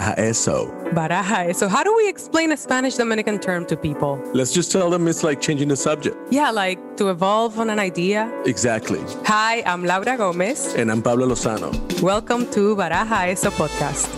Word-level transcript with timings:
Baraja 0.00 0.14
eso. 0.16 0.72
Baraja 0.94 1.46
eso. 1.46 1.68
How 1.68 1.84
do 1.84 1.94
we 1.94 2.08
explain 2.08 2.52
a 2.52 2.56
Spanish 2.56 2.96
Dominican 2.96 3.38
term 3.38 3.66
to 3.66 3.76
people? 3.76 4.18
Let's 4.32 4.50
just 4.50 4.72
tell 4.72 4.88
them 4.88 5.06
it's 5.06 5.22
like 5.22 5.42
changing 5.42 5.68
the 5.68 5.76
subject. 5.76 6.16
Yeah, 6.30 6.50
like 6.50 6.78
to 6.96 7.10
evolve 7.10 7.58
on 7.58 7.68
an 7.68 7.78
idea. 7.78 8.32
Exactly. 8.46 9.00
Hi, 9.26 9.62
I'm 9.66 9.84
Laura 9.84 10.16
Gomez. 10.16 10.74
And 10.74 10.90
I'm 10.90 11.02
Pablo 11.02 11.26
Lozano. 11.26 11.70
Welcome 12.00 12.50
to 12.52 12.74
Baraja 12.76 13.28
eso 13.28 13.50
podcast. 13.50 14.08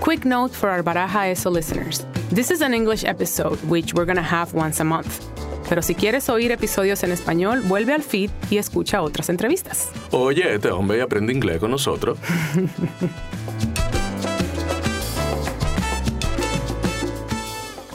Quick 0.00 0.26
note 0.26 0.50
for 0.50 0.68
our 0.68 0.82
Baraja 0.82 1.30
eso 1.30 1.48
listeners. 1.48 2.04
This 2.28 2.50
is 2.50 2.60
an 2.60 2.74
English 2.74 3.04
episode, 3.04 3.58
which 3.64 3.94
we're 3.94 4.04
going 4.04 4.16
to 4.16 4.30
have 4.36 4.52
once 4.52 4.78
a 4.80 4.84
month. 4.84 5.24
Pero 5.70 5.80
si 5.80 5.94
quieres 5.94 6.28
oír 6.28 6.50
episodios 6.50 7.02
en 7.02 7.12
español, 7.12 7.62
vuelve 7.62 7.94
al 7.94 8.02
feed 8.02 8.30
y 8.50 8.58
escucha 8.58 9.00
otras 9.00 9.30
entrevistas. 9.30 9.88
Oye, 10.12 10.54
este 10.54 10.70
hombre 10.70 11.00
aprende 11.00 11.32
inglés 11.32 11.60
con 11.60 11.70
nosotros. 11.70 12.18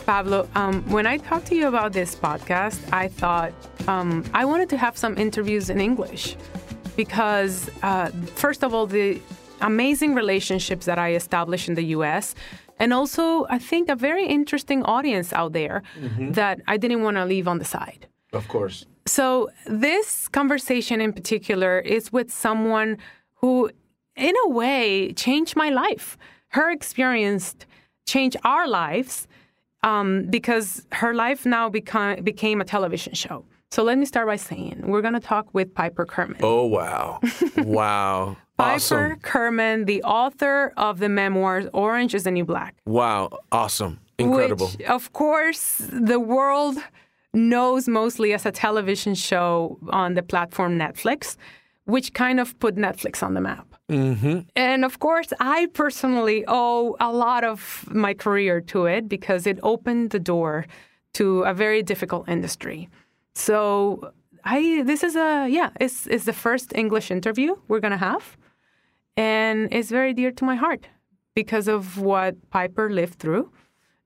Pablo, 0.05 0.47
um, 0.55 0.83
when 0.89 1.05
I 1.05 1.17
talked 1.17 1.47
to 1.47 1.55
you 1.55 1.67
about 1.67 1.93
this 1.93 2.15
podcast, 2.15 2.79
I 2.91 3.07
thought 3.07 3.53
um, 3.87 4.23
I 4.33 4.45
wanted 4.45 4.69
to 4.69 4.77
have 4.77 4.97
some 4.97 5.17
interviews 5.17 5.69
in 5.69 5.79
English 5.79 6.35
because, 6.95 7.69
uh, 7.81 8.09
first 8.35 8.63
of 8.63 8.73
all, 8.73 8.85
the 8.85 9.21
amazing 9.61 10.13
relationships 10.13 10.85
that 10.85 10.99
I 10.99 11.13
established 11.13 11.69
in 11.69 11.75
the 11.75 11.85
US 11.97 12.35
and 12.79 12.93
also 12.93 13.45
I 13.49 13.59
think 13.59 13.89
a 13.89 13.95
very 13.95 14.25
interesting 14.25 14.83
audience 14.83 15.31
out 15.31 15.53
there 15.53 15.83
mm-hmm. 15.99 16.31
that 16.33 16.61
I 16.67 16.77
didn't 16.77 17.01
want 17.03 17.17
to 17.17 17.25
leave 17.25 17.47
on 17.47 17.59
the 17.59 17.65
side. 17.65 18.07
Of 18.33 18.47
course. 18.47 18.85
So 19.05 19.49
this 19.65 20.27
conversation 20.27 20.99
in 20.99 21.13
particular 21.13 21.79
is 21.79 22.11
with 22.11 22.31
someone 22.31 22.97
who, 23.35 23.69
in 24.15 24.35
a 24.45 24.49
way, 24.49 25.13
changed 25.13 25.55
my 25.55 25.69
life. 25.69 26.17
Her 26.49 26.71
experience 26.71 27.55
changed 28.05 28.37
our 28.43 28.67
lives 28.67 29.27
um, 29.83 30.25
because 30.29 30.85
her 30.91 31.13
life 31.13 31.45
now 31.45 31.69
became 31.69 32.23
became 32.23 32.61
a 32.61 32.65
television 32.65 33.13
show. 33.13 33.45
So 33.71 33.81
let 33.83 33.97
me 33.97 34.05
start 34.05 34.27
by 34.27 34.35
saying 34.35 34.83
we're 34.83 35.01
going 35.01 35.15
to 35.15 35.19
talk 35.19 35.51
with 35.53 35.73
Piper 35.73 36.05
Kerman. 36.05 36.37
Oh, 36.43 36.65
wow. 36.65 37.19
wow. 37.57 38.37
Piper 38.57 38.73
awesome. 38.75 39.19
Kerman, 39.21 39.85
the 39.85 40.03
author 40.03 40.73
of 40.77 40.99
the 40.99 41.09
memoirs 41.09 41.65
Orange 41.73 42.13
is 42.13 42.23
the 42.23 42.29
New 42.29 42.45
Black. 42.45 42.75
Wow. 42.85 43.29
Awesome. 43.51 43.99
Incredible. 44.19 44.67
Which, 44.67 44.87
of 44.87 45.11
course, 45.13 45.81
the 45.91 46.19
world 46.19 46.77
knows 47.33 47.87
mostly 47.87 48.33
as 48.33 48.45
a 48.45 48.51
television 48.51 49.15
show 49.15 49.79
on 49.89 50.13
the 50.13 50.21
platform 50.21 50.77
Netflix, 50.77 51.35
which 51.85 52.13
kind 52.13 52.39
of 52.39 52.57
put 52.59 52.75
Netflix 52.75 53.23
on 53.23 53.33
the 53.33 53.41
map. 53.41 53.72
Mm-hmm. 53.89 54.39
And 54.55 54.85
of 54.85 54.99
course, 54.99 55.33
I 55.39 55.67
personally 55.73 56.45
owe 56.47 56.95
a 56.99 57.11
lot 57.11 57.43
of 57.43 57.85
my 57.91 58.13
career 58.13 58.61
to 58.61 58.85
it 58.85 59.09
because 59.09 59.45
it 59.45 59.59
opened 59.61 60.11
the 60.11 60.19
door 60.19 60.65
to 61.13 61.41
a 61.43 61.53
very 61.53 61.83
difficult 61.83 62.27
industry. 62.27 62.89
So 63.35 64.11
I 64.43 64.83
this 64.85 65.03
is 65.03 65.15
a 65.15 65.47
yeah, 65.49 65.69
it's 65.79 66.07
it's 66.07 66.25
the 66.25 66.33
first 66.33 66.73
English 66.75 67.11
interview 67.11 67.55
we're 67.67 67.79
gonna 67.79 67.97
have. 67.97 68.37
And 69.15 69.67
it's 69.71 69.89
very 69.89 70.13
dear 70.13 70.31
to 70.31 70.45
my 70.45 70.55
heart 70.55 70.87
because 71.35 71.67
of 71.67 71.99
what 71.99 72.49
Piper 72.49 72.89
lived 72.89 73.19
through. 73.19 73.51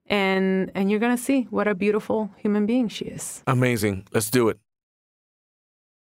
And 0.08 0.72
and 0.76 0.90
you're 0.90 1.00
gonna 1.00 1.18
see 1.18 1.48
what 1.50 1.68
a 1.68 1.76
beautiful 1.76 2.32
human 2.38 2.66
being 2.66 2.88
she 2.90 3.06
is. 3.06 3.44
Amazing. 3.48 4.08
Let's 4.12 4.30
do 4.30 4.50
it. 4.50 4.60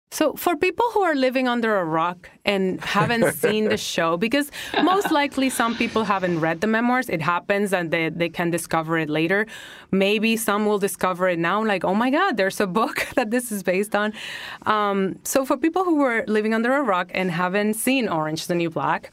So, 0.09 0.33
for 0.36 0.55
people 0.55 0.86
who 0.94 1.02
are 1.02 1.16
living 1.16 1.50
under 1.50 1.77
a 1.77 1.83
rock 1.83 2.30
and 2.45 2.80
haven't 2.81 3.33
seen 3.44 3.66
the 3.66 3.77
show, 3.77 4.16
because 4.16 4.49
most 4.81 5.11
likely 5.11 5.49
some 5.49 5.75
people 5.75 6.05
haven't 6.05 6.39
read 6.39 6.61
the 6.61 6.67
memoirs, 6.67 7.09
it 7.09 7.21
happens 7.21 7.73
and 7.73 7.92
they, 7.92 8.09
they 8.09 8.30
can 8.30 8.49
discover 8.49 8.98
it 8.98 9.09
later. 9.09 9.45
Maybe 9.92 10.37
some 10.37 10.65
will 10.65 10.80
discover 10.80 11.27
it 11.27 11.39
now, 11.39 11.64
like, 11.64 11.83
oh 11.83 11.93
my 11.93 12.09
God, 12.09 12.37
there's 12.37 12.61
a 12.61 12.67
book 12.67 13.05
that 13.15 13.31
this 13.31 13.52
is 13.52 13.64
based 13.64 13.95
on. 13.95 14.14
Um, 14.65 15.20
so, 15.23 15.45
for 15.45 15.58
people 15.58 15.83
who 15.83 15.98
were 15.98 16.23
living 16.27 16.54
under 16.54 16.73
a 16.73 16.81
rock 16.81 17.11
and 17.14 17.30
haven't 17.30 17.73
seen 17.73 18.08
Orange 18.08 18.48
the 18.48 18.55
New 18.55 18.70
Black, 18.70 19.11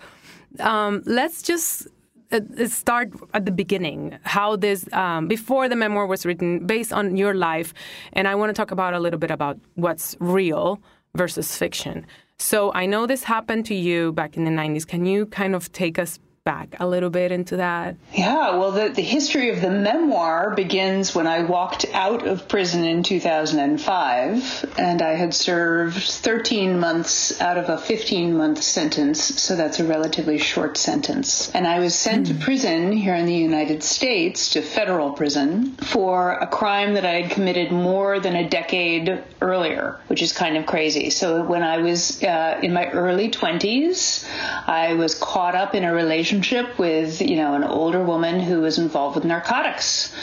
um, 0.61 1.03
let's 1.07 1.43
just 1.43 1.89
uh, 2.35 2.41
start 2.67 3.13
at 3.33 3.45
the 3.45 3.53
beginning 3.53 4.19
how 4.23 4.57
this 4.57 4.93
um, 4.93 5.29
before 5.29 5.69
the 5.69 5.77
memoir 5.77 6.07
was 6.07 6.27
written 6.27 6.67
based 6.67 6.93
on 6.93 7.17
your 7.17 7.35
life 7.35 7.73
and 8.13 8.27
i 8.27 8.35
want 8.35 8.49
to 8.51 8.55
talk 8.55 8.71
about 8.71 8.95
a 8.95 8.99
little 8.99 9.19
bit 9.19 9.31
about 9.31 9.59
what's 9.75 10.17
real 10.21 10.81
versus 11.17 11.57
fiction. 11.57 12.07
So 12.39 12.73
i 12.75 12.85
know 12.87 13.07
this 13.07 13.25
happened 13.25 13.65
to 13.67 13.75
you 13.75 14.13
back 14.13 14.37
in 14.37 14.45
the 14.45 14.51
90s 14.51 14.87
can 14.87 15.07
you 15.07 15.27
kind 15.27 15.55
of 15.55 15.71
take 15.73 15.99
us 15.99 16.19
back 16.44 16.77
a 16.78 16.87
little 16.87 17.09
bit 17.09 17.32
into 17.32 17.56
that? 17.56 17.97
Yeah, 18.12 18.56
well, 18.56 18.71
the, 18.71 18.91
the 18.91 19.03
history 19.03 19.49
of 19.49 19.62
the 19.62 19.71
memoir 19.71 20.55
begins 20.55 21.15
when 21.15 21.27
I 21.27 21.43
walked 21.43 21.87
out 21.94 22.27
of 22.27 22.49
prison 22.49 22.84
in 22.84 23.03
2005, 23.03 24.75
and 24.77 25.00
I 25.00 25.15
had 25.15 25.32
served 25.32 25.97
13 25.97 26.78
months 26.78 27.41
out 27.41 27.56
of 27.56 27.71
a 27.71 27.78
15 27.78 28.37
month 28.37 28.62
sentence, 28.62 29.22
so 29.22 29.56
that's 29.56 29.81
a 29.81 29.84
relatively 29.84 30.37
short 30.37 30.77
sentence. 30.77 31.50
And 31.55 31.66
I 31.66 31.78
was 31.78 31.94
sent 31.94 32.27
mm. 32.27 32.28
to 32.28 32.34
hmm. 32.34 32.43
prison 32.43 32.93
here 32.93 33.15
in 33.15 33.25
the 33.25 33.34
United 33.34 33.82
States, 33.82 34.50
to 34.50 34.61
federal 34.61 35.12
prison, 35.12 35.72
for 35.76 36.32
a 36.32 36.47
crime 36.47 36.93
that 36.94 37.06
I 37.06 37.22
had 37.22 37.31
committed 37.31 37.72
more 37.72 38.21
than 38.21 38.37
a 38.37 38.47
decade 38.47 39.25
earlier, 39.41 39.99
which 40.09 40.21
is 40.21 40.32
kind 40.32 40.59
of 40.59 40.66
crazy. 40.66 41.09
So 41.09 41.43
when 41.43 41.62
I 41.62 41.78
was 41.78 42.22
uh, 42.22 42.61
in 42.62 42.75
my 42.75 42.91
early 42.91 43.31
20s, 43.31 44.28
I 44.66 44.93
was 44.93 45.15
caught 45.15 45.55
up 45.55 45.75
in 45.75 45.84
a 45.84 45.94
relationship 45.94 46.34
relationship 46.34 46.78
with, 46.78 47.21
you 47.21 47.37
know, 47.37 47.55
an 47.55 47.65
older 47.65 48.03
woman 48.03 48.41
who 48.41 48.61
was 48.61 48.78
involved 48.78 49.17
with 49.17 49.25
narcotics. 49.25 50.15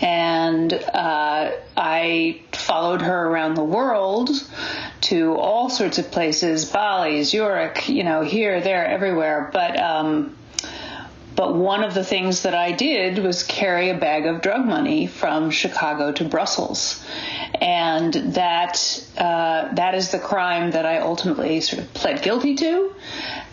And 0.00 0.72
uh, 0.72 1.52
I 1.76 2.42
followed 2.52 3.02
her 3.02 3.28
around 3.28 3.54
the 3.54 3.64
world 3.64 4.30
to 5.02 5.34
all 5.36 5.70
sorts 5.70 5.98
of 5.98 6.10
places, 6.10 6.64
Bali, 6.66 7.22
Zurich, 7.24 7.88
you 7.88 8.04
know, 8.04 8.22
here, 8.22 8.60
there, 8.60 8.86
everywhere. 8.86 9.50
But, 9.52 9.78
um, 9.80 10.36
but 11.34 11.54
one 11.54 11.84
of 11.84 11.94
the 11.94 12.04
things 12.04 12.42
that 12.42 12.54
I 12.54 12.72
did 12.72 13.18
was 13.18 13.42
carry 13.42 13.90
a 13.90 13.98
bag 13.98 14.26
of 14.26 14.40
drug 14.40 14.64
money 14.64 15.06
from 15.06 15.50
Chicago 15.50 16.12
to 16.12 16.24
Brussels, 16.24 17.04
and 17.60 18.12
that 18.34 19.04
uh, 19.18 19.74
that 19.74 19.94
is 19.94 20.12
the 20.12 20.18
crime 20.18 20.70
that 20.70 20.86
I 20.86 21.00
ultimately 21.00 21.60
sort 21.60 21.82
of 21.82 21.92
pled 21.92 22.22
guilty 22.22 22.54
to 22.54 22.94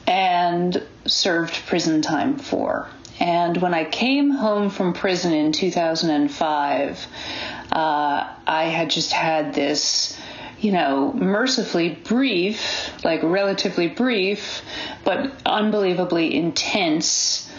and 0.08 0.82
served 1.06 1.54
prison 1.68 2.02
time 2.02 2.38
for. 2.38 2.88
And 3.20 3.58
when 3.58 3.74
I 3.74 3.86
came 3.86 4.32
home 4.32 4.70
from 4.70 4.94
prison 4.94 5.34
in 5.34 5.52
2005, 5.52 7.08
uh, 7.72 8.34
I 8.46 8.64
had 8.66 8.90
just 8.90 9.12
had 9.12 9.54
this, 9.54 10.20
you 10.60 10.72
know, 10.72 11.14
mercifully 11.14 11.90
brief, 11.90 12.92
like 13.04 13.22
relatively 13.24 13.88
brief, 13.88 14.62
but 15.04 15.32
unbelievably 15.46 16.36
intense 16.36 17.50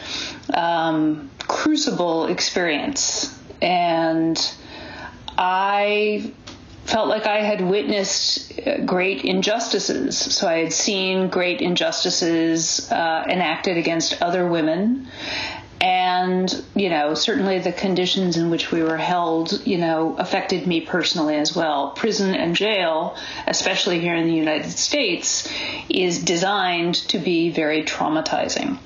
um, 0.52 1.30
crucible 1.38 2.26
experience. 2.26 3.38
And 3.62 4.38
I 5.38 6.32
felt 6.84 7.08
like 7.08 7.26
I 7.26 7.38
had 7.38 7.60
witnessed 7.60 8.60
uh, 8.60 8.78
great 8.84 9.24
injustices. 9.24 10.18
So 10.18 10.46
I 10.46 10.58
had 10.58 10.72
seen 10.72 11.28
great 11.28 11.60
injustices 11.60 12.90
uh, 12.90 13.24
enacted 13.28 13.76
against 13.76 14.20
other 14.22 14.46
women. 14.46 15.08
And, 15.80 16.64
you 16.74 16.88
know, 16.88 17.12
certainly 17.14 17.58
the 17.58 17.72
conditions 17.72 18.38
in 18.38 18.48
which 18.48 18.72
we 18.72 18.82
were 18.82 18.96
held, 18.96 19.66
you 19.66 19.76
know, 19.76 20.16
affected 20.16 20.66
me 20.66 20.80
personally 20.80 21.36
as 21.36 21.54
well. 21.54 21.90
Prison 21.90 22.34
and 22.34 22.56
jail, 22.56 23.18
especially 23.46 24.00
here 24.00 24.14
in 24.14 24.26
the 24.26 24.34
United 24.34 24.70
States, 24.70 25.46
is 25.90 26.24
designed 26.24 26.94
to 27.08 27.18
be 27.18 27.50
very 27.50 27.82
traumatizing. 27.82 28.78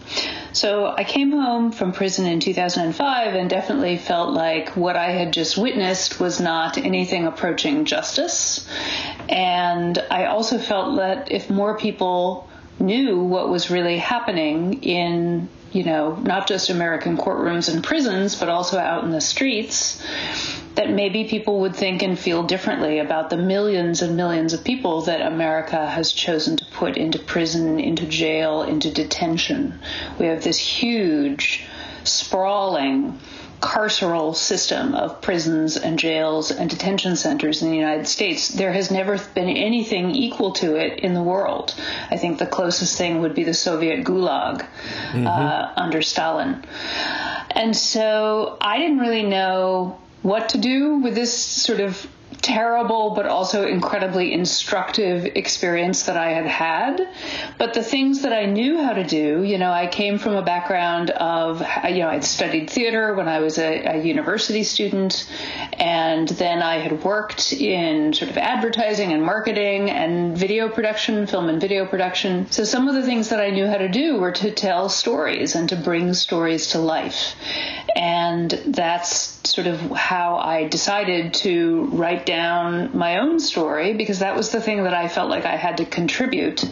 So 0.59 0.87
I 0.89 1.05
came 1.05 1.31
home 1.31 1.71
from 1.71 1.93
prison 1.93 2.27
in 2.27 2.41
2005 2.41 3.35
and 3.37 3.49
definitely 3.49 3.97
felt 3.97 4.35
like 4.35 4.77
what 4.77 4.97
I 4.97 5.13
had 5.13 5.33
just 5.33 5.57
witnessed 5.57 6.19
was 6.19 6.41
not 6.41 6.77
anything 6.77 7.29
approaching 7.29 7.85
justice. 7.85 8.69
And 9.29 9.97
I 10.11 10.25
also 10.25 10.59
felt 10.59 10.97
that 10.97 11.31
if 11.31 11.49
more 11.49 11.79
people 11.79 12.49
knew 12.81 13.21
what 13.21 13.49
was 13.49 13.71
really 13.71 13.99
happening 13.99 14.83
in 14.83 15.49
you 15.73 15.85
know, 15.85 16.15
not 16.17 16.49
just 16.49 16.71
American 16.71 17.17
courtrooms 17.17 17.73
and 17.73 17.85
prisons, 17.85 18.35
but 18.37 18.49
also 18.49 18.79
out 18.79 19.05
in 19.05 19.11
the 19.11 19.21
streets, 19.21 20.03
that 20.75 20.91
maybe 20.91 21.25
people 21.25 21.61
would 21.61 21.75
think 21.75 22.03
and 22.03 22.19
feel 22.19 22.43
differently 22.43 23.01
about 23.01 23.31
the 23.31 23.37
millions 23.37 24.01
and 24.01 24.17
millions 24.17 24.53
of 24.53 24.65
people 24.65 25.03
that 25.03 25.21
America 25.21 25.87
has 25.87 26.13
chosen 26.13 26.57
to 26.57 26.65
put 26.67 26.97
into 26.97 27.19
prison, 27.19 27.81
into 27.81 28.07
jail, 28.07 28.63
into 28.63 28.91
detention. 28.91 29.79
We 30.19 30.27
have 30.27 30.43
this 30.43 30.59
huge, 30.59 31.65
sprawling 32.05 33.19
carceral 33.61 34.35
system 34.35 34.95
of 34.95 35.21
prisons 35.21 35.77
and 35.77 35.99
jails 35.99 36.51
and 36.51 36.71
detention 36.71 37.17
centers 37.17 37.63
in 37.63 37.71
the 37.71 37.77
United 37.77 38.07
States. 38.07 38.49
There 38.49 38.73
has 38.73 38.91
never 38.91 39.19
been 39.35 39.49
anything 39.49 40.11
equal 40.11 40.53
to 40.55 40.77
it 40.77 41.01
in 41.01 41.15
the 41.15 41.23
world. 41.23 41.75
I 42.11 42.17
think 42.17 42.39
the 42.39 42.47
closest 42.47 42.97
thing 42.97 43.21
would 43.21 43.35
be 43.35 43.45
the 43.45 43.55
Soviet 43.55 44.05
Gulag 44.05 44.67
mm-hmm. 45.11 45.27
uh, 45.27 45.73
under 45.77 46.03
Stalin. 46.03 46.65
And 47.51 47.77
so 47.77 48.57
I 48.61 48.79
didn't 48.79 48.99
really 48.99 49.25
know 49.25 49.99
what 50.23 50.51
to 50.51 50.59
do 50.59 50.97
with 50.97 51.15
this 51.15 51.33
sort 51.37 51.81
of 51.81 52.07
terrible 52.41 53.11
but 53.11 53.27
also 53.27 53.67
incredibly 53.67 54.33
instructive 54.33 55.25
experience 55.37 56.05
that 56.05 56.17
I 56.17 56.31
had 56.31 56.47
had. 56.47 57.09
But 57.59 57.75
the 57.75 57.83
things 57.83 58.23
that 58.23 58.33
I 58.33 58.47
knew 58.47 58.79
how 58.83 58.93
to 58.93 59.05
do, 59.05 59.43
you 59.43 59.59
know, 59.59 59.71
I 59.71 59.87
came 59.87 60.19
from 60.19 60.35
a 60.35 60.43
background 60.43 61.11
of, 61.11 61.63
you 61.85 61.99
know, 61.99 62.09
I'd 62.09 62.25
studied 62.25 62.71
theater 62.71 63.15
when 63.15 63.29
I 63.29 63.41
was 63.41 63.59
a, 63.59 63.97
a 63.97 64.03
university 64.03 64.63
student, 64.63 65.31
and 65.75 66.29
then 66.29 66.63
I 66.63 66.77
had 66.77 67.05
worked 67.05 67.53
in 67.53 68.13
sort 68.13 68.31
of 68.31 68.39
advertising 68.39 69.13
and 69.13 69.23
marketing 69.23 69.91
and 69.91 70.37
video 70.37 70.69
production, 70.69 71.27
film 71.27 71.49
and 71.49 71.61
video 71.61 71.87
production. 71.87 72.51
So 72.51 72.65
some 72.65 72.89
of 72.89 72.95
the 72.95 73.03
things 73.03 73.31
that 73.31 73.41
I 73.41 73.51
knew 73.51 73.67
how 73.67 73.79
to 73.79 73.89
do 73.89 74.19
were 74.19 74.33
to 74.33 74.51
tell 74.51 74.89
stories 74.89 75.55
and 75.55 75.69
to 75.71 75.77
bring 75.77 76.15
stories 76.15 76.69
to 76.69 76.79
life. 76.79 77.35
And 77.97 78.51
that's 78.67 79.39
sort 79.49 79.67
of 79.67 79.81
how 79.91 80.37
I 80.37 80.69
decided 80.69 81.35
to 81.35 81.87
write 81.93 82.27
down 82.29 82.97
my 82.97 83.21
own 83.21 83.41
story 83.41 83.95
because 83.95 84.19
that 84.19 84.37
was 84.37 84.51
the 84.51 84.61
thing 84.61 84.85
that 84.85 84.93
I 84.93 85.09
felt 85.09 85.31
like 85.31 85.47
I 85.47 85.57
had 85.57 85.79
to 85.79 85.87
contribute 85.87 86.63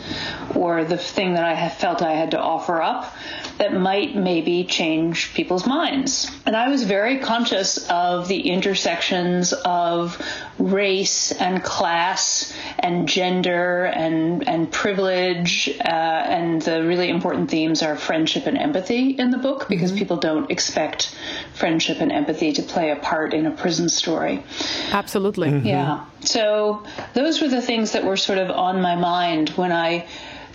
or 0.55 0.85
the 0.85 0.99
thing 0.99 1.32
that 1.32 1.44
I 1.44 1.70
felt 1.70 2.03
I 2.03 2.12
had 2.12 2.32
to 2.32 2.38
offer 2.38 2.82
up 2.82 3.14
that 3.58 3.73
might 3.73 4.14
maybe 4.14 4.64
change 4.64 5.32
people's 5.35 5.67
minds. 5.67 6.31
And 6.44 6.55
I 6.55 6.69
was 6.69 6.85
very 6.85 7.19
conscious 7.19 7.79
of 7.88 8.29
the 8.29 8.50
intersections 8.50 9.53
of 9.53 10.20
race 10.58 11.32
and 11.32 11.62
class 11.62 12.53
and 12.79 13.08
gender 13.08 13.85
and 13.85 14.47
and 14.49 14.70
privilege 14.70 15.69
uh, 15.81 15.88
and 15.88 16.62
the 16.62 16.85
really 16.85 17.08
important 17.08 17.50
themes 17.50 17.82
are 17.82 17.97
friendship 17.97 18.47
and 18.47 18.56
empathy 18.56 19.11
in 19.11 19.31
the 19.31 19.38
book 19.38 19.69
because 19.69 19.91
mm-hmm. 19.91 19.99
people 19.99 20.17
don't 20.17 20.50
expect 20.50 21.14
friendship 21.55 22.00
and 22.00 22.12
empathy 22.12 22.52
to 22.52 22.62
play 22.62 22.91
a 22.91 22.97
part 22.97 23.35
in 23.35 23.47
a 23.47 23.50
prison 23.50 23.88
story. 23.88 24.43
Absolutely. 24.91 25.50
Mm-hmm. 25.50 25.67
Yeah. 25.67 26.05
So 26.20 26.85
those 27.14 27.41
were 27.41 27.49
the 27.49 27.62
things 27.62 27.93
that 27.93 28.05
were 28.05 28.17
sort 28.17 28.38
of 28.38 28.50
on 28.50 28.81
my 28.81 28.97
mind 28.97 29.50
when 29.50 29.73
I 29.73 30.06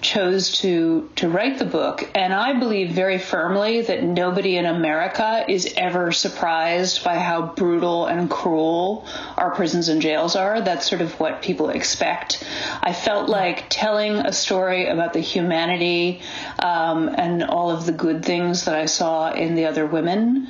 chose 0.01 0.59
to 0.59 1.09
to 1.15 1.29
write 1.29 1.59
the 1.59 1.65
book 1.65 2.09
and 2.15 2.33
i 2.33 2.57
believe 2.57 2.91
very 2.91 3.19
firmly 3.19 3.81
that 3.81 4.03
nobody 4.03 4.57
in 4.57 4.65
america 4.65 5.45
is 5.47 5.73
ever 5.77 6.11
surprised 6.11 7.03
by 7.03 7.17
how 7.17 7.53
brutal 7.55 8.07
and 8.07 8.29
cruel 8.29 9.05
our 9.37 9.51
prisons 9.51 9.89
and 9.89 10.01
jails 10.01 10.35
are. 10.35 10.61
That's 10.61 10.87
sort 10.87 11.01
of 11.01 11.19
what 11.19 11.41
people 11.41 11.69
expect. 11.69 12.43
I 12.81 12.93
felt 12.93 13.29
like 13.29 13.65
telling 13.69 14.13
a 14.17 14.33
story 14.33 14.87
about 14.87 15.13
the 15.13 15.19
humanity 15.19 16.21
um, 16.59 17.09
and 17.09 17.43
all 17.43 17.71
of 17.71 17.85
the 17.85 17.91
good 17.91 18.23
things 18.23 18.65
that 18.65 18.75
i 18.75 18.85
saw 18.85 19.31
in 19.31 19.55
the 19.55 19.65
other 19.65 19.85
women 19.85 20.47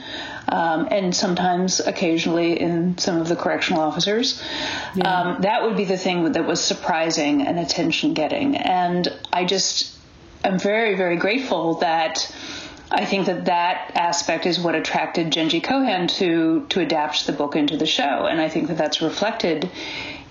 um, 0.47 0.87
and 0.91 1.15
sometimes 1.15 1.79
occasionally 1.79 2.59
in 2.59 2.97
some 2.97 3.19
of 3.19 3.27
the 3.27 3.35
correctional 3.35 3.81
officers. 3.81 4.41
Yeah. 4.95 5.09
Um, 5.09 5.41
that 5.41 5.63
would 5.63 5.77
be 5.77 5.85
the 5.85 5.97
thing 5.97 6.31
that 6.31 6.45
was 6.45 6.63
surprising 6.63 7.47
and 7.47 7.59
attention 7.59 8.13
getting. 8.13 8.57
And 8.57 9.07
I 9.31 9.45
just 9.45 9.97
am 10.43 10.59
very, 10.59 10.95
very 10.95 11.17
grateful 11.17 11.75
that. 11.75 12.33
I 12.93 13.05
think 13.05 13.27
that 13.27 13.45
that 13.45 13.93
aspect 13.95 14.45
is 14.45 14.59
what 14.59 14.75
attracted 14.75 15.31
Jenji 15.31 15.63
Kohan 15.63 16.09
to 16.17 16.65
to 16.71 16.81
adapt 16.81 17.25
the 17.25 17.31
book 17.31 17.55
into 17.55 17.77
the 17.77 17.85
show, 17.85 18.25
and 18.25 18.41
I 18.41 18.49
think 18.49 18.67
that 18.67 18.77
that's 18.77 19.01
reflected 19.01 19.71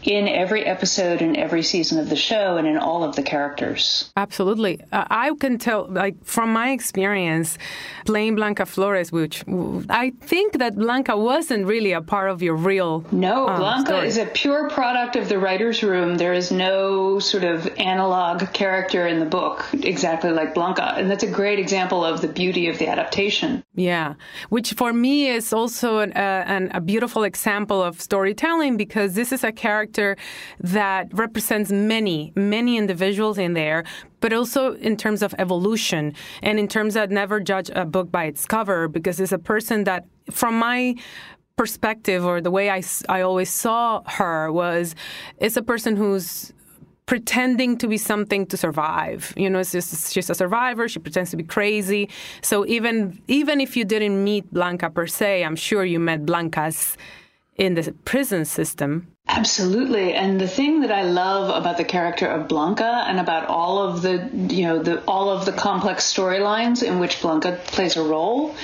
in 0.02 0.28
every 0.28 0.64
episode 0.64 1.20
and 1.20 1.36
every 1.36 1.62
season 1.62 1.98
of 1.98 2.08
the 2.08 2.16
show 2.16 2.56
and 2.56 2.66
in 2.66 2.78
all 2.78 3.04
of 3.04 3.16
the 3.16 3.22
characters. 3.22 4.10
Absolutely. 4.16 4.80
Uh, 4.92 5.04
I 5.10 5.30
can 5.38 5.58
tell, 5.58 5.86
like, 5.90 6.24
from 6.24 6.52
my 6.52 6.70
experience 6.70 7.58
playing 8.06 8.36
Blanca 8.36 8.64
Flores, 8.64 9.12
which 9.12 9.44
I 9.90 10.12
think 10.20 10.58
that 10.58 10.76
Blanca 10.76 11.16
wasn't 11.16 11.66
really 11.66 11.92
a 11.92 12.00
part 12.00 12.30
of 12.30 12.42
your 12.42 12.56
real. 12.56 13.04
No, 13.12 13.48
um, 13.48 13.60
Blanca 13.60 13.86
story. 13.86 14.06
is 14.08 14.16
a 14.16 14.26
pure 14.26 14.70
product 14.70 15.16
of 15.16 15.28
the 15.28 15.38
writer's 15.38 15.82
room. 15.82 16.16
There 16.16 16.32
is 16.32 16.50
no 16.50 17.18
sort 17.18 17.44
of 17.44 17.66
analog 17.78 18.52
character 18.52 19.06
in 19.06 19.20
the 19.20 19.26
book 19.26 19.64
exactly 19.72 20.30
like 20.30 20.54
Blanca. 20.54 20.94
And 20.96 21.10
that's 21.10 21.24
a 21.24 21.30
great 21.30 21.58
example 21.58 22.04
of 22.04 22.22
the 22.22 22.28
beauty 22.28 22.68
of 22.68 22.78
the 22.78 22.88
adaptation. 22.88 23.62
Yeah, 23.74 24.14
which 24.48 24.72
for 24.72 24.92
me 24.92 25.28
is 25.28 25.52
also 25.52 25.98
an, 25.98 26.12
uh, 26.14 26.44
an, 26.46 26.70
a 26.72 26.80
beautiful 26.80 27.22
example 27.22 27.82
of 27.82 28.00
storytelling 28.00 28.76
because 28.76 29.14
this 29.14 29.30
is 29.30 29.44
a 29.44 29.52
character 29.52 29.89
that 30.60 31.08
represents 31.12 31.70
many, 31.70 32.32
many 32.36 32.76
individuals 32.76 33.38
in 33.38 33.54
there, 33.54 33.84
but 34.20 34.32
also 34.32 34.74
in 34.74 34.96
terms 34.96 35.22
of 35.22 35.34
evolution 35.38 36.14
and 36.42 36.58
in 36.58 36.68
terms 36.68 36.96
of 36.96 37.10
never 37.10 37.40
judge 37.40 37.70
a 37.74 37.84
book 37.84 38.10
by 38.10 38.24
its 38.24 38.46
cover 38.46 38.88
because 38.88 39.20
it's 39.20 39.32
a 39.32 39.38
person 39.38 39.84
that, 39.84 40.04
from 40.30 40.58
my 40.58 40.94
perspective 41.56 42.24
or 42.24 42.40
the 42.40 42.50
way 42.50 42.70
I, 42.70 42.82
I 43.08 43.20
always 43.20 43.50
saw 43.50 44.02
her 44.06 44.50
was, 44.50 44.94
it's 45.38 45.56
a 45.56 45.62
person 45.62 45.96
who's 45.96 46.52
pretending 47.10 47.76
to 47.76 47.88
be 47.88 47.98
something 47.98 48.46
to 48.46 48.56
survive. 48.56 49.34
You 49.36 49.50
know, 49.50 49.58
it's 49.58 49.72
just 49.72 50.12
she's 50.12 50.30
a 50.30 50.34
survivor. 50.34 50.88
She 50.88 51.00
pretends 51.00 51.30
to 51.32 51.36
be 51.36 51.42
crazy. 51.42 52.08
So 52.40 52.64
even 52.66 53.20
even 53.26 53.60
if 53.60 53.76
you 53.76 53.84
didn't 53.84 54.22
meet 54.22 54.48
Blanca 54.52 54.90
per 54.90 55.08
se, 55.08 55.42
I'm 55.42 55.56
sure 55.56 55.84
you 55.84 55.98
met 55.98 56.24
Blancas 56.24 56.96
in 57.60 57.74
the 57.74 57.92
prison 58.06 58.46
system. 58.46 59.06
Absolutely. 59.28 60.14
And 60.14 60.40
the 60.40 60.48
thing 60.48 60.80
that 60.80 60.90
I 60.90 61.02
love 61.02 61.54
about 61.54 61.76
the 61.76 61.84
character 61.84 62.26
of 62.26 62.48
Blanca 62.48 63.04
and 63.06 63.20
about 63.20 63.48
all 63.48 63.78
of 63.78 64.00
the, 64.00 64.30
you 64.32 64.64
know, 64.64 64.82
the 64.82 65.04
all 65.04 65.28
of 65.28 65.44
the 65.44 65.52
complex 65.52 66.10
storylines 66.10 66.82
in 66.82 66.98
which 66.98 67.20
Blanca 67.20 67.60
plays 67.66 67.98
a 67.98 68.02
role 68.02 68.56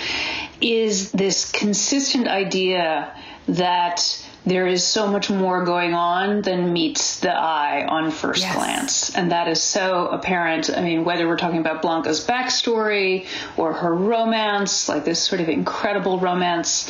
is 0.63 1.13
this 1.13 1.53
consistent 1.53 2.27
idea 2.27 3.15
that 3.49 4.25
there 4.47 4.67
is 4.69 4.87
so 4.87 5.09
much 5.09 5.29
more 5.29 5.65
going 5.65 5.93
on 5.93 6.41
than 6.43 6.73
meets 6.73 7.19
the 7.19 7.33
eye 7.33 7.85
on 7.85 8.13
first 8.13 8.43
yes. 8.43 8.55
glance. 8.55 9.15
And 9.15 9.33
that 9.33 9.49
is 9.49 9.61
so 9.61 10.07
apparent. 10.07 10.71
I 10.71 10.83
mean, 10.83 11.05
whether 11.05 11.27
we're 11.27 11.37
talking 11.37 11.59
about 11.59 11.83
Blanca's 11.83 12.25
backstory 12.25 13.27
or 13.57 13.73
her 13.73 13.93
romance, 13.93 14.89
like 14.89 15.05
this 15.05 15.21
sort 15.21 15.41
of 15.41 15.49
incredible 15.49 16.21
romance, 16.21 16.89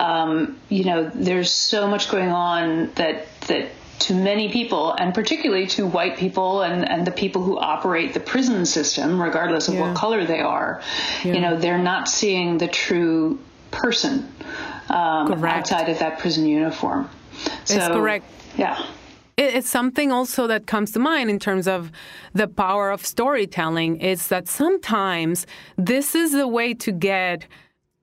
um, 0.00 0.58
you 0.70 0.84
know, 0.84 1.10
there's 1.14 1.50
so 1.50 1.86
much 1.86 2.10
going 2.10 2.30
on 2.30 2.90
that, 2.94 3.26
that 3.42 3.68
to 4.00 4.14
many 4.14 4.50
people, 4.50 4.92
and 4.92 5.14
particularly 5.14 5.66
to 5.66 5.86
white 5.86 6.16
people 6.16 6.62
and, 6.62 6.88
and 6.88 7.06
the 7.06 7.12
people 7.12 7.42
who 7.42 7.58
operate 7.58 8.14
the 8.14 8.20
prison 8.20 8.64
system, 8.64 9.20
regardless 9.20 9.68
of 9.68 9.74
yeah. 9.74 9.88
what 9.88 9.96
color 9.96 10.24
they 10.24 10.40
are, 10.40 10.80
yeah. 11.22 11.34
you 11.34 11.40
know, 11.40 11.56
they're 11.56 11.78
not 11.78 12.08
seeing 12.08 12.56
the 12.58 12.66
true 12.66 13.38
person 13.74 14.32
um, 14.88 15.44
outside 15.44 15.88
of 15.88 15.98
that 15.98 16.18
prison 16.18 16.46
uniform. 16.46 17.08
So, 17.64 17.76
it's 17.76 17.88
correct. 17.88 18.26
Yeah. 18.56 18.86
It's 19.36 19.68
something 19.68 20.12
also 20.12 20.46
that 20.46 20.66
comes 20.66 20.92
to 20.92 21.00
mind 21.00 21.28
in 21.28 21.40
terms 21.40 21.66
of 21.66 21.90
the 22.34 22.46
power 22.46 22.90
of 22.90 23.04
storytelling 23.04 24.00
is 24.00 24.28
that 24.28 24.46
sometimes 24.46 25.46
this 25.76 26.14
is 26.14 26.30
the 26.30 26.46
way 26.46 26.72
to 26.74 26.92
get 26.92 27.46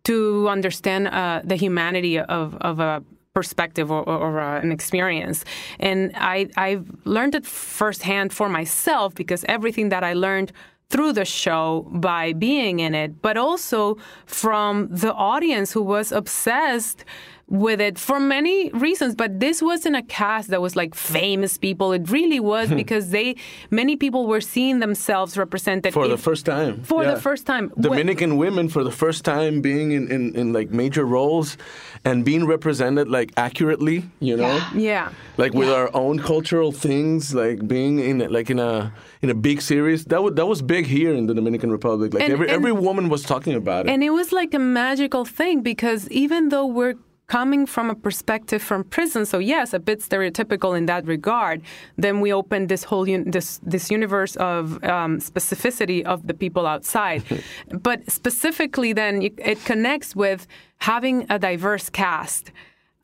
to 0.03 0.49
understand 0.49 1.07
uh, 1.07 1.41
the 1.43 1.55
humanity 1.55 2.19
of, 2.19 2.55
of 2.55 2.79
a 2.79 3.03
perspective 3.33 3.89
or, 3.89 4.03
or, 4.03 4.17
or 4.17 4.39
uh, 4.41 4.59
an 4.59 4.71
experience. 4.71 5.45
And 5.79 6.11
I, 6.15 6.49
I've 6.57 6.91
learned 7.05 7.35
it 7.35 7.45
firsthand 7.45 8.33
for 8.33 8.49
myself 8.49 9.15
because 9.15 9.45
everything 9.47 9.89
that 9.89 10.03
I 10.03 10.13
learned 10.13 10.51
through 10.91 11.13
the 11.13 11.25
show 11.25 11.88
by 11.89 12.33
being 12.33 12.79
in 12.79 12.93
it, 12.93 13.21
but 13.21 13.38
also 13.38 13.98
from 14.25 14.88
the 14.91 15.13
audience 15.13 15.71
who 15.71 15.81
was 15.81 16.12
obsessed 16.12 17.05
with 17.51 17.81
it 17.81 18.00
for 18.00 18.17
many 18.17 18.70
reasons 18.70 19.13
but 19.13 19.41
this 19.41 19.62
wasn't 19.62 19.93
a 19.93 20.01
cast 20.03 20.48
that 20.50 20.62
was 20.62 20.75
like 20.75 20.96
famous 20.96 21.58
people. 21.58 21.91
It 21.91 22.10
really 22.10 22.39
was 22.39 22.70
hmm. 22.70 22.77
because 22.77 23.10
they 23.10 23.36
many 23.70 23.98
people 23.98 24.25
were 24.25 24.39
seeing 24.39 24.79
themselves 24.79 25.38
represented 25.38 25.93
for 25.93 26.05
in, 26.05 26.12
the 26.12 26.17
first 26.17 26.46
time 26.46 26.81
for 26.84 27.03
yeah. 27.03 27.13
the 27.13 27.20
first 27.20 27.46
time. 27.46 27.74
Dominican 27.77 28.38
when, 28.38 28.53
women 28.53 28.70
for 28.70 28.84
the 28.86 28.91
first 28.91 29.25
time 29.25 29.62
being 29.62 29.91
in, 29.91 30.10
in, 30.10 30.34
in 30.34 30.53
like 30.53 30.72
major 30.72 31.05
roles 31.05 31.58
and 32.05 32.24
being 32.24 32.48
represented 32.48 33.10
like 33.10 33.31
accurately 33.36 34.05
you 34.22 34.38
know? 34.38 34.55
Yeah, 34.74 34.79
yeah. 34.91 35.12
like 35.36 35.53
with 35.53 35.70
our 35.70 35.93
own 35.93 36.20
cultural 36.20 36.72
things 36.72 37.36
like 37.36 37.67
being 37.67 38.00
in 38.00 38.20
like 38.31 38.50
in 38.50 38.60
a 38.60 38.93
in 39.22 39.29
a 39.29 39.36
big 39.36 39.62
series. 39.62 40.05
That 40.05 40.24
was 40.24 40.36
that 40.36 40.46
was 40.46 40.62
big 40.62 40.86
here 40.86 41.13
in 41.13 41.27
the 41.27 41.34
dominican 41.34 41.70
republic. 41.70 42.13
Like 42.13 42.24
and, 42.24 42.34
every 42.34 42.48
and, 42.48 42.55
every 42.55 42.72
woman 42.72 43.10
was 43.10 43.24
talking 43.24 43.55
about 43.55 43.88
it. 43.88 43.89
and 43.91 44.03
it 44.03 44.12
was 44.12 44.31
like 44.31 44.53
a 44.53 44.60
magical 44.60 45.25
thing 45.25 45.62
because 45.62 46.10
even 46.10 46.50
though 46.50 46.65
we're 46.65 46.96
coming 47.31 47.65
from 47.65 47.89
a 47.89 47.95
perspective 47.95 48.61
from 48.61 48.83
prison. 48.83 49.25
So 49.25 49.38
yes, 49.39 49.73
a 49.73 49.79
bit 49.79 50.00
stereotypical 50.01 50.77
in 50.77 50.85
that 50.88 51.03
regard. 51.07 51.61
Then 51.97 52.19
we 52.19 52.33
open 52.33 52.67
this 52.67 52.83
whole 52.89 53.07
un- 53.15 53.31
this 53.35 53.50
this 53.73 53.85
universe 53.97 54.33
of 54.53 54.61
um, 54.83 55.11
specificity 55.31 56.00
of 56.13 56.17
the 56.29 56.35
people 56.43 56.65
outside, 56.73 57.21
but 57.89 58.00
specifically, 58.19 58.91
then 59.01 59.13
it, 59.27 59.33
it 59.51 59.59
connects 59.71 60.09
with 60.23 60.41
having 60.89 61.17
a 61.29 61.38
diverse 61.39 61.89
cast 61.89 62.51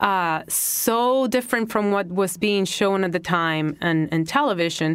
uh, 0.00 0.42
so 0.48 1.26
different 1.26 1.72
from 1.72 1.90
what 1.90 2.06
was 2.22 2.36
being 2.36 2.64
shown 2.64 3.02
at 3.04 3.12
the 3.12 3.18
time 3.18 3.76
and, 3.80 4.08
and 4.12 4.28
television. 4.28 4.90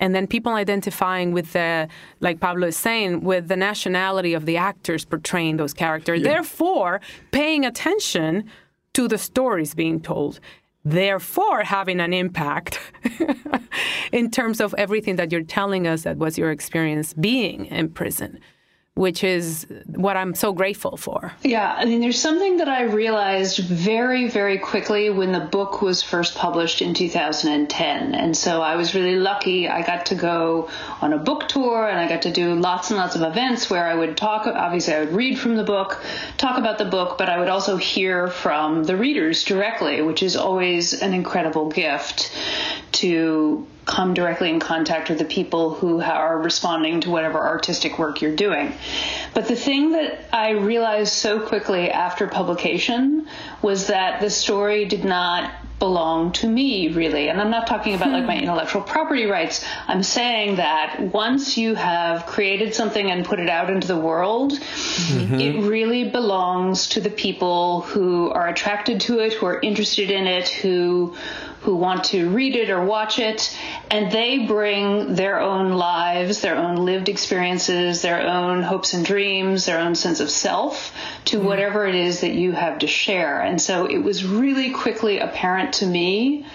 And 0.00 0.14
then 0.14 0.26
people 0.26 0.52
identifying 0.54 1.32
with 1.32 1.52
the, 1.52 1.88
like 2.20 2.40
Pablo 2.40 2.66
is 2.66 2.76
saying, 2.76 3.22
with 3.22 3.46
the 3.46 3.56
nationality 3.56 4.34
of 4.34 4.46
the 4.46 4.56
actors 4.56 5.04
portraying 5.04 5.58
those 5.58 5.74
characters. 5.74 6.20
Yeah. 6.20 6.32
Therefore, 6.32 7.00
paying 7.30 7.64
attention 7.64 8.50
to 8.94 9.08
the 9.08 9.18
stories 9.18 9.74
being 9.74 10.00
told. 10.00 10.40
Therefore, 10.84 11.64
having 11.64 12.00
an 12.00 12.12
impact 12.12 12.80
in 14.12 14.30
terms 14.30 14.60
of 14.60 14.74
everything 14.78 15.16
that 15.16 15.32
you're 15.32 15.42
telling 15.42 15.86
us 15.86 16.02
that 16.02 16.16
was 16.16 16.38
your 16.38 16.50
experience 16.50 17.12
being 17.14 17.66
in 17.66 17.90
prison 17.90 18.40
which 18.98 19.22
is 19.22 19.64
what 19.86 20.16
I'm 20.16 20.34
so 20.34 20.52
grateful 20.52 20.96
for. 20.96 21.32
Yeah, 21.44 21.72
I 21.72 21.84
mean, 21.84 22.00
there's 22.00 22.20
something 22.20 22.56
that 22.56 22.68
I 22.68 22.82
realized 22.82 23.58
very, 23.58 24.28
very 24.28 24.58
quickly 24.58 25.08
when 25.08 25.30
the 25.30 25.38
book 25.38 25.80
was 25.80 26.02
first 26.02 26.34
published 26.34 26.82
in 26.82 26.94
2010. 26.94 28.14
And 28.16 28.36
so 28.36 28.60
I 28.60 28.74
was 28.74 28.96
really 28.96 29.14
lucky. 29.14 29.68
I 29.68 29.82
got 29.82 30.06
to 30.06 30.16
go 30.16 30.68
on 31.00 31.12
a 31.12 31.18
book 31.18 31.46
tour 31.46 31.88
and 31.88 32.00
I 32.00 32.08
got 32.08 32.22
to 32.22 32.32
do 32.32 32.56
lots 32.56 32.90
and 32.90 32.98
lots 32.98 33.14
of 33.14 33.22
events 33.22 33.70
where 33.70 33.86
I 33.86 33.94
would 33.94 34.16
talk. 34.16 34.48
Obviously, 34.48 34.94
I 34.94 35.00
would 35.00 35.12
read 35.12 35.38
from 35.38 35.54
the 35.54 35.64
book, 35.64 36.02
talk 36.36 36.58
about 36.58 36.78
the 36.78 36.84
book, 36.84 37.18
but 37.18 37.28
I 37.28 37.38
would 37.38 37.48
also 37.48 37.76
hear 37.76 38.26
from 38.26 38.82
the 38.82 38.96
readers 38.96 39.44
directly, 39.44 40.02
which 40.02 40.24
is 40.24 40.34
always 40.34 41.00
an 41.00 41.14
incredible 41.14 41.68
gift 41.68 42.32
to 42.92 43.64
come 43.88 44.14
directly 44.14 44.50
in 44.50 44.60
contact 44.60 45.08
with 45.08 45.18
the 45.18 45.24
people 45.24 45.74
who 45.74 46.00
are 46.00 46.38
responding 46.38 47.00
to 47.00 47.10
whatever 47.10 47.38
artistic 47.38 47.98
work 47.98 48.20
you're 48.20 48.36
doing. 48.36 48.72
But 49.34 49.48
the 49.48 49.56
thing 49.56 49.92
that 49.92 50.28
I 50.32 50.50
realized 50.50 51.14
so 51.14 51.40
quickly 51.40 51.90
after 51.90 52.28
publication 52.28 53.26
was 53.62 53.88
that 53.88 54.20
the 54.20 54.30
story 54.30 54.84
did 54.84 55.04
not 55.04 55.50
belong 55.78 56.32
to 56.32 56.48
me 56.48 56.88
really 56.88 57.28
and 57.28 57.40
i'm 57.40 57.50
not 57.50 57.66
talking 57.68 57.94
about 57.94 58.10
like 58.10 58.24
my 58.24 58.34
hmm. 58.34 58.42
intellectual 58.42 58.82
property 58.82 59.26
rights 59.26 59.64
i'm 59.86 60.02
saying 60.02 60.56
that 60.56 61.00
once 61.00 61.56
you 61.56 61.76
have 61.76 62.26
created 62.26 62.74
something 62.74 63.12
and 63.12 63.24
put 63.24 63.38
it 63.38 63.48
out 63.48 63.70
into 63.70 63.86
the 63.86 63.96
world 63.96 64.54
mm-hmm. 64.54 65.34
it 65.34 65.62
really 65.62 66.02
belongs 66.10 66.88
to 66.88 67.00
the 67.00 67.10
people 67.10 67.82
who 67.82 68.28
are 68.30 68.48
attracted 68.48 69.00
to 69.00 69.20
it 69.20 69.32
who 69.34 69.46
are 69.46 69.60
interested 69.60 70.10
in 70.10 70.26
it 70.26 70.48
who 70.48 71.14
who 71.60 71.74
want 71.76 72.04
to 72.04 72.30
read 72.30 72.54
it 72.54 72.70
or 72.70 72.84
watch 72.84 73.18
it, 73.18 73.56
and 73.90 74.12
they 74.12 74.46
bring 74.46 75.14
their 75.14 75.40
own 75.40 75.72
lives, 75.72 76.40
their 76.40 76.56
own 76.56 76.76
lived 76.76 77.08
experiences, 77.08 78.02
their 78.02 78.26
own 78.26 78.62
hopes 78.62 78.94
and 78.94 79.04
dreams, 79.04 79.66
their 79.66 79.80
own 79.80 79.94
sense 79.94 80.20
of 80.20 80.30
self 80.30 80.94
to 81.24 81.38
mm-hmm. 81.38 81.46
whatever 81.46 81.86
it 81.86 81.94
is 81.94 82.20
that 82.20 82.32
you 82.32 82.52
have 82.52 82.78
to 82.78 82.86
share. 82.86 83.40
And 83.40 83.60
so 83.60 83.86
it 83.86 83.98
was 83.98 84.24
really 84.24 84.70
quickly 84.70 85.18
apparent 85.18 85.74
to 85.74 85.86
me 85.86 86.46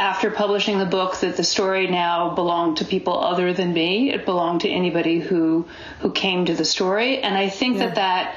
after 0.00 0.30
publishing 0.30 0.78
the 0.78 0.86
book 0.86 1.18
that 1.20 1.36
the 1.36 1.44
story 1.44 1.86
now 1.86 2.34
belonged 2.34 2.78
to 2.78 2.84
people 2.86 3.22
other 3.22 3.52
than 3.52 3.72
me. 3.72 4.10
It 4.10 4.24
belonged 4.24 4.62
to 4.62 4.68
anybody 4.68 5.20
who 5.20 5.66
who 6.00 6.10
came 6.10 6.46
to 6.46 6.54
the 6.54 6.64
story, 6.64 7.18
and 7.18 7.36
I 7.36 7.50
think 7.50 7.76
yeah. 7.76 7.86
that 7.86 7.94
that 7.96 8.36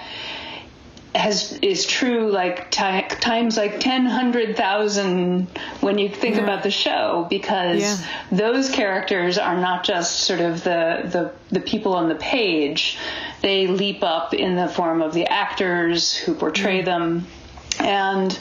has 1.15 1.53
is 1.61 1.85
true 1.85 2.31
like 2.31 2.71
t- 2.71 3.01
times 3.19 3.55
like 3.55 3.79
10 3.79 4.05
100,000 4.05 5.47
when 5.81 5.97
you 5.97 6.09
think 6.09 6.35
yeah. 6.35 6.41
about 6.41 6.63
the 6.63 6.71
show 6.71 7.27
because 7.29 7.81
yeah. 7.81 7.97
those 8.31 8.69
characters 8.69 9.37
are 9.37 9.57
not 9.57 9.83
just 9.83 10.21
sort 10.21 10.39
of 10.39 10.63
the, 10.63 11.01
the 11.05 11.31
the 11.53 11.59
people 11.59 11.93
on 11.93 12.09
the 12.09 12.15
page 12.15 12.97
they 13.41 13.67
leap 13.67 14.01
up 14.03 14.33
in 14.33 14.55
the 14.55 14.67
form 14.67 15.01
of 15.01 15.13
the 15.13 15.27
actors 15.27 16.15
who 16.15 16.33
portray 16.33 16.81
mm. 16.81 16.85
them 16.85 17.27
and 17.79 18.37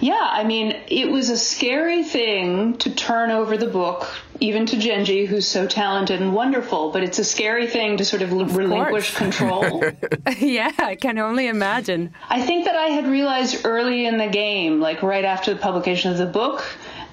yeah, 0.00 0.26
I 0.28 0.42
mean, 0.42 0.76
it 0.88 1.10
was 1.10 1.30
a 1.30 1.36
scary 1.36 2.02
thing 2.02 2.76
to 2.78 2.90
turn 2.92 3.30
over 3.30 3.56
the 3.56 3.68
book, 3.68 4.08
even 4.40 4.66
to 4.66 4.76
Jenji, 4.76 5.26
who's 5.28 5.46
so 5.46 5.66
talented 5.66 6.20
and 6.20 6.34
wonderful, 6.34 6.90
but 6.90 7.04
it's 7.04 7.20
a 7.20 7.24
scary 7.24 7.68
thing 7.68 7.98
to 7.98 8.04
sort 8.04 8.22
of, 8.22 8.32
of 8.32 8.56
relinquish 8.56 9.14
control. 9.14 9.80
yeah, 10.38 10.72
I 10.78 10.96
can 10.96 11.18
only 11.18 11.46
imagine. 11.46 12.12
I 12.28 12.42
think 12.42 12.64
that 12.64 12.74
I 12.74 12.86
had 12.86 13.06
realized 13.06 13.64
early 13.64 14.04
in 14.06 14.18
the 14.18 14.26
game, 14.26 14.80
like 14.80 15.04
right 15.04 15.24
after 15.24 15.54
the 15.54 15.60
publication 15.60 16.10
of 16.10 16.18
the 16.18 16.26
book, 16.26 16.64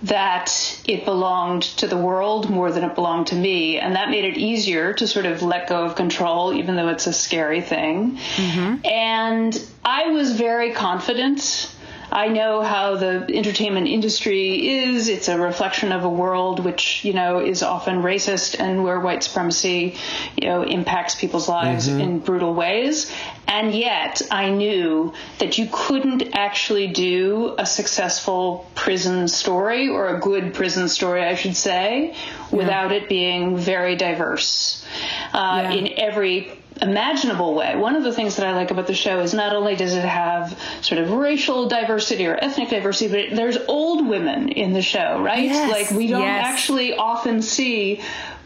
that 0.03 0.81
it 0.85 1.03
belonged 1.05 1.63
to 1.63 1.87
the 1.87 1.97
world 1.97 2.49
more 2.49 2.71
than 2.71 2.83
it 2.83 2.95
belonged 2.95 3.27
to 3.27 3.35
me. 3.35 3.79
And 3.79 3.95
that 3.95 4.09
made 4.09 4.25
it 4.25 4.37
easier 4.37 4.93
to 4.93 5.07
sort 5.07 5.25
of 5.25 5.41
let 5.41 5.67
go 5.67 5.83
of 5.83 5.95
control, 5.95 6.53
even 6.53 6.75
though 6.75 6.87
it's 6.87 7.07
a 7.07 7.13
scary 7.13 7.61
thing. 7.61 8.17
Mm-hmm. 8.35 8.85
And 8.85 9.67
I 9.83 10.07
was 10.11 10.33
very 10.33 10.71
confident 10.71 11.73
I 12.11 12.27
know 12.27 12.61
how 12.61 12.95
the 12.95 13.25
entertainment 13.33 13.87
industry 13.87 14.67
is. 14.67 15.09
It's 15.09 15.27
a 15.27 15.39
reflection 15.39 15.91
of 15.91 16.03
a 16.03 16.09
world 16.09 16.63
which, 16.63 17.05
you 17.05 17.13
know, 17.13 17.39
is 17.39 17.63
often 17.63 18.01
racist 18.01 18.59
and 18.59 18.83
where 18.83 18.99
white 18.99 19.23
supremacy, 19.23 19.95
you 20.35 20.47
know, 20.47 20.63
impacts 20.63 21.15
people's 21.15 21.47
lives 21.47 21.87
mm-hmm. 21.87 21.99
in 21.99 22.19
brutal 22.19 22.53
ways. 22.53 23.11
And 23.47 23.73
yet 23.73 24.21
I 24.31 24.49
knew 24.49 25.13
that 25.39 25.57
you 25.57 25.67
couldn't 25.71 26.35
actually 26.35 26.87
do 26.87 27.55
a 27.57 27.65
successful 27.65 28.69
prison 28.75 29.27
story 29.27 29.89
or 29.89 30.15
a 30.15 30.19
good 30.19 30.53
prison 30.53 30.87
story, 30.89 31.23
I 31.23 31.35
should 31.35 31.55
say, 31.55 32.13
yeah. 32.13 32.57
without 32.57 32.91
it 32.91 33.09
being 33.09 33.57
very 33.57 33.95
diverse 33.95 34.85
uh, 35.33 35.61
yeah. 35.63 35.71
in 35.71 35.99
every 35.99 36.58
imaginable 36.81 37.53
way. 37.53 37.75
One 37.75 37.95
of 37.95 38.03
the 38.03 38.11
things 38.11 38.35
that 38.37 38.45
I 38.45 38.53
like 38.55 38.71
about 38.71 38.87
the 38.87 38.93
show 38.93 39.19
is 39.19 39.33
not 39.33 39.55
only 39.55 39.75
does 39.75 39.93
it 39.93 40.05
have 40.05 40.59
sort 40.81 41.01
of 41.01 41.11
racial 41.11 41.67
diversity 41.67 42.25
or 42.27 42.35
ethnic 42.35 42.69
diversity, 42.69 43.27
but 43.29 43.35
there's 43.35 43.57
old 43.67 44.07
women 44.07 44.49
in 44.49 44.73
the 44.73 44.81
show, 44.81 45.21
right? 45.21 45.43
Yes, 45.43 45.71
like 45.71 45.97
we 45.97 46.07
don't 46.07 46.21
yes. 46.21 46.45
actually 46.45 46.93
often 46.95 47.41
see 47.41 48.01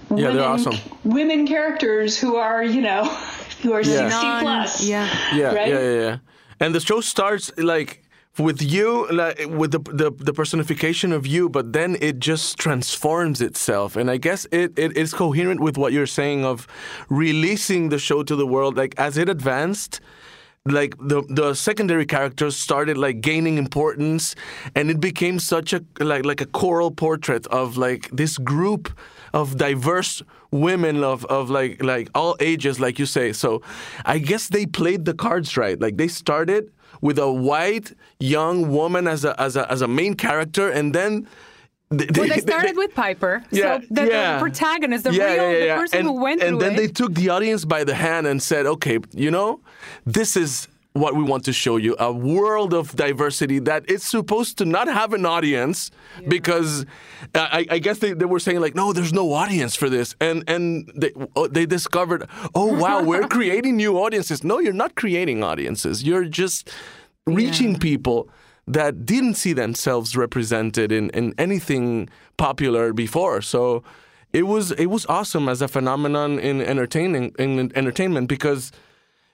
yeah, 0.10 0.28
women, 0.28 0.40
awesome. 0.40 0.76
women 1.04 1.48
characters 1.48 2.18
who 2.18 2.36
are, 2.36 2.64
you 2.64 2.82
know, 2.82 3.06
who 3.62 3.74
are 3.74 3.82
yeah. 3.82 4.10
60 4.10 4.20
plus. 4.42 4.84
Yeah. 4.88 5.10
Yeah, 5.34 5.54
right? 5.54 5.68
yeah, 5.68 5.80
yeah, 5.80 6.02
yeah. 6.02 6.18
And 6.60 6.74
the 6.74 6.80
show 6.80 7.02
starts 7.02 7.52
like 7.58 8.03
with 8.40 8.62
you 8.62 9.08
like 9.12 9.46
with 9.48 9.72
the, 9.72 9.80
the, 9.80 10.12
the 10.18 10.34
personification 10.34 11.12
of 11.12 11.28
you 11.28 11.48
but 11.50 11.72
then 11.72 11.96
it 12.02 12.20
just 12.20 12.58
transforms 12.58 13.42
itself. 13.42 13.96
And 13.96 14.10
i 14.10 14.18
guess 14.18 14.48
it, 14.52 14.78
it 14.78 14.98
is 14.98 15.14
coherent 15.14 15.60
with 15.60 15.78
what 15.78 15.94
you're 15.94 16.08
saying 16.08 16.44
of 16.44 16.68
releasing 17.10 17.90
the 17.90 18.00
show 18.00 18.24
to 18.24 18.36
the 18.36 18.48
world. 18.48 18.76
Like 18.76 18.96
as 18.98 19.18
it 19.18 19.30
advanced 19.30 20.02
like 20.66 20.96
the 20.98 21.22
the 21.30 21.54
secondary 21.54 22.06
characters 22.06 22.56
started 22.56 22.98
like 22.98 23.20
gaining 23.20 23.58
importance 23.58 24.34
and 24.76 24.90
it 24.90 25.02
became 25.02 25.38
such 25.38 25.74
a 25.74 25.84
like 26.00 26.26
like 26.26 26.40
a 26.40 26.46
choral 26.46 26.90
portrait 26.90 27.46
of 27.48 27.76
like 27.76 28.10
this 28.12 28.38
group 28.38 28.98
of 29.34 29.58
diverse 29.58 30.24
women 30.52 31.04
of, 31.04 31.26
of 31.26 31.50
like 31.50 31.84
like 31.84 32.10
all 32.16 32.36
ages 32.40 32.80
like 32.80 32.98
you 32.98 33.06
say. 33.06 33.34
So 33.34 33.62
i 34.06 34.18
guess 34.18 34.48
they 34.48 34.66
played 34.66 35.06
the 35.06 35.14
cards 35.14 35.58
right. 35.58 35.80
Like 35.80 35.98
they 35.98 36.08
started 36.08 36.72
with 37.04 37.20
a 37.20 37.30
white 37.30 37.92
young 38.20 38.72
woman 38.72 39.08
as 39.08 39.26
a 39.26 39.40
as 39.40 39.56
a 39.56 39.70
as 39.72 39.82
a 39.82 39.88
main 39.88 40.16
character, 40.16 40.70
and 40.70 40.96
then. 40.96 41.28
They, 41.90 42.08
well, 42.16 42.28
they 42.28 42.40
started 42.40 42.74
they, 42.74 42.78
with 42.86 42.96
Piper, 42.96 43.44
yeah, 43.52 43.80
so 43.80 43.86
the, 43.92 44.08
yeah. 44.08 44.34
the 44.34 44.40
protagonist, 44.40 45.04
the 45.04 45.14
yeah, 45.14 45.34
real, 45.34 45.52
yeah, 45.52 45.76
the 45.76 45.82
person 45.82 46.00
and, 46.00 46.08
who 46.08 46.14
went 46.14 46.42
and 46.42 46.58
through 46.58 46.68
And 46.68 46.76
then 46.76 46.76
they 46.76 46.88
took 46.88 47.14
the 47.14 47.30
audience 47.30 47.66
by 47.66 47.84
the 47.84 47.94
hand 47.94 48.26
and 48.26 48.42
said, 48.42 48.66
"Okay, 48.66 48.98
you 49.12 49.30
know, 49.30 49.60
this 50.04 50.36
is 50.36 50.68
what 50.94 51.16
we 51.16 51.24
want 51.24 51.44
to 51.46 51.54
show 51.54 51.78
you 51.78 51.96
a 52.00 52.12
world 52.12 52.74
of 52.74 52.96
diversity 52.96 53.58
that 53.60 53.90
is 53.90 54.04
supposed 54.04 54.60
to 54.60 54.66
not 54.66 54.88
have 54.88 55.12
an 55.14 55.26
audience 55.26 55.90
yeah. 56.22 56.28
because 56.30 56.86
uh, 57.34 57.48
I, 57.52 57.66
I, 57.70 57.80
guess 57.80 57.98
they, 57.98 58.14
they 58.14 58.26
were 58.26 58.40
saying 58.40 58.62
like 58.62 58.76
no 58.76 58.94
there's 58.94 59.14
no 59.14 59.34
audience 59.34 59.76
for 59.76 59.90
this 59.90 60.16
and 60.22 60.44
and 60.48 60.92
they, 60.96 61.12
oh, 61.36 61.48
they 61.48 61.66
discovered 61.66 62.30
oh 62.54 62.74
wow 62.78 63.02
we're 63.12 63.28
creating 63.28 63.76
new 63.76 63.98
audiences 63.98 64.44
no 64.44 64.60
you're 64.60 64.72
not 64.72 64.96
creating 64.96 65.44
audiences 65.44 66.04
you're 66.04 66.26
just 66.26 66.70
reaching 67.26 67.74
yeah. 67.74 67.80
people 67.80 68.30
that 68.68 69.06
didn't 69.06 69.34
see 69.34 69.52
themselves 69.52 70.16
represented 70.16 70.92
in, 70.92 71.10
in 71.10 71.34
anything 71.40 72.08
popular 72.38 72.94
before 72.94 73.42
so 73.42 73.84
it 74.32 74.44
was 74.44 74.72
it 74.74 74.88
was 74.88 75.08
awesome 75.08 75.50
as 75.50 75.62
a 75.62 75.68
phenomenon 75.68 76.38
in 76.38 76.62
entertaining 76.62 77.34
in 77.40 77.76
entertainment 77.76 78.28
because 78.28 78.72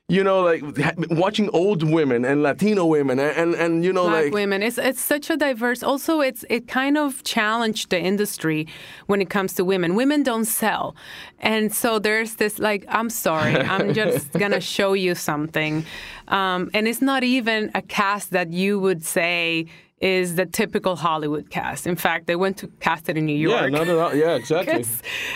you 0.10 0.24
know, 0.24 0.42
like 0.42 0.63
watching 1.12 1.50
old 1.51 1.84
women 1.84 2.25
and 2.25 2.42
Latino 2.42 2.86
women 2.86 3.20
and 3.20 3.38
and, 3.38 3.56
and 3.56 3.86
you 3.86 3.94
know, 3.94 4.10
Black 4.10 4.25
like 4.25 4.34
women. 4.34 4.63
It's 4.63 4.78
it's 4.78 5.00
such 5.00 5.30
a 5.30 5.38
diverse. 5.38 5.84
Also, 5.84 6.20
it's 6.20 6.44
it 6.50 6.68
kind 6.68 6.98
of 6.98 7.24
challenged 7.24 7.92
the 7.92 8.00
industry 8.00 8.68
when 9.06 9.22
it 9.22 9.30
comes 9.30 9.54
to 9.54 9.63
women. 9.63 9.96
Women 9.96 10.24
don't 10.24 10.46
sell, 10.46 10.96
and 11.39 11.74
so 11.74 12.00
there's 12.00 12.36
this 12.36 12.58
like, 12.58 12.86
I'm 12.89 13.12
sorry, 13.12 13.56
I'm 13.56 13.94
just 14.01 14.34
gonna 14.34 14.62
show 14.62 14.94
you 14.94 15.13
something, 15.13 15.86
um, 16.28 16.72
and 16.74 16.88
it's 16.88 17.01
not 17.01 17.24
even 17.24 17.70
a 17.75 17.82
cast 17.84 18.32
that 18.32 18.51
you 18.51 18.80
would 18.80 19.06
say 19.06 19.68
is 20.01 20.36
the 20.36 20.46
typical 20.46 20.96
Hollywood 20.96 21.50
cast. 21.50 21.86
In 21.86 21.96
fact, 21.96 22.27
they 22.27 22.36
went 22.36 22.58
to 22.58 22.68
cast 22.79 23.10
it 23.10 23.18
in 23.18 23.25
New 23.25 23.36
York. 23.36 23.53
yeah, 23.56 23.62
York. 23.68 23.72
not 23.74 23.88
at 23.89 23.98
all. 23.98 24.15
Yeah, 24.15 24.36
exactly. 24.41 24.86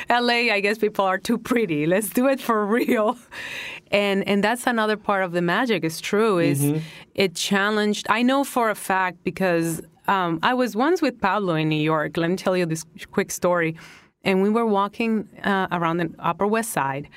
LA, 0.10 0.54
I 0.54 0.60
guess 0.62 0.78
people 0.78 1.04
are 1.06 1.18
too 1.18 1.38
pretty. 1.38 1.86
Let's 1.86 2.10
do 2.10 2.28
it 2.28 2.40
for 2.40 2.66
real. 2.66 3.18
And 3.92 4.28
and 4.28 4.44
that's 4.44 4.66
another 4.66 4.98
part 4.98 5.24
of 5.24 5.32
the 5.34 5.42
magic. 5.42 5.84
It's 5.84 6.00
true. 6.02 6.40
Is 6.40 6.62
Mm-hmm. 6.62 6.80
it 7.16 7.36
challenged? 7.36 8.08
I 8.10 8.22
know 8.24 8.44
for 8.44 8.70
a 8.70 8.76
fact 8.76 9.24
because 9.24 9.82
um, 10.08 10.40
I 10.44 10.54
was 10.54 10.76
once 10.76 11.02
with 11.02 11.20
Pablo 11.22 11.56
in 11.56 11.70
New 11.70 11.82
York. 11.94 12.18
Let 12.18 12.30
me 12.30 12.36
tell 12.36 12.56
you 12.58 12.66
this 12.66 12.86
quick 13.12 13.32
story. 13.32 13.76
And 14.24 14.42
we 14.42 14.50
were 14.50 14.66
walking 14.66 15.28
uh, 15.44 15.68
around 15.72 15.98
the 15.98 16.10
Upper 16.20 16.48
West 16.48 16.72
Side. 16.72 17.10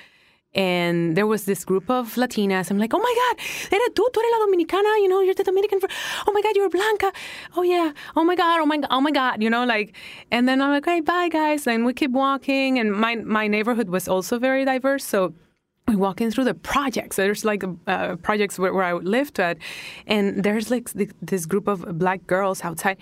And 0.57 1.17
there 1.17 1.27
was 1.27 1.45
this 1.45 1.65
group 1.65 1.91
of 1.91 2.15
Latinas. 2.17 2.71
I'm 2.71 2.79
like, 2.79 2.95
oh 2.95 2.99
my 2.99 3.15
God, 3.23 3.37
eres 3.73 3.91
tú, 3.91 4.03
tú 4.13 4.21
eres 4.21 4.33
la 4.33 4.47
Dominicana, 4.47 4.97
you 5.03 5.09
know, 5.09 5.21
you're 5.21 5.35
the 5.35 5.45
Dominican. 5.45 5.81
fr- 5.81 5.87
Oh 6.27 6.33
my 6.33 6.41
God, 6.43 6.57
you're 6.57 6.71
Blanca. 6.71 7.13
Oh 7.57 7.63
yeah. 7.63 7.93
Oh 8.17 8.25
my 8.25 8.35
God. 8.35 8.61
Oh 8.61 8.67
my 8.67 8.79
God. 8.79 8.89
Oh 8.91 9.01
my 9.01 9.11
God. 9.11 9.43
You 9.43 9.51
know, 9.51 9.65
like, 9.65 9.95
and 10.31 10.49
then 10.49 10.63
I'm 10.63 10.71
like, 10.71 10.87
hey, 10.87 11.01
bye 11.01 11.29
guys. 11.29 11.67
And 11.67 11.85
we 11.85 11.93
keep 11.93 12.11
walking. 12.11 12.79
And 12.79 12.93
my 12.93 13.17
my 13.17 13.47
neighborhood 13.47 13.89
was 13.91 14.09
also 14.09 14.39
very 14.39 14.65
diverse, 14.65 15.05
so 15.05 15.35
we 15.88 15.95
walking 15.95 16.31
through 16.33 16.45
the 16.45 16.55
projects. 16.55 17.14
There's 17.16 17.45
like 17.45 17.62
uh, 17.87 18.16
projects 18.16 18.59
where, 18.59 18.73
where 18.75 18.83
I 18.85 18.93
lived 18.95 19.38
at, 19.38 19.57
and 20.09 20.43
there's 20.43 20.69
like 20.71 20.93
th- 20.93 21.11
this 21.23 21.47
group 21.47 21.69
of 21.69 21.99
black 21.99 22.26
girls 22.26 22.64
outside. 22.64 22.97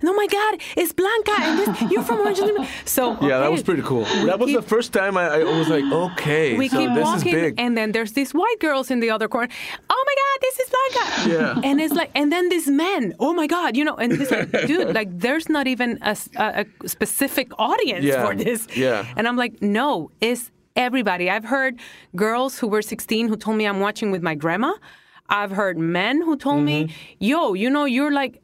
And 0.00 0.08
oh 0.10 0.14
my 0.14 0.26
God, 0.26 0.60
it's 0.76 0.92
Blanca, 0.92 1.32
and 1.38 1.58
this, 1.58 1.90
you're 1.90 2.02
from. 2.02 2.16
County." 2.26 2.68
So 2.84 3.16
yeah, 3.22 3.38
that 3.38 3.50
was 3.52 3.62
pretty 3.62 3.82
cool. 3.82 4.00
we 4.20 4.26
That 4.26 4.38
was 4.38 4.52
the 4.52 4.62
first 4.62 4.92
time 4.92 5.16
I, 5.16 5.26
I 5.40 5.44
was 5.58 5.68
like, 5.68 5.84
okay, 5.84 6.56
we 6.58 6.68
so 6.68 6.78
keep 6.78 6.94
this 6.94 7.04
walking, 7.04 7.28
is 7.34 7.40
big. 7.42 7.54
and 7.58 7.76
then 7.76 7.92
there's 7.92 8.12
these 8.12 8.32
white 8.34 8.58
girls 8.60 8.90
in 8.90 9.00
the 9.00 9.10
other 9.10 9.28
corner. 9.28 9.48
Oh 9.88 10.04
my 10.08 10.14
God, 10.22 10.38
this 10.46 10.58
is 10.60 10.68
Blanca. 10.74 11.30
Yeah. 11.62 11.68
And 11.70 11.80
it's 11.80 11.94
like, 11.94 12.10
and 12.14 12.30
then 12.32 12.48
this 12.48 12.66
men. 12.68 13.14
Oh 13.20 13.32
my 13.32 13.46
God, 13.46 13.76
you 13.76 13.84
know, 13.84 13.94
and 13.96 14.12
it's 14.12 14.30
like, 14.30 14.50
dude, 14.66 14.94
like, 14.94 15.08
there's 15.18 15.48
not 15.48 15.66
even 15.66 15.98
a 16.02 16.16
specific 16.86 17.48
audience 17.58 18.04
Yeah. 18.04 18.24
for 18.26 18.34
this. 18.34 18.66
Yeah. 18.76 19.06
And 19.16 19.26
I'm 19.28 19.36
like, 19.36 19.62
no, 19.62 20.10
it's 20.20 20.50
everybody. 20.76 21.30
I've 21.30 21.44
heard 21.44 21.78
girls 22.14 22.58
who 22.58 22.68
were 22.68 22.82
16 22.82 23.28
who 23.28 23.36
told 23.36 23.56
me 23.56 23.66
I'm 23.66 23.80
watching 23.80 24.10
with 24.10 24.22
my 24.22 24.34
grandma. 24.34 24.74
I've 25.28 25.50
heard 25.50 25.76
men 25.76 26.22
who 26.22 26.36
told 26.36 26.62
me, 26.62 26.84
Mm-hmm. 26.84 26.92
"Yo, 27.18 27.54
you 27.54 27.68
know, 27.68 27.84
you're 27.84 28.12
like 28.12 28.40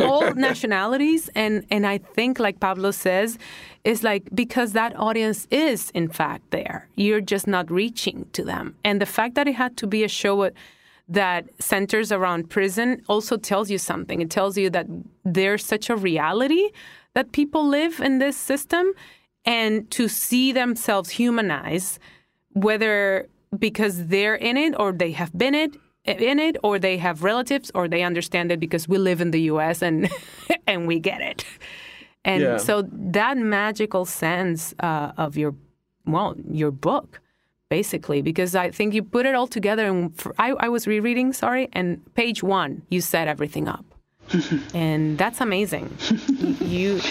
all 0.00 0.34
nationalities," 0.48 1.30
and 1.36 1.64
and 1.70 1.86
I 1.86 1.98
think, 1.98 2.40
like 2.40 2.58
Pablo 2.58 2.90
says, 2.90 3.38
is 3.84 4.02
like 4.02 4.28
because 4.34 4.72
that 4.72 4.98
audience 4.98 5.46
is 5.50 5.90
in 5.90 6.08
fact 6.08 6.50
there. 6.50 6.88
You're 6.96 7.20
just 7.20 7.46
not 7.46 7.70
reaching 7.70 8.26
to 8.32 8.42
them, 8.42 8.74
and 8.84 9.00
the 9.00 9.06
fact 9.06 9.36
that 9.36 9.46
it 9.46 9.54
had 9.54 9.76
to 9.76 9.86
be 9.86 10.02
a 10.02 10.08
show 10.08 10.50
that 11.08 11.44
centers 11.60 12.10
around 12.10 12.50
prison 12.50 13.02
also 13.08 13.36
tells 13.36 13.70
you 13.70 13.78
something. 13.78 14.20
It 14.20 14.30
tells 14.30 14.56
you 14.58 14.70
that 14.70 14.86
there's 15.24 15.64
such 15.64 15.88
a 15.90 15.96
reality 15.96 16.70
that 17.12 17.30
people 17.30 17.64
live 17.68 18.00
in 18.00 18.18
this 18.18 18.36
system, 18.36 18.92
and 19.44 19.90
to 19.90 20.08
see 20.08 20.52
themselves 20.52 21.10
humanize, 21.10 21.98
whether 22.52 23.28
because 23.58 24.06
they're 24.06 24.34
in 24.34 24.56
it 24.56 24.74
or 24.78 24.92
they 24.92 25.12
have 25.12 25.36
been 25.36 25.54
it 25.54 25.76
in 26.04 26.38
it 26.38 26.56
or 26.62 26.78
they 26.78 26.98
have 26.98 27.22
relatives 27.24 27.70
or 27.74 27.88
they 27.88 28.02
understand 28.02 28.52
it 28.52 28.60
because 28.60 28.86
we 28.88 28.98
live 28.98 29.20
in 29.20 29.30
the 29.30 29.42
US 29.42 29.80
and 29.82 30.08
and 30.66 30.86
we 30.86 30.98
get 30.98 31.20
it. 31.20 31.44
And 32.24 32.42
Yeah. 32.42 32.56
so 32.58 32.82
that 32.92 33.36
magical 33.38 34.04
sense 34.04 34.74
uh, 34.80 35.12
of 35.16 35.36
your 35.36 35.54
well, 36.06 36.34
your 36.50 36.70
book 36.70 37.20
basically 37.70 38.20
because 38.22 38.54
I 38.54 38.70
think 38.70 38.92
you 38.92 39.02
put 39.02 39.24
it 39.24 39.34
all 39.34 39.46
together 39.46 39.86
and 39.86 40.14
for, 40.14 40.34
I, 40.38 40.50
I 40.52 40.68
was 40.68 40.86
rereading 40.86 41.32
sorry 41.32 41.68
and 41.72 42.02
page 42.14 42.42
1 42.42 42.82
you 42.90 43.00
set 43.00 43.26
everything 43.26 43.68
up. 43.68 43.93
and 44.74 45.16
that's 45.18 45.40
amazing. 45.40 45.96
you 46.60 47.00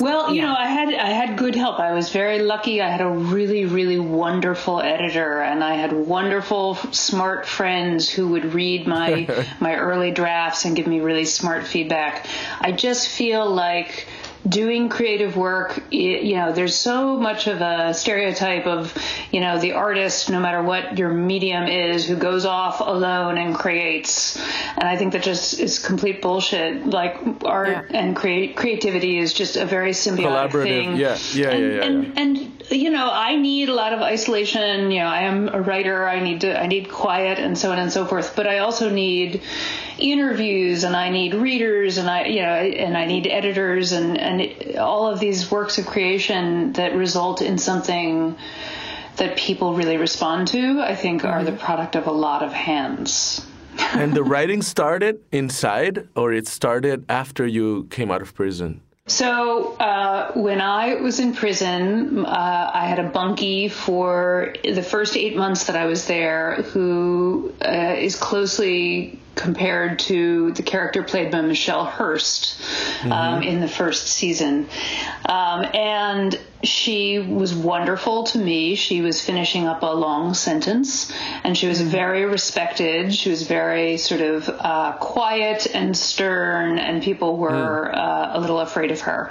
Well, 0.00 0.30
you 0.30 0.36
Yeah. 0.36 0.46
know, 0.46 0.54
I 0.56 0.66
had 0.68 0.94
I 0.94 1.08
had 1.10 1.36
good 1.36 1.54
help. 1.54 1.78
I 1.78 1.92
was 1.92 2.10
very 2.10 2.40
lucky. 2.40 2.80
I 2.80 2.88
had 2.88 3.00
a 3.00 3.08
really 3.08 3.64
really 3.66 3.98
wonderful 3.98 4.80
editor 4.80 5.40
and 5.42 5.62
I 5.62 5.74
had 5.74 5.92
wonderful 5.92 6.76
smart 6.92 7.46
friends 7.46 8.08
who 8.08 8.28
would 8.28 8.54
read 8.54 8.86
my 8.86 9.28
my 9.60 9.74
early 9.76 10.10
drafts 10.12 10.64
and 10.64 10.74
give 10.76 10.86
me 10.86 11.00
really 11.00 11.24
smart 11.24 11.66
feedback. 11.66 12.26
I 12.60 12.72
just 12.72 13.08
feel 13.08 13.48
like 13.48 14.06
doing 14.48 14.88
creative 14.88 15.36
work, 15.36 15.78
i- 15.92 15.94
you 15.94 16.34
know, 16.36 16.52
there's 16.52 16.74
so 16.74 17.16
much 17.16 17.46
of 17.46 17.60
a 17.60 17.94
stereotype 17.94 18.66
of, 18.66 18.92
you 19.30 19.40
know, 19.40 19.58
the 19.58 19.72
artist, 19.72 20.30
no 20.30 20.40
matter 20.40 20.62
what 20.62 20.98
your 20.98 21.10
medium 21.10 21.68
is, 21.68 22.04
who 22.06 22.16
goes 22.16 22.44
off 22.44 22.80
alone 22.80 23.38
and 23.38 23.54
creates. 23.54 24.36
And 24.76 24.88
I 24.88 24.96
think 24.96 25.12
that 25.12 25.22
just 25.22 25.60
is 25.60 25.78
complete 25.78 26.20
bullshit. 26.22 26.86
Like 26.86 27.16
art 27.44 27.68
Yeah. 27.68 27.82
and 28.00 28.16
create 28.16 28.56
creativity 28.56 29.18
is 29.18 29.32
just 29.32 29.56
a 29.56 29.64
very 29.64 29.92
symbiotic 29.92 30.50
Collaborative, 30.50 30.62
thing. 30.64 30.96
yeah, 30.96 31.16
yeah, 31.34 31.48
and, 31.50 31.62
yeah, 31.62 31.76
yeah, 31.76 31.82
And, 31.84 32.04
yeah. 32.04 32.10
and 32.16 32.48
you 32.70 32.90
know, 32.90 33.10
I 33.12 33.36
need 33.36 33.68
a 33.68 33.74
lot 33.74 33.92
of 33.92 34.00
isolation. 34.00 34.90
You 34.90 35.00
know, 35.00 35.06
I 35.06 35.22
am 35.22 35.48
a 35.52 35.60
writer. 35.60 36.08
I 36.08 36.20
need 36.20 36.40
to, 36.40 36.60
I 36.60 36.66
need 36.66 36.90
quiet 36.90 37.38
and 37.38 37.56
so 37.56 37.70
on 37.70 37.78
and 37.78 37.92
so 37.92 38.06
forth. 38.06 38.34
But 38.34 38.46
I 38.46 38.58
also 38.58 38.88
need 38.90 39.40
interviews 39.98 40.84
and 40.84 40.96
I 40.96 41.10
need 41.10 41.34
readers 41.34 41.98
and 41.98 42.08
I, 42.08 42.26
you 42.26 42.42
know, 42.42 42.54
and 42.54 42.96
I 42.96 43.06
need 43.06 43.26
editors 43.26 43.92
and 43.92 44.18
and 44.18 44.76
all 44.76 45.06
of 45.06 45.20
these 45.20 45.50
works 45.50 45.78
of 45.78 45.86
creation 45.86 46.72
that 46.74 46.94
result 46.94 47.42
in 47.42 47.58
something 47.58 48.36
that 49.16 49.36
people 49.36 49.74
really 49.74 49.96
respond 49.96 50.48
to. 50.48 50.80
I 50.80 50.94
think 50.94 51.24
are 51.24 51.42
Mm-hmm. 51.42 51.46
the 51.46 51.52
product 51.52 51.96
of 51.96 52.06
a 52.06 52.12
lot 52.12 52.42
of 52.42 52.52
hands. 52.52 53.46
and 53.94 54.12
the 54.14 54.22
writing 54.22 54.62
started 54.62 55.20
inside, 55.32 56.08
or 56.14 56.32
it 56.32 56.46
started 56.46 57.04
after 57.08 57.46
you 57.46 57.84
came 57.90 58.10
out 58.10 58.22
of 58.22 58.34
prison? 58.34 58.80
So 59.06 59.74
uh, 59.78 60.32
when 60.34 60.60
I 60.60 60.94
was 60.96 61.18
in 61.18 61.34
prison, 61.34 62.24
uh, 62.24 62.70
I 62.72 62.86
had 62.86 62.98
a 62.98 63.08
bunkie 63.08 63.68
for 63.68 64.54
the 64.62 64.82
first 64.82 65.16
eight 65.16 65.36
months 65.36 65.64
that 65.64 65.76
I 65.76 65.86
was 65.86 66.06
there, 66.06 66.62
who 66.62 67.52
uh, 67.64 67.96
is 67.98 68.14
closely 68.14 69.18
compared 69.34 69.98
to 69.98 70.52
the 70.52 70.62
character 70.62 71.02
played 71.02 71.30
by 71.30 71.40
Michelle 71.40 71.84
Hurst 71.84 72.60
um, 73.04 73.42
in 73.42 73.60
the 73.60 73.68
first 73.68 74.08
season, 74.08 74.68
um, 75.26 75.66
and 75.74 76.38
she 76.62 77.18
was 77.18 77.54
wonderful 77.54 78.24
to 78.24 78.38
me. 78.38 78.76
She 78.76 79.00
was 79.00 79.20
finishing 79.20 79.66
up 79.66 79.82
a 79.82 79.86
long 79.86 80.34
sentence, 80.34 81.12
and 81.42 81.56
she 81.56 81.66
was 81.66 81.80
very 81.80 82.24
respected. 82.24 83.12
She 83.14 83.30
was 83.30 83.42
very 83.42 83.96
sort 83.96 84.20
of 84.20 84.48
uh, 84.48 84.92
quiet 85.00 85.66
and 85.74 85.96
stern, 85.96 86.78
and 86.78 87.02
people 87.02 87.36
were 87.36 87.94
uh, 87.94 88.38
a 88.38 88.40
little 88.40 88.60
afraid 88.60 88.92
of 88.92 89.00
her. 89.00 89.30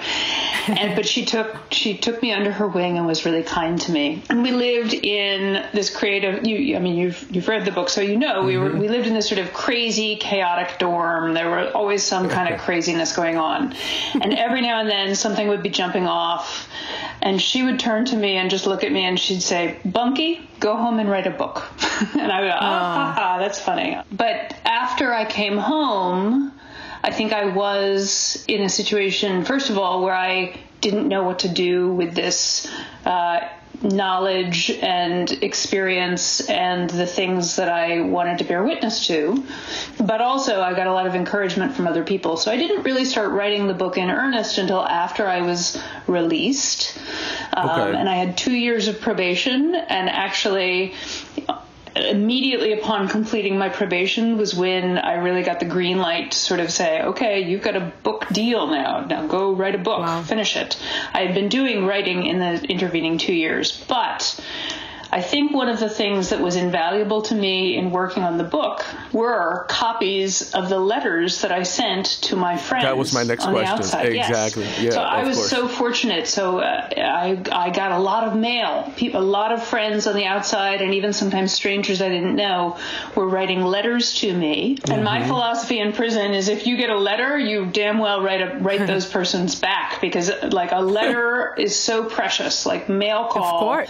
And 0.68 0.96
but 0.96 1.08
she 1.08 1.26
took 1.26 1.56
she 1.72 1.98
took 1.98 2.22
me 2.22 2.34
under 2.34 2.52
her 2.52 2.68
wing 2.68 2.98
and 2.98 3.08
was 3.08 3.26
really 3.26 3.44
kind 3.44 3.80
to 3.82 3.92
me. 3.92 4.24
And 4.30 4.44
we 4.44 4.52
lived 4.52 4.94
in 4.94 5.66
this 5.74 5.96
creative. 5.96 6.46
You, 6.46 6.76
I 6.76 6.80
mean, 6.80 6.96
you've 6.96 7.26
you've 7.32 7.48
read 7.48 7.66
the 7.66 7.72
book, 7.72 7.90
so 7.90 8.02
you 8.02 8.18
know 8.18 8.44
we 8.44 8.58
were 8.58 8.76
we 8.76 8.90
lived 8.90 9.08
in 9.08 9.14
this 9.14 9.28
sort 9.28 9.40
of 9.40 9.54
crazy, 9.54 9.91
chaotic 10.20 10.80
dorm. 10.80 11.34
There 11.34 11.50
were 11.50 11.72
always 11.72 12.04
some 12.04 12.30
kind 12.30 12.54
of 12.54 12.60
craziness 12.60 13.16
going 13.16 13.38
on, 13.38 13.76
and 14.22 14.34
every 14.34 14.62
now 14.62 14.80
and 14.82 14.90
then 14.90 15.16
something 15.16 15.48
would 15.48 15.64
be 15.64 15.70
jumping 15.70 16.08
off. 16.08 16.70
And 17.22 17.40
she 17.40 17.62
would 17.62 17.80
turn 17.80 18.06
to 18.06 18.16
me 18.16 18.38
and 18.38 18.50
just 18.50 18.66
look 18.66 18.84
at 18.84 18.92
me 18.92 19.06
and 19.06 19.20
she'd 19.20 19.44
say, 19.44 19.78
Bunky, 19.86 20.50
go 20.60 20.76
home 20.76 20.98
and 20.98 21.08
write 21.08 21.28
a 21.28 21.32
book. 21.32 21.64
and 22.18 22.32
I 22.32 22.42
would 22.42 22.48
go, 22.48 22.56
oh, 22.56 22.60
ha, 22.60 23.14
ha, 23.16 23.38
that's 23.38 23.60
funny. 23.60 23.96
But 24.12 24.56
after 24.66 25.14
I 25.14 25.26
came 25.26 25.58
home, 25.58 26.52
I 27.04 27.12
think 27.12 27.32
I 27.32 27.46
was 27.46 28.44
in 28.48 28.62
a 28.64 28.70
situation, 28.70 29.46
first 29.46 29.70
of 29.70 29.78
all, 29.78 30.04
where 30.04 30.16
I 30.16 30.60
didn't 30.82 31.08
know 31.08 31.24
what 31.24 31.40
to 31.40 31.50
do 31.50 31.94
with 31.94 32.16
this 32.16 32.68
uh, 33.06 33.42
knowledge 33.84 34.70
and 34.70 35.32
experience 35.44 36.42
and 36.50 36.90
the 36.90 37.06
things 37.06 37.56
that 37.56 37.70
I 37.70 38.02
wanted 38.02 38.38
to 38.40 38.44
bear 38.44 38.64
witness 38.64 39.08
to. 39.08 39.44
But 40.00 40.22
also, 40.22 40.62
I 40.62 40.74
got 40.74 40.88
a 40.88 40.94
lot 40.94 41.08
of 41.08 41.16
encouragement 41.16 41.74
from 41.74 41.88
other 41.88 42.04
people. 42.04 42.38
So 42.38 42.52
I 42.52 42.58
didn't 42.58 42.84
really 42.84 43.06
start 43.06 43.32
writing 43.32 43.68
the 43.68 43.74
book 43.74 43.98
in 43.98 44.10
earnest 44.10 44.58
until 44.58 44.86
after 44.86 45.28
I 45.28 45.42
was 45.42 45.82
released. 46.08 46.98
Um, 47.54 47.70
Okay. 47.72 47.98
And 47.98 48.10
I 48.10 48.16
had 48.16 48.38
two 48.38 48.54
years 48.54 48.88
of 48.88 49.00
probation, 49.02 49.76
and 49.76 50.10
actually, 50.10 50.94
immediately 51.96 52.74
upon 52.74 53.08
completing 53.08 53.58
my 53.58 53.70
probation 53.70 54.38
was 54.38 54.56
when 54.56 54.98
I 54.98 55.16
really 55.16 55.44
got 55.44 55.60
the 55.60 55.66
green 55.66 55.98
light 55.98 56.32
to 56.32 56.38
sort 56.38 56.60
of 56.60 56.72
say, 56.72 57.02
okay, 57.02 57.42
you've 57.42 57.62
got 57.64 57.76
a 57.76 57.92
book 58.04 58.28
deal 58.32 58.68
now. 58.68 59.06
Now 59.06 59.28
go 59.28 59.54
write 59.54 59.76
a 59.76 59.80
book, 59.80 60.00
Wow. 60.00 60.24
finish 60.24 60.56
it. 60.56 60.78
I 61.14 61.22
had 61.22 61.36
been 61.36 61.50
doing 61.50 61.86
writing 61.86 62.26
in 62.26 62.40
the 62.40 62.64
intervening 62.64 63.18
two 63.18 63.34
years, 63.34 63.84
but 63.88 64.40
I 65.12 65.22
think 65.22 65.52
one 65.52 65.68
of 65.68 65.80
the 65.80 65.90
things 65.90 66.30
that 66.30 66.40
was 66.40 66.56
invaluable 66.56 67.22
to 67.24 67.36
me 67.36 67.76
in 67.76 67.92
working 67.92 68.24
on 68.24 68.38
the 68.38 68.46
book 68.46 68.86
were 69.12 69.66
copies 69.68 70.54
of 70.54 70.70
the 70.70 70.80
letters 70.80 71.42
that 71.42 71.52
I 71.52 71.64
sent 71.64 72.06
to 72.24 72.38
my 72.38 72.56
friends. 72.56 72.86
That 72.86 72.98
was 72.98 73.14
my 73.14 73.24
next 73.24 73.46
question. 73.46 74.06
Exactly. 74.06 74.64
Yes. 74.64 74.80
Yeah, 74.80 74.92
so 74.92 75.02
I 75.02 75.24
was 75.24 75.36
course. 75.36 75.50
so 75.50 75.68
fortunate. 75.68 76.28
So 76.28 76.60
uh, 76.60 76.90
I 76.96 77.42
I 77.52 77.72
got 77.72 77.92
a 77.92 78.00
lot 78.00 78.28
of 78.28 78.38
mail. 78.38 78.92
People, 78.96 79.22
a 79.22 79.24
lot 79.24 79.52
of 79.52 79.62
friends 79.62 80.08
on 80.08 80.16
the 80.16 80.26
outside, 80.26 80.82
and 80.82 80.94
even 80.94 81.12
sometimes 81.12 81.52
strangers 81.52 82.02
I 82.02 82.08
didn't 82.08 82.36
know, 82.36 82.78
were 83.16 83.28
writing 83.28 83.64
letters 83.64 84.14
to 84.22 84.34
me. 84.34 84.72
And 84.72 84.80
mm-hmm. 84.80 85.04
my 85.04 85.28
philosophy 85.28 85.80
in 85.80 85.92
prison 85.92 86.34
is 86.34 86.48
if 86.48 86.66
you 86.66 86.78
get 86.78 86.90
a 86.90 86.98
letter, 86.98 87.38
you 87.38 87.66
damn 87.66 88.00
well 88.00 88.24
write 88.24 88.42
a, 88.42 88.58
write 88.60 88.88
those 88.88 89.06
persons 89.18 89.56
back 89.56 90.00
because 90.00 90.32
like 90.52 90.72
a 90.72 90.82
letter 90.82 91.54
is 91.58 91.78
so 91.78 92.06
precious. 92.06 92.66
Like 92.66 92.88
mail 92.88 93.28
call 93.28 93.84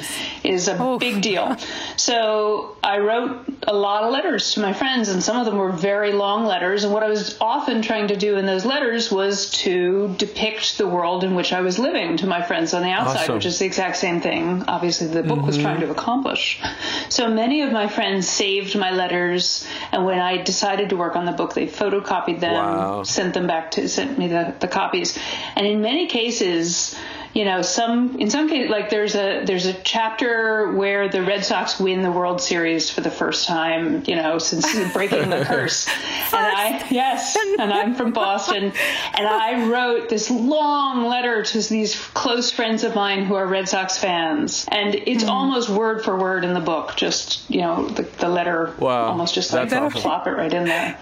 is 0.43 0.67
a 0.67 0.81
Oof. 0.81 0.99
big 0.99 1.10
deal. 1.19 1.57
So 1.97 2.77
I 2.83 2.99
wrote 2.99 3.45
a 3.67 3.73
lot 3.73 4.03
of 4.03 4.11
letters 4.11 4.53
to 4.53 4.61
my 4.61 4.73
friends, 4.73 5.09
and 5.09 5.21
some 5.21 5.37
of 5.37 5.45
them 5.45 5.57
were 5.57 5.71
very 5.71 6.11
long 6.11 6.45
letters. 6.45 6.83
And 6.83 6.93
what 6.93 7.03
I 7.03 7.09
was 7.09 7.37
often 7.41 7.81
trying 7.81 8.07
to 8.07 8.15
do 8.15 8.37
in 8.37 8.45
those 8.45 8.65
letters 8.65 9.11
was 9.11 9.49
to 9.61 10.15
depict 10.17 10.77
the 10.77 10.87
world 10.87 11.23
in 11.23 11.35
which 11.35 11.53
I 11.53 11.61
was 11.61 11.79
living 11.79 12.17
to 12.17 12.27
my 12.27 12.41
friends 12.41 12.73
on 12.73 12.83
the 12.83 12.89
outside, 12.89 13.23
awesome. 13.23 13.35
which 13.35 13.45
is 13.45 13.59
the 13.59 13.65
exact 13.65 13.97
same 13.97 14.21
thing, 14.21 14.63
obviously, 14.67 15.07
the 15.07 15.23
book 15.23 15.39
mm-hmm. 15.39 15.47
was 15.47 15.57
trying 15.57 15.81
to 15.81 15.91
accomplish. 15.91 16.61
So 17.09 17.29
many 17.29 17.61
of 17.61 17.71
my 17.71 17.87
friends 17.87 18.27
saved 18.27 18.77
my 18.77 18.91
letters, 18.91 19.67
and 19.91 20.05
when 20.05 20.19
I 20.19 20.37
decided 20.37 20.89
to 20.89 20.95
work 20.95 21.15
on 21.15 21.25
the 21.25 21.31
book, 21.31 21.53
they 21.53 21.67
photocopied 21.67 22.39
them, 22.39 22.53
wow. 22.53 23.03
sent 23.03 23.33
them 23.33 23.47
back 23.47 23.71
to, 23.71 23.87
sent 23.89 24.17
me 24.17 24.27
the, 24.27 24.53
the 24.59 24.67
copies. 24.67 25.17
And 25.55 25.67
in 25.67 25.81
many 25.81 26.07
cases, 26.07 26.95
you 27.33 27.45
know, 27.45 27.61
some 27.61 28.19
in 28.19 28.29
some 28.29 28.49
cases, 28.49 28.69
like 28.69 28.89
there's 28.89 29.15
a 29.15 29.45
there's 29.45 29.65
a 29.65 29.73
chapter 29.73 30.71
where 30.73 31.07
the 31.07 31.21
Red 31.23 31.45
Sox 31.45 31.79
win 31.79 32.01
the 32.01 32.11
World 32.11 32.41
Series 32.41 32.89
for 32.89 32.99
the 32.99 33.11
first 33.11 33.47
time, 33.47 34.03
you 34.05 34.15
know, 34.15 34.37
since 34.37 34.93
breaking 34.93 35.29
the 35.29 35.45
curse. 35.45 35.87
and 36.33 36.45
I 36.45 36.85
yes, 36.91 37.37
and 37.59 37.71
I'm 37.71 37.95
from 37.95 38.11
Boston, 38.11 38.73
and 39.13 39.27
I 39.27 39.69
wrote 39.69 40.09
this 40.09 40.29
long 40.29 41.05
letter 41.05 41.43
to 41.43 41.61
these 41.61 41.95
close 42.09 42.51
friends 42.51 42.83
of 42.83 42.95
mine 42.95 43.23
who 43.23 43.35
are 43.35 43.47
Red 43.47 43.69
Sox 43.69 43.97
fans, 43.97 44.65
and 44.69 44.95
it's 44.95 45.23
mm. 45.23 45.29
almost 45.29 45.69
word 45.69 46.03
for 46.03 46.17
word 46.17 46.43
in 46.43 46.53
the 46.53 46.59
book. 46.59 46.97
Just 46.97 47.49
you 47.49 47.61
know, 47.61 47.87
the, 47.87 48.03
the 48.03 48.27
letter 48.27 48.75
wow. 48.77 49.05
almost 49.05 49.35
just 49.35 49.53
like 49.53 49.69
that. 49.69 49.91
Plop 49.93 50.27
it 50.27 50.31
right 50.31 50.53
in 50.53 50.65
there. 50.65 50.97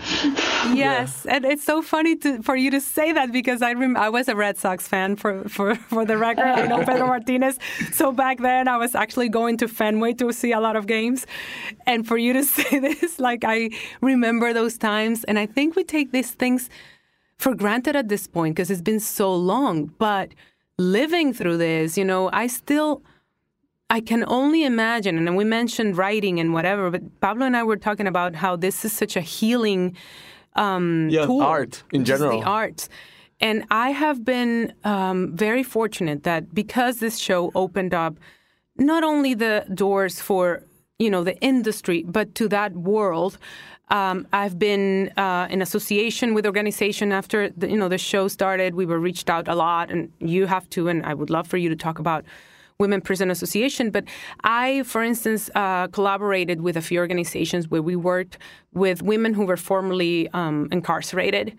Yes, 0.73 1.23
yeah. 1.25 1.35
and 1.35 1.45
it's 1.45 1.63
so 1.63 1.81
funny 1.81 2.15
to, 2.17 2.43
for 2.43 2.55
you 2.55 2.69
to 2.71 2.81
say 2.81 3.13
that 3.13 3.31
because 3.31 3.63
I 3.63 3.73
rem- 3.73 3.97
I 3.97 4.09
was 4.09 4.27
a 4.27 4.35
Red 4.35 4.57
Sox 4.57 4.87
fan 4.87 5.15
for 5.15 5.49
for 5.49 5.73
for 5.73 6.05
the 6.05 6.18
record, 6.19 6.57
you 6.57 6.67
know, 6.67 6.83
Pedro 6.83 7.07
Martinez. 7.13 7.57
So 7.91 8.11
back 8.11 8.39
then, 8.39 8.67
I 8.67 8.77
was 8.77 8.95
actually 8.95 9.29
going 9.29 9.57
to 9.57 9.67
Fenway 9.67 10.13
to 10.13 10.31
see 10.31 10.51
a 10.51 10.59
lot 10.59 10.75
of 10.75 10.87
games. 10.87 11.25
And 11.85 12.07
for 12.07 12.17
you 12.17 12.33
to 12.33 12.43
say 12.57 12.79
this, 12.79 13.19
like, 13.19 13.43
I 13.43 13.69
remember 14.01 14.53
those 14.53 14.77
times. 14.77 15.23
And 15.23 15.39
I 15.39 15.45
think 15.45 15.75
we 15.75 15.83
take 15.83 16.11
these 16.11 16.31
things 16.31 16.69
for 17.37 17.55
granted 17.55 17.95
at 17.95 18.09
this 18.09 18.27
point 18.27 18.55
because 18.55 18.69
it's 18.69 18.81
been 18.81 18.99
so 18.99 19.33
long. 19.33 19.85
But 19.97 20.33
living 20.77 21.33
through 21.33 21.57
this, 21.57 21.97
you 21.97 22.05
know, 22.05 22.29
I 22.33 22.47
still. 22.47 23.01
I 23.91 24.01
can 24.01 24.23
only 24.27 24.65
imagine, 24.65 25.17
and 25.17 25.35
we 25.35 25.43
mentioned 25.43 25.97
writing 25.97 26.39
and 26.39 26.53
whatever, 26.53 26.91
but 26.91 27.01
Pablo 27.21 27.47
and 27.47 27.57
I 27.57 27.63
were 27.63 27.75
talking 27.75 28.05
about 28.05 28.35
how 28.35 28.55
this 28.55 28.85
is 28.85 28.93
such 28.93 29.15
a 29.15 29.21
healing 29.21 29.97
um, 30.55 31.09
yeah, 31.09 31.25
tool. 31.25 31.41
art 31.41 31.83
in 31.91 32.05
general. 32.05 32.39
The 32.39 32.45
arts. 32.45 32.89
And 33.39 33.65
I 33.71 33.91
have 33.91 34.25
been 34.25 34.73
um, 34.83 35.35
very 35.35 35.63
fortunate 35.63 36.23
that 36.23 36.53
because 36.53 36.99
this 36.99 37.17
show 37.17 37.51
opened 37.55 37.93
up 37.93 38.15
not 38.77 39.03
only 39.03 39.33
the 39.33 39.65
doors 39.73 40.19
for 40.19 40.63
you 40.97 41.09
know 41.09 41.23
the 41.23 41.37
industry, 41.39 42.03
but 42.03 42.35
to 42.35 42.47
that 42.49 42.73
world. 42.73 43.37
Um, 43.91 44.27
I've 44.31 44.59
been 44.59 45.11
uh, 45.17 45.47
in 45.49 45.63
association 45.63 46.35
with 46.35 46.45
organization 46.45 47.11
after 47.11 47.49
the, 47.49 47.69
you 47.69 47.77
know 47.77 47.87
the 47.87 47.97
show 47.97 48.27
started. 48.27 48.75
We 48.75 48.85
were 48.85 48.99
reached 48.99 49.29
out 49.29 49.47
a 49.47 49.55
lot, 49.55 49.89
and 49.89 50.11
you 50.19 50.45
have 50.45 50.69
to, 50.71 50.89
and 50.89 51.05
I 51.05 51.13
would 51.13 51.29
love 51.29 51.47
for 51.47 51.57
you 51.57 51.69
to 51.69 51.75
talk 51.75 51.97
about 51.97 52.25
Women 52.77 53.01
Prison 53.01 53.31
Association. 53.31 53.89
But 53.89 54.05
I, 54.43 54.83
for 54.83 55.01
instance, 55.01 55.49
uh, 55.55 55.87
collaborated 55.87 56.61
with 56.61 56.77
a 56.77 56.81
few 56.81 56.99
organizations 56.99 57.69
where 57.69 57.81
we 57.81 57.95
worked 57.95 58.37
with 58.73 59.01
women 59.01 59.33
who 59.33 59.45
were 59.45 59.57
formerly 59.57 60.29
um, 60.33 60.67
incarcerated 60.71 61.57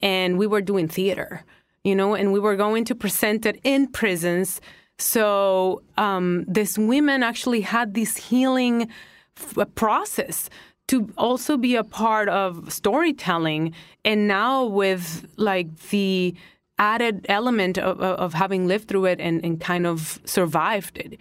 and 0.00 0.38
we 0.38 0.46
were 0.46 0.60
doing 0.60 0.88
theater, 0.88 1.44
you 1.84 1.94
know, 1.94 2.14
and 2.14 2.32
we 2.32 2.40
were 2.40 2.56
going 2.56 2.84
to 2.84 2.94
present 2.94 3.46
it 3.46 3.60
in 3.64 3.86
prisons. 3.88 4.60
So 4.98 5.82
um, 5.96 6.44
these 6.48 6.78
women 6.78 7.22
actually 7.22 7.60
had 7.60 7.94
this 7.94 8.16
healing 8.16 8.88
f- 9.36 9.58
uh, 9.58 9.64
process 9.64 10.50
to 10.88 11.08
also 11.16 11.56
be 11.56 11.76
a 11.76 11.84
part 11.84 12.28
of 12.28 12.72
storytelling. 12.72 13.74
And 14.04 14.26
now 14.26 14.64
with 14.64 15.26
like 15.36 15.68
the 15.90 16.34
added 16.78 17.26
element 17.28 17.78
of, 17.78 18.00
of 18.00 18.34
having 18.34 18.66
lived 18.66 18.88
through 18.88 19.06
it 19.06 19.20
and, 19.20 19.44
and 19.44 19.60
kind 19.60 19.86
of 19.86 20.20
survived 20.24 20.98
it. 20.98 21.18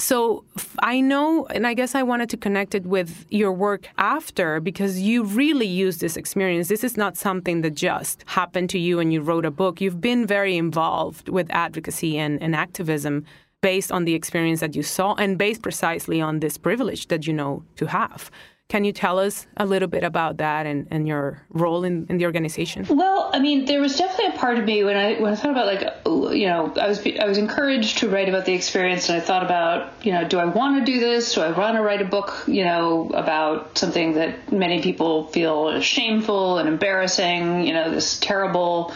So 0.00 0.44
I 0.78 1.00
know, 1.00 1.46
and 1.46 1.66
I 1.66 1.74
guess 1.74 1.94
I 1.96 2.04
wanted 2.04 2.30
to 2.30 2.36
connect 2.36 2.74
it 2.74 2.86
with 2.86 3.26
your 3.30 3.52
work 3.52 3.88
after 3.98 4.60
because 4.60 5.00
you 5.00 5.24
really 5.24 5.66
used 5.66 6.00
this 6.00 6.16
experience. 6.16 6.68
This 6.68 6.84
is 6.84 6.96
not 6.96 7.16
something 7.16 7.62
that 7.62 7.74
just 7.74 8.22
happened 8.26 8.70
to 8.70 8.78
you 8.78 9.00
and 9.00 9.12
you 9.12 9.20
wrote 9.20 9.44
a 9.44 9.50
book. 9.50 9.80
You've 9.80 10.00
been 10.00 10.24
very 10.24 10.56
involved 10.56 11.28
with 11.28 11.50
advocacy 11.50 12.16
and, 12.16 12.40
and 12.40 12.54
activism 12.54 13.24
based 13.60 13.90
on 13.90 14.04
the 14.04 14.14
experience 14.14 14.60
that 14.60 14.76
you 14.76 14.84
saw 14.84 15.14
and 15.14 15.36
based 15.36 15.62
precisely 15.62 16.20
on 16.20 16.38
this 16.38 16.56
privilege 16.56 17.08
that 17.08 17.26
you 17.26 17.32
know 17.32 17.64
to 17.74 17.86
have. 17.86 18.30
Can 18.68 18.84
you 18.84 18.92
tell 18.92 19.18
us 19.18 19.46
a 19.56 19.64
little 19.64 19.88
bit 19.88 20.04
about 20.04 20.36
that 20.38 20.66
and, 20.66 20.86
and 20.90 21.08
your 21.08 21.42
role 21.48 21.84
in, 21.84 22.06
in 22.10 22.18
the 22.18 22.26
organization? 22.26 22.84
Well, 22.86 23.30
I 23.32 23.38
mean, 23.38 23.64
there 23.64 23.80
was 23.80 23.96
definitely 23.96 24.36
a 24.36 24.38
part 24.38 24.58
of 24.58 24.66
me 24.66 24.84
when 24.84 24.94
I 24.94 25.18
when 25.18 25.32
I 25.32 25.36
thought 25.36 25.52
about 25.52 25.66
like 25.66 26.36
you 26.36 26.46
know 26.46 26.74
I 26.78 26.86
was 26.86 27.00
I 27.18 27.24
was 27.24 27.38
encouraged 27.38 27.98
to 27.98 28.10
write 28.10 28.28
about 28.28 28.44
the 28.44 28.52
experience 28.52 29.08
and 29.08 29.16
I 29.16 29.24
thought 29.24 29.42
about 29.42 30.04
you 30.04 30.12
know 30.12 30.28
do 30.28 30.38
I 30.38 30.44
want 30.44 30.84
to 30.84 30.92
do 30.92 31.00
this? 31.00 31.34
Do 31.34 31.40
I 31.40 31.50
want 31.50 31.76
to 31.76 31.82
write 31.82 32.02
a 32.02 32.04
book 32.04 32.44
you 32.46 32.62
know 32.62 33.10
about 33.14 33.78
something 33.78 34.12
that 34.14 34.52
many 34.52 34.82
people 34.82 35.28
feel 35.28 35.80
shameful 35.80 36.58
and 36.58 36.68
embarrassing? 36.68 37.66
You 37.66 37.72
know 37.72 37.90
this 37.90 38.18
terrible 38.18 38.92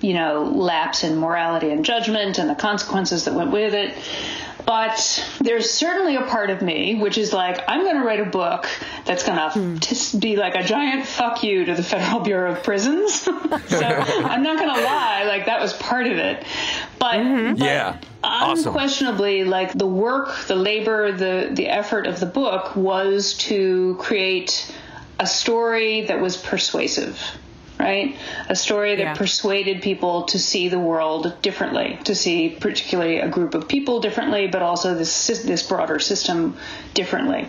you 0.00 0.14
know 0.14 0.44
lapse 0.44 1.02
in 1.02 1.16
morality 1.16 1.70
and 1.70 1.84
judgment 1.84 2.38
and 2.38 2.48
the 2.48 2.54
consequences 2.54 3.24
that 3.24 3.34
went 3.34 3.50
with 3.50 3.74
it. 3.74 3.96
But 4.68 5.26
there's 5.40 5.70
certainly 5.70 6.16
a 6.16 6.26
part 6.26 6.50
of 6.50 6.60
me 6.60 6.96
which 6.96 7.16
is 7.16 7.32
like, 7.32 7.58
I'm 7.66 7.84
going 7.84 7.96
to 7.96 8.04
write 8.04 8.20
a 8.20 8.26
book 8.26 8.68
that's 9.06 9.24
going 9.24 9.38
to 9.38 9.58
mm. 9.58 10.20
be 10.20 10.36
like 10.36 10.56
a 10.56 10.62
giant 10.62 11.06
fuck 11.06 11.42
you 11.42 11.64
to 11.64 11.74
the 11.74 11.82
Federal 11.82 12.20
Bureau 12.20 12.52
of 12.52 12.62
Prisons. 12.62 13.14
so 13.22 13.32
I'm 13.32 14.42
not 14.42 14.58
going 14.58 14.76
to 14.76 14.84
lie, 14.84 15.24
like 15.26 15.46
that 15.46 15.62
was 15.62 15.72
part 15.72 16.06
of 16.06 16.18
it. 16.18 16.44
But, 16.98 17.14
mm-hmm. 17.14 17.54
but 17.54 17.64
yeah. 17.64 17.98
unquestionably, 18.22 19.40
awesome. 19.40 19.50
like 19.50 19.72
the 19.72 19.86
work, 19.86 20.36
the 20.48 20.56
labor, 20.56 21.12
the, 21.12 21.48
the 21.50 21.66
effort 21.66 22.06
of 22.06 22.20
the 22.20 22.26
book 22.26 22.76
was 22.76 23.38
to 23.38 23.96
create 23.98 24.70
a 25.18 25.26
story 25.26 26.02
that 26.02 26.20
was 26.20 26.36
persuasive 26.36 27.18
right? 27.78 28.16
A 28.48 28.56
story 28.56 28.96
that 28.96 29.02
yeah. 29.02 29.14
persuaded 29.14 29.82
people 29.82 30.24
to 30.24 30.38
see 30.38 30.68
the 30.68 30.78
world 30.78 31.40
differently, 31.42 31.98
to 32.04 32.14
see 32.14 32.48
particularly 32.48 33.18
a 33.18 33.28
group 33.28 33.54
of 33.54 33.68
people 33.68 34.00
differently, 34.00 34.48
but 34.48 34.62
also 34.62 34.94
this 34.94 35.26
this 35.26 35.62
broader 35.62 35.98
system 35.98 36.56
differently. 36.94 37.48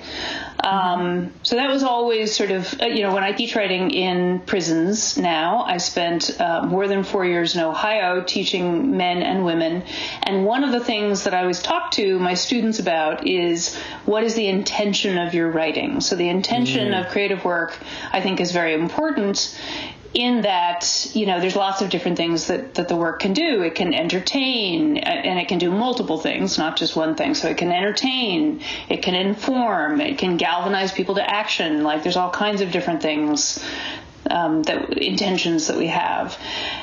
Um, 0.63 1.31
so 1.43 1.55
that 1.55 1.69
was 1.69 1.83
always 1.83 2.35
sort 2.35 2.51
of, 2.51 2.81
uh, 2.81 2.85
you 2.85 3.01
know, 3.01 3.13
when 3.13 3.23
I 3.23 3.31
teach 3.31 3.55
writing 3.55 3.91
in 3.91 4.41
prisons 4.41 5.17
now, 5.17 5.63
I 5.63 5.77
spent 5.77 6.39
uh, 6.39 6.65
more 6.65 6.87
than 6.87 7.03
four 7.03 7.25
years 7.25 7.55
in 7.55 7.61
Ohio 7.61 8.21
teaching 8.21 8.97
men 8.97 9.23
and 9.23 9.45
women. 9.45 9.83
And 10.23 10.45
one 10.45 10.63
of 10.63 10.71
the 10.71 10.81
things 10.81 11.23
that 11.23 11.33
I 11.33 11.41
always 11.41 11.61
talk 11.61 11.91
to 11.91 12.19
my 12.19 12.33
students 12.33 12.79
about 12.79 13.25
is 13.25 13.77
what 14.05 14.23
is 14.23 14.35
the 14.35 14.47
intention 14.47 15.17
of 15.17 15.33
your 15.33 15.49
writing? 15.49 16.01
So 16.01 16.15
the 16.15 16.29
intention 16.29 16.91
mm. 16.91 16.99
of 16.99 17.11
creative 17.11 17.45
work, 17.45 17.77
I 18.11 18.19
think, 18.19 18.41
is 18.41 18.51
very 18.51 18.73
important 18.73 19.57
in 20.13 20.41
that 20.41 21.07
you 21.13 21.25
know 21.25 21.39
there's 21.39 21.55
lots 21.55 21.81
of 21.81 21.89
different 21.89 22.17
things 22.17 22.47
that, 22.47 22.75
that 22.75 22.87
the 22.87 22.95
work 22.95 23.19
can 23.19 23.33
do. 23.33 23.61
It 23.61 23.75
can 23.75 23.93
entertain 23.93 24.97
and 24.97 25.39
it 25.39 25.47
can 25.47 25.59
do 25.59 25.71
multiple 25.71 26.17
things 26.17 26.57
not 26.57 26.77
just 26.77 26.95
one 26.95 27.15
thing. 27.15 27.35
So 27.35 27.47
it 27.49 27.57
can 27.57 27.71
entertain 27.71 28.61
it 28.89 29.03
can 29.03 29.15
inform 29.15 30.01
it 30.01 30.17
can 30.17 30.37
galvanize 30.37 30.91
people 30.91 31.15
to 31.15 31.29
action. 31.29 31.83
Like 31.83 32.03
there's 32.03 32.17
all 32.17 32.31
kinds 32.31 32.61
of 32.61 32.71
different 32.71 33.01
things 33.01 33.63
um, 34.29 34.63
that 34.63 34.97
intentions 34.97 35.67
that 35.67 35.77
we 35.77 35.87
have. 35.87 36.37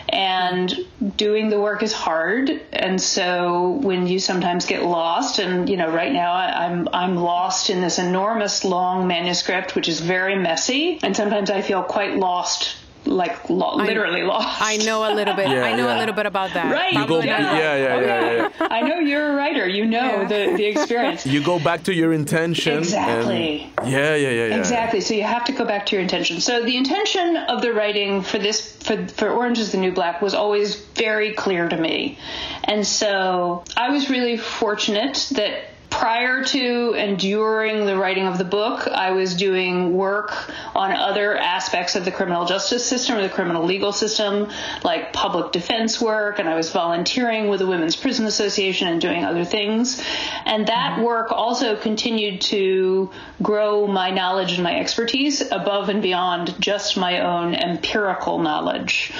And 0.08 0.72
doing 1.16 1.50
the 1.50 1.60
work 1.60 1.82
is 1.82 1.92
hard. 1.92 2.50
And 2.72 3.00
so 3.00 3.70
when 3.82 4.06
you 4.06 4.18
sometimes 4.18 4.66
get 4.66 4.84
lost 4.84 5.40
and 5.40 5.68
you 5.68 5.76
know 5.76 5.90
right 5.90 6.12
now 6.12 6.32
I'm 6.32 6.88
I'm 6.92 7.16
lost 7.16 7.70
in 7.70 7.80
this 7.80 7.98
enormous 7.98 8.64
long 8.64 9.08
manuscript 9.08 9.74
which 9.74 9.88
is 9.88 10.00
very 10.00 10.36
messy. 10.36 11.00
And 11.02 11.16
sometimes 11.16 11.50
I 11.50 11.62
feel 11.62 11.82
quite 11.82 12.16
lost 12.16 12.76
like 13.06 13.48
lo- 13.50 13.76
literally 13.76 14.22
lost. 14.22 14.60
I 14.60 14.76
know 14.78 15.10
a 15.10 15.14
little 15.14 15.34
bit. 15.34 15.48
yeah, 15.50 15.64
I 15.64 15.74
know 15.76 15.86
yeah. 15.88 15.96
a 15.96 15.98
little 15.98 16.14
bit 16.14 16.26
about 16.26 16.52
that. 16.54 16.72
Right. 16.72 16.92
You 16.92 17.06
go, 17.06 17.20
yeah. 17.22 17.56
Yeah, 17.56 17.76
yeah, 17.76 17.94
oh, 17.94 18.00
yeah, 18.00 18.32
yeah, 18.60 18.66
I 18.70 18.80
know 18.82 18.98
you're 18.98 19.32
a 19.32 19.36
writer. 19.36 19.66
you 19.68 19.86
know 19.86 20.22
Yeah. 20.22 20.24
the, 20.24 20.56
the 20.56 20.64
experience. 20.66 21.24
You 21.36 21.42
go 21.44 21.58
back 21.58 21.84
to 21.84 21.94
your 21.94 22.12
intention. 22.12 22.72
and- 22.74 22.82
Exactly. 22.84 23.72
yeah, 23.84 24.14
yeah, 24.14 24.30
yeah, 24.30 24.46
yeah. 24.46 24.56
Exactly. 24.58 25.00
So 25.00 25.14
you 25.14 25.22
have 25.24 25.44
to 25.46 25.52
go 25.52 25.64
back 25.64 25.86
to 25.86 25.96
your 25.96 26.02
intention. 26.02 26.40
So 26.40 26.62
the 26.64 26.76
intention 26.76 27.36
of 27.36 27.62
the 27.62 27.72
writing 27.72 28.22
for 28.22 28.38
this 28.38 28.60
for 28.82 29.06
for 29.08 29.28
Orange 29.30 29.58
is 29.58 29.72
the 29.72 29.78
New 29.78 29.92
Black 29.92 30.20
was 30.22 30.34
always 30.34 30.76
very 30.94 31.32
clear 31.34 31.68
to 31.68 31.76
me. 31.76 32.18
And 32.64 32.86
so 32.86 33.64
I 33.76 33.90
was 33.90 34.08
really 34.10 34.36
fortunate 34.36 35.28
that 35.32 35.64
prior 35.96 36.44
to 36.44 36.94
and 36.94 37.18
during 37.18 37.86
the 37.86 37.96
writing 37.96 38.26
of 38.26 38.36
the 38.36 38.44
book, 38.44 38.86
I 38.86 39.12
was 39.12 39.34
doing 39.34 39.96
work 39.96 40.52
on 40.74 40.92
other 40.92 41.34
aspects 41.34 41.96
of 41.96 42.04
the 42.04 42.12
criminal 42.12 42.44
justice 42.44 42.84
system 42.84 43.16
or 43.16 43.22
the 43.22 43.30
criminal 43.30 43.64
legal 43.64 43.92
system, 43.92 44.50
like 44.84 45.14
public 45.14 45.52
defense 45.52 45.98
work, 45.98 46.38
and 46.38 46.50
I 46.50 46.54
was 46.54 46.70
volunteering 46.70 47.48
with 47.48 47.60
the 47.60 47.66
Women's 47.66 47.96
Prison 47.96 48.26
Association 48.26 48.88
and 48.88 49.00
doing 49.00 49.24
other 49.24 49.46
things. 49.46 50.02
And 50.44 50.66
that 50.66 51.00
work 51.00 51.32
also 51.32 51.76
continued 51.76 52.42
to 52.42 53.10
grow 53.42 53.86
my 53.86 54.10
knowledge 54.10 54.52
and 54.52 54.62
my 54.62 54.78
expertise 54.78 55.40
above 55.50 55.88
and 55.88 56.02
beyond 56.02 56.60
just 56.60 56.98
my 56.98 57.20
own 57.20 57.54
empirical 57.54 58.38
knowledge. 58.38 59.12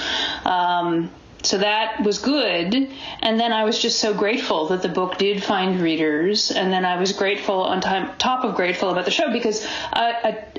Um, 0.45 1.09
so 1.43 1.59
that 1.59 2.03
was 2.03 2.19
good. 2.19 2.89
And 3.21 3.39
then 3.39 3.53
I 3.53 3.63
was 3.63 3.79
just 3.79 3.99
so 3.99 4.13
grateful 4.13 4.67
that 4.69 4.81
the 4.81 4.89
book 4.89 5.17
did 5.17 5.43
find 5.43 5.79
readers. 5.79 6.51
And 6.51 6.71
then 6.71 6.83
I 6.83 6.99
was 6.99 7.13
grateful 7.13 7.61
on 7.61 7.81
time, 7.81 8.17
top 8.17 8.43
of 8.43 8.55
grateful 8.55 8.89
about 8.89 9.05
the 9.05 9.11
show 9.11 9.31
because 9.31 9.63
a, 9.93 9.99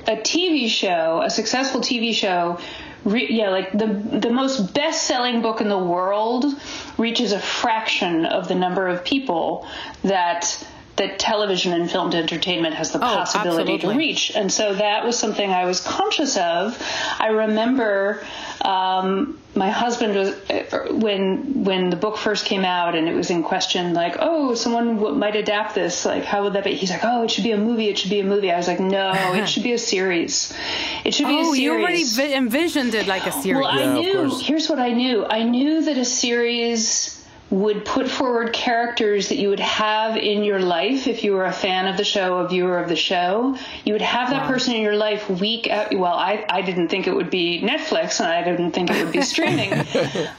a, 0.07 0.13
a 0.13 0.17
TV 0.17 0.69
show, 0.69 1.21
a 1.23 1.29
successful 1.29 1.81
TV 1.81 2.13
show, 2.13 2.59
re, 3.03 3.27
yeah, 3.29 3.49
like 3.49 3.71
the 3.71 3.87
the 3.87 4.31
most 4.31 4.73
best 4.73 5.03
selling 5.03 5.41
book 5.41 5.61
in 5.61 5.69
the 5.69 5.77
world 5.77 6.45
reaches 6.97 7.31
a 7.31 7.39
fraction 7.39 8.25
of 8.25 8.47
the 8.47 8.55
number 8.55 8.87
of 8.87 9.03
people 9.03 9.67
that 10.03 10.65
that 10.99 11.17
television 11.17 11.71
and 11.71 11.89
filmed 11.89 12.13
entertainment 12.13 12.75
has 12.75 12.91
the 12.91 12.99
possibility 12.99 13.77
to 13.77 13.87
reach. 13.87 14.35
And 14.35 14.51
so 14.51 14.75
that 14.75 15.05
was 15.05 15.17
something 15.17 15.49
I 15.49 15.63
was 15.63 15.79
conscious 15.79 16.35
of. 16.35 16.77
I 17.17 17.27
remember 17.27 18.21
um, 18.61 19.39
my 19.55 19.69
husband 19.71 20.15
was 20.15 20.29
uh, 20.49 20.87
when 20.91 21.63
when 21.63 21.89
the 21.89 21.95
book 21.95 22.17
first 22.17 22.45
came 22.45 22.63
out 22.63 22.93
and 22.95 23.09
it 23.09 23.15
was 23.15 23.29
in 23.31 23.41
question, 23.43 23.93
like, 23.93 24.15
oh, 24.19 24.53
someone 24.53 24.95
w- 24.97 25.15
might 25.15 25.35
adapt 25.35 25.73
this. 25.75 26.05
Like, 26.05 26.23
how 26.23 26.43
would 26.43 26.53
that 26.53 26.63
be? 26.63 26.75
He's 26.75 26.91
like, 26.91 27.03
oh, 27.03 27.23
it 27.23 27.31
should 27.31 27.43
be 27.43 27.51
a 27.51 27.57
movie. 27.57 27.87
It 27.89 27.97
should 27.97 28.11
be 28.11 28.19
a 28.19 28.23
movie. 28.23 28.51
I 28.51 28.57
was 28.57 28.67
like, 28.67 28.79
no, 28.79 29.33
it 29.33 29.49
should 29.51 29.63
be 29.63 29.73
a 29.73 29.77
series. 29.79 30.53
It 31.03 31.13
should 31.15 31.27
be 31.27 31.37
a 31.37 31.41
Oh, 31.41 31.43
series. 31.53 31.59
you 31.59 31.71
already 31.73 32.03
vi- 32.03 32.33
envisioned 32.35 32.93
it 32.93 33.07
like 33.07 33.25
a 33.25 33.31
series. 33.31 33.55
Well, 33.63 33.67
I 33.67 33.79
Yeah, 33.81 33.95
of 33.97 34.29
knew. 34.31 34.39
Here's 34.39 34.69
what 34.69 34.79
I 34.79 34.89
knew. 34.91 35.25
I 35.25 35.43
knew 35.43 35.81
that 35.83 35.97
a 35.97 36.05
series 36.05 37.18
would 37.49 37.83
put 37.83 38.09
forward 38.09 38.53
characters 38.53 39.29
that 39.29 39.37
you 39.37 39.49
would 39.49 39.59
have 39.59 40.15
in 40.15 40.43
your 40.43 40.59
life 40.59 41.07
if 41.07 41.23
you 41.23 41.33
were 41.33 41.45
a 41.45 41.51
fan 41.51 41.87
of 41.87 41.97
the 41.97 42.03
show, 42.03 42.37
a 42.37 42.47
viewer 42.47 42.77
of 42.77 42.89
the 42.89 42.95
show. 42.95 43.57
You 43.83 43.93
would 43.93 44.03
have 44.03 44.29
that 44.29 44.47
person 44.47 44.75
in 44.75 44.81
your 44.81 44.95
life 44.95 45.29
week 45.29 45.67
out. 45.67 45.95
Well, 45.95 46.13
I, 46.13 46.45
I 46.47 46.61
didn't 46.61 46.89
think 46.89 47.07
it 47.07 47.15
would 47.15 47.31
be 47.31 47.61
Netflix, 47.61 48.19
and 48.19 48.29
I 48.29 48.43
didn't 48.43 48.71
think 48.71 48.91
it 48.91 49.03
would 49.03 49.13
be 49.13 49.21
streaming, 49.23 49.69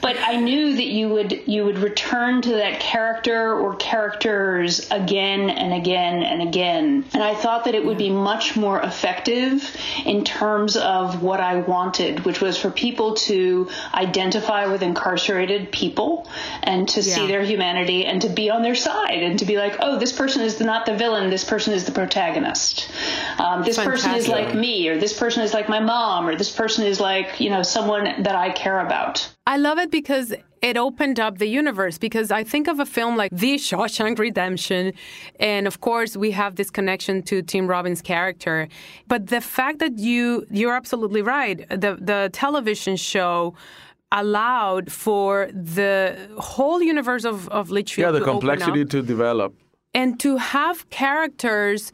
but 0.01 0.17
I 0.19 0.37
knew 0.37 0.75
that 0.75 0.85
you 0.85 1.09
would 1.09 1.43
you 1.47 1.65
would 1.65 1.79
return 1.79 2.41
to 2.43 2.49
that 2.49 2.79
character 2.79 3.53
or 3.53 3.75
characters 3.75 4.89
again 4.89 5.49
and 5.49 5.73
again 5.73 6.23
and 6.23 6.41
again. 6.41 7.05
And 7.13 7.21
I 7.21 7.35
thought 7.35 7.65
that 7.65 7.75
it 7.75 7.85
would 7.85 7.97
be 7.97 8.09
much 8.09 8.55
more 8.55 8.81
effective 8.81 9.75
in 10.05 10.23
terms 10.23 10.77
of 10.77 11.21
what 11.21 11.41
I 11.41 11.57
wanted, 11.57 12.25
which 12.25 12.39
was 12.39 12.57
for 12.57 12.71
people 12.71 13.15
to 13.15 13.69
identify 13.93 14.67
with 14.67 14.81
incarcerated 14.81 15.71
people 15.71 16.29
and 16.63 16.87
to 16.89 17.00
see 17.03 17.21
Yeah. 17.21 17.27
their 17.27 17.43
humanity 17.43 18.05
and 18.05 18.21
to 18.21 18.29
be 18.29 18.49
on 18.49 18.61
their 18.61 18.75
side 18.75 19.23
and 19.23 19.39
to 19.39 19.45
be 19.45 19.57
like, 19.57 19.77
oh, 19.79 19.97
this 19.99 20.11
person 20.11 20.41
is 20.41 20.59
not 20.59 20.85
the 20.85 20.95
villain, 20.95 21.29
this 21.29 21.43
person 21.43 21.73
is 21.73 21.85
the 21.85 21.91
protagonist. 21.91 22.89
Um, 23.37 23.63
this 23.63 23.77
person 23.77 24.15
is 24.15 24.27
like 24.27 24.53
me, 24.53 24.87
or 24.89 24.97
this 24.97 25.17
person 25.17 25.43
is 25.43 25.53
like 25.53 25.67
my 25.69 25.79
mom, 25.79 26.27
or 26.27 26.35
this 26.35 26.51
person 26.55 26.85
is 26.85 26.99
like, 26.99 27.39
you 27.39 27.49
know, 27.49 27.63
someone 27.63 28.23
that 28.23 28.35
I 28.35 28.51
care 28.51 28.79
about. 28.79 29.27
I 29.47 29.57
love 29.57 29.77
it 29.79 29.91
because 29.91 30.33
it 30.61 30.77
opened 30.77 31.19
up 31.19 31.39
the 31.39 31.47
universe. 31.47 31.97
Because 31.97 32.31
I 32.31 32.43
think 32.43 32.67
of 32.67 32.79
a 32.79 32.85
film 32.85 33.17
like 33.17 33.31
The 33.31 33.55
Shawshank 33.55 34.19
Redemption, 34.19 34.93
and 35.39 35.67
of 35.67 35.81
course 35.81 36.15
we 36.15 36.31
have 36.31 36.55
this 36.55 36.69
connection 36.69 37.23
to 37.23 37.41
Tim 37.41 37.67
Robbins' 37.67 38.01
character. 38.01 38.67
But 39.07 39.27
the 39.27 39.41
fact 39.41 39.79
that 39.79 39.97
you 39.97 40.45
you're 40.51 40.75
absolutely 40.75 41.21
right. 41.21 41.67
The 41.69 41.97
the 41.99 42.29
television 42.31 42.95
show 42.95 43.55
allowed 44.11 44.91
for 44.91 45.49
the 45.53 46.15
whole 46.37 46.81
universe 46.81 47.23
of, 47.25 47.47
of 47.49 47.69
Litchfield 47.69 48.05
Yeah, 48.07 48.11
the 48.11 48.19
to 48.19 48.25
open 48.25 48.39
complexity 48.41 48.81
up 48.81 48.89
to 48.89 49.01
develop. 49.01 49.53
and 49.93 50.19
to 50.19 50.37
have 50.37 50.89
characters 50.89 51.91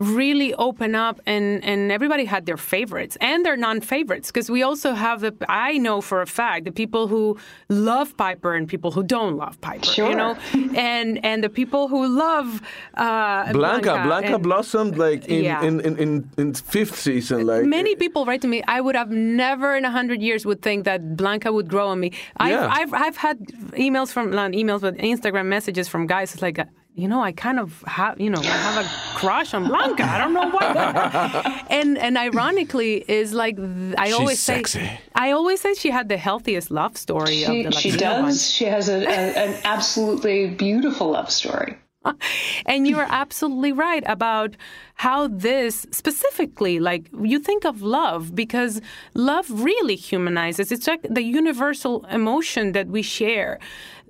really 0.00 0.52
open 0.54 0.96
up 0.96 1.20
and 1.24 1.62
and 1.62 1.92
everybody 1.92 2.24
had 2.24 2.46
their 2.46 2.56
favorites 2.56 3.16
and 3.20 3.46
their 3.46 3.56
non-favorites 3.56 4.26
because 4.32 4.50
we 4.50 4.60
also 4.60 4.92
have 4.92 5.20
the 5.20 5.32
i 5.48 5.78
know 5.78 6.00
for 6.00 6.20
a 6.20 6.26
fact 6.26 6.64
the 6.64 6.72
people 6.72 7.06
who 7.06 7.38
love 7.68 8.16
piper 8.16 8.54
and 8.56 8.66
people 8.68 8.90
who 8.90 9.04
don't 9.04 9.36
love 9.36 9.60
piper 9.60 9.86
Sure. 9.86 10.10
you 10.10 10.16
know 10.16 10.36
and 10.76 11.24
and 11.24 11.44
the 11.44 11.48
people 11.48 11.86
who 11.86 12.08
love 12.08 12.60
uh 12.94 13.52
Blanca, 13.52 14.02
Blanca 14.04 14.34
and 14.34 14.42
blossomed 14.42 14.98
like 14.98 15.26
in, 15.26 15.44
Yeah. 15.44 15.62
in, 15.62 15.78
in, 15.80 15.96
in, 15.98 16.30
in 16.38 16.54
fifth 16.54 16.98
season. 16.98 17.46
Like 17.46 17.64
Many 17.64 17.94
people 17.94 18.24
write 18.26 18.40
to 18.42 18.48
me. 18.48 18.62
I 18.66 18.80
would 18.80 18.96
have 18.96 19.10
never 19.12 19.76
in 19.76 19.84
a 19.84 19.90
hundred 19.92 20.20
years 20.22 20.44
would 20.44 20.60
think 20.60 20.84
that 20.86 21.16
Blanca 21.16 21.52
would 21.52 21.68
grow 21.68 21.86
on 21.88 22.00
me. 22.00 22.10
I've, 22.38 22.50
Yeah. 22.50 22.68
I've, 22.78 22.92
I've 22.94 23.16
had 23.16 23.38
emails 23.86 24.10
from 24.10 24.30
not 24.30 24.50
emails, 24.52 24.80
but 24.80 24.96
Instagram 24.96 25.46
messages 25.46 25.86
from 25.88 26.06
guys. 26.06 26.32
It's 26.34 26.42
like, 26.42 26.58
you 26.96 27.08
know, 27.08 27.20
I 27.20 27.32
kind 27.32 27.58
of 27.58 27.82
have, 27.86 28.20
you 28.20 28.30
know, 28.30 28.40
I 28.40 28.44
have 28.68 28.84
a 28.84 28.88
crush 29.18 29.52
on 29.52 29.66
Blanca. 29.66 30.04
I 30.04 30.18
don't 30.18 30.32
know 30.32 30.48
why. 30.50 31.64
and 31.70 31.98
and 31.98 32.16
ironically, 32.16 33.04
is 33.08 33.32
like 33.32 33.56
th- 33.56 33.94
I 33.98 34.06
She's 34.06 34.14
always 34.14 34.38
sexy. 34.40 34.78
say, 34.78 35.00
I 35.14 35.32
always 35.32 35.60
say 35.60 35.74
she 35.74 35.90
had 35.90 36.08
the 36.08 36.16
healthiest 36.16 36.70
love 36.70 36.96
story 36.96 37.42
She, 37.42 37.64
of 37.64 37.72
the 37.74 37.80
she 37.80 37.90
does. 37.90 38.22
bunch. 38.22 38.38
She 38.40 38.64
has 38.66 38.88
a, 38.88 38.98
a, 39.04 39.46
an 39.46 39.60
absolutely 39.64 40.50
beautiful 40.50 41.10
love 41.10 41.30
story. 41.30 41.76
And 42.66 42.86
you 42.86 42.98
are 42.98 43.06
absolutely 43.08 43.72
right 43.72 44.02
about 44.06 44.56
how 44.94 45.28
this 45.28 45.86
specifically, 45.90 46.78
like 46.80 47.08
you 47.20 47.38
think 47.38 47.64
of 47.64 47.82
love, 47.82 48.34
because 48.34 48.80
love 49.14 49.46
really 49.50 49.96
humanizes. 49.96 50.70
It's 50.72 50.86
like 50.86 51.02
the 51.08 51.22
universal 51.22 52.04
emotion 52.10 52.72
that 52.72 52.86
we 52.88 53.02
share 53.02 53.58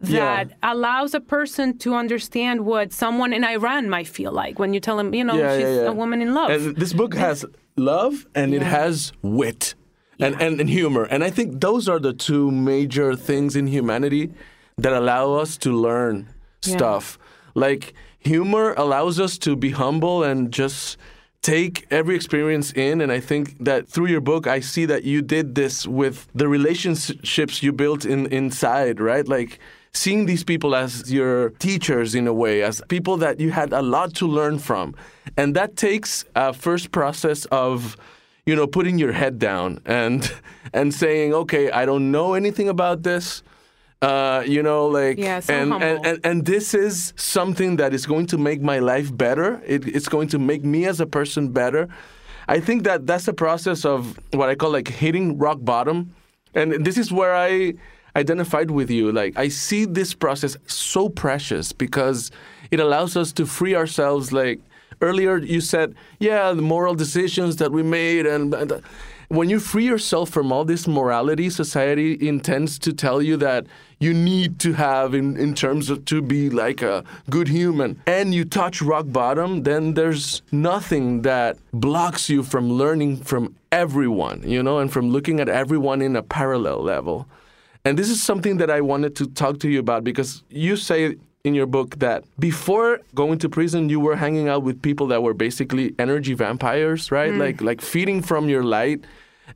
that 0.00 0.48
Yeah. 0.48 0.72
allows 0.72 1.14
a 1.14 1.20
person 1.20 1.78
to 1.78 1.94
understand 1.94 2.66
what 2.66 2.92
someone 2.92 3.32
in 3.32 3.44
Iran 3.44 3.88
might 3.88 4.08
feel 4.08 4.32
like 4.32 4.58
when 4.58 4.74
you 4.74 4.80
tell 4.80 4.96
them, 4.96 5.14
you 5.14 5.24
know, 5.24 5.38
yeah, 5.38 5.56
she's 5.56 5.76
yeah, 5.76 5.88
a 5.88 5.92
woman 5.92 6.20
in 6.20 6.34
love. 6.34 6.50
And 6.50 6.76
this 6.76 6.92
book 6.92 7.14
has 7.14 7.44
love 7.76 8.26
and 8.34 8.54
it 8.54 8.62
has 8.62 9.12
wit 9.22 9.74
and, 10.20 10.40
and, 10.40 10.60
and 10.60 10.68
humor. 10.68 11.04
And 11.04 11.24
I 11.24 11.30
think 11.30 11.60
those 11.60 11.88
are 11.88 11.98
the 11.98 12.12
two 12.12 12.50
major 12.50 13.16
things 13.16 13.56
in 13.56 13.66
humanity 13.66 14.30
that 14.76 14.92
allow 14.92 15.34
us 15.34 15.56
to 15.58 15.70
learn 15.72 16.28
stuff. 16.60 17.18
Like 17.54 17.94
humor 18.18 18.74
allows 18.76 19.20
us 19.20 19.38
to 19.38 19.56
be 19.56 19.70
humble 19.70 20.22
and 20.22 20.52
just 20.52 20.96
take 21.42 21.86
every 21.90 22.16
experience 22.16 22.72
in 22.72 23.02
and 23.02 23.12
I 23.12 23.20
think 23.20 23.62
that 23.62 23.86
through 23.86 24.06
your 24.06 24.22
book 24.22 24.46
I 24.46 24.60
see 24.60 24.86
that 24.86 25.04
you 25.04 25.20
did 25.20 25.54
this 25.54 25.86
with 25.86 26.26
the 26.34 26.48
relationships 26.48 27.62
you 27.62 27.70
built 27.70 28.06
in 28.06 28.26
inside, 28.32 28.98
right? 28.98 29.28
Like 29.28 29.58
seeing 29.92 30.26
these 30.26 30.42
people 30.42 30.74
as 30.74 31.12
your 31.12 31.50
teachers 31.50 32.14
in 32.14 32.26
a 32.26 32.32
way, 32.32 32.62
as 32.62 32.82
people 32.88 33.16
that 33.18 33.40
you 33.40 33.50
had 33.50 33.72
a 33.72 33.82
lot 33.82 34.14
to 34.14 34.26
learn 34.26 34.58
from. 34.58 34.94
And 35.36 35.54
that 35.54 35.76
takes 35.76 36.24
a 36.34 36.52
first 36.52 36.92
process 36.92 37.44
of 37.46 37.96
you 38.46 38.54
know 38.54 38.66
putting 38.66 38.98
your 38.98 39.12
head 39.12 39.38
down 39.38 39.80
and 39.86 40.30
and 40.72 40.92
saying, 40.92 41.32
"Okay, 41.34 41.70
I 41.70 41.86
don't 41.86 42.10
know 42.10 42.34
anything 42.34 42.68
about 42.68 43.02
this." 43.02 43.42
Uh, 44.04 44.42
you 44.46 44.62
know, 44.62 44.86
like, 44.86 45.18
Yeah, 45.18 45.40
so 45.40 45.54
and, 45.54 45.72
and, 45.72 46.06
and 46.06 46.20
and 46.24 46.46
this 46.46 46.74
is 46.74 47.14
something 47.16 47.76
that 47.76 47.94
is 47.94 48.04
going 48.06 48.26
to 48.26 48.38
make 48.38 48.60
my 48.60 48.78
life 48.78 49.16
better. 49.16 49.62
It, 49.66 49.86
it's 49.86 50.08
going 50.08 50.28
to 50.28 50.38
make 50.38 50.62
me 50.62 50.84
as 50.86 51.00
a 51.00 51.06
person 51.06 51.48
better. 51.48 51.88
I 52.46 52.60
think 52.60 52.84
that 52.84 53.06
that's 53.06 53.24
the 53.24 53.32
process 53.32 53.84
of 53.86 54.18
what 54.32 54.50
I 54.50 54.54
call 54.54 54.72
like 54.72 54.88
hitting 54.88 55.38
rock 55.38 55.58
bottom, 55.62 56.14
and 56.54 56.84
this 56.84 56.98
is 56.98 57.10
where 57.10 57.34
I 57.34 57.74
identified 58.14 58.70
with 58.70 58.90
you. 58.90 59.10
Like 59.10 59.38
I 59.38 59.48
see 59.48 59.86
this 59.86 60.12
process 60.12 60.56
so 60.66 61.08
precious 61.08 61.72
because 61.72 62.30
it 62.70 62.80
allows 62.80 63.16
us 63.16 63.32
to 63.32 63.46
free 63.46 63.74
ourselves. 63.74 64.32
Like 64.32 64.60
earlier, 65.00 65.38
you 65.38 65.60
said, 65.60 65.94
yeah, 66.18 66.52
the 66.52 66.62
moral 66.62 66.94
decisions 66.94 67.56
that 67.56 67.72
we 67.72 67.82
made, 67.82 68.26
and, 68.26 68.52
and 68.54 68.82
when 69.28 69.50
you 69.50 69.58
free 69.58 69.86
yourself 69.86 70.30
from 70.30 70.52
all 70.52 70.64
this 70.64 70.86
morality, 70.86 71.50
society 71.50 72.28
intends 72.28 72.78
to 72.80 72.92
tell 72.92 73.22
you 73.22 73.36
that 73.38 73.66
you 73.98 74.12
need 74.12 74.58
to 74.60 74.72
have 74.72 75.14
in, 75.14 75.36
in 75.36 75.54
terms 75.54 75.90
of 75.90 76.04
to 76.06 76.20
be 76.20 76.50
like 76.50 76.82
a 76.82 77.04
good 77.30 77.48
human 77.48 78.00
and 78.06 78.34
you 78.34 78.44
touch 78.44 78.82
rock 78.82 79.06
bottom 79.08 79.62
then 79.62 79.94
there's 79.94 80.42
nothing 80.52 81.22
that 81.22 81.56
blocks 81.72 82.28
you 82.28 82.42
from 82.42 82.72
learning 82.72 83.16
from 83.16 83.54
everyone 83.72 84.42
you 84.44 84.62
know 84.62 84.78
and 84.78 84.92
from 84.92 85.10
looking 85.10 85.40
at 85.40 85.48
everyone 85.48 86.02
in 86.02 86.16
a 86.16 86.22
parallel 86.22 86.82
level 86.82 87.26
and 87.84 87.98
this 87.98 88.08
is 88.08 88.22
something 88.22 88.56
that 88.58 88.70
i 88.70 88.80
wanted 88.80 89.14
to 89.16 89.26
talk 89.26 89.58
to 89.58 89.68
you 89.68 89.78
about 89.78 90.04
because 90.04 90.42
you 90.48 90.76
say 90.76 91.16
in 91.44 91.54
your 91.54 91.66
book 91.66 91.98
that 91.98 92.24
before 92.38 93.00
going 93.14 93.38
to 93.38 93.50
prison, 93.50 93.90
you 93.90 94.00
were 94.00 94.16
hanging 94.16 94.48
out 94.48 94.62
with 94.62 94.80
people 94.80 95.06
that 95.08 95.22
were 95.22 95.34
basically 95.34 95.94
energy 95.98 96.32
vampires, 96.32 97.12
right? 97.12 97.32
Mm. 97.32 97.38
Like 97.38 97.60
like 97.60 97.80
feeding 97.82 98.22
from 98.22 98.48
your 98.48 98.64
light, 98.64 99.04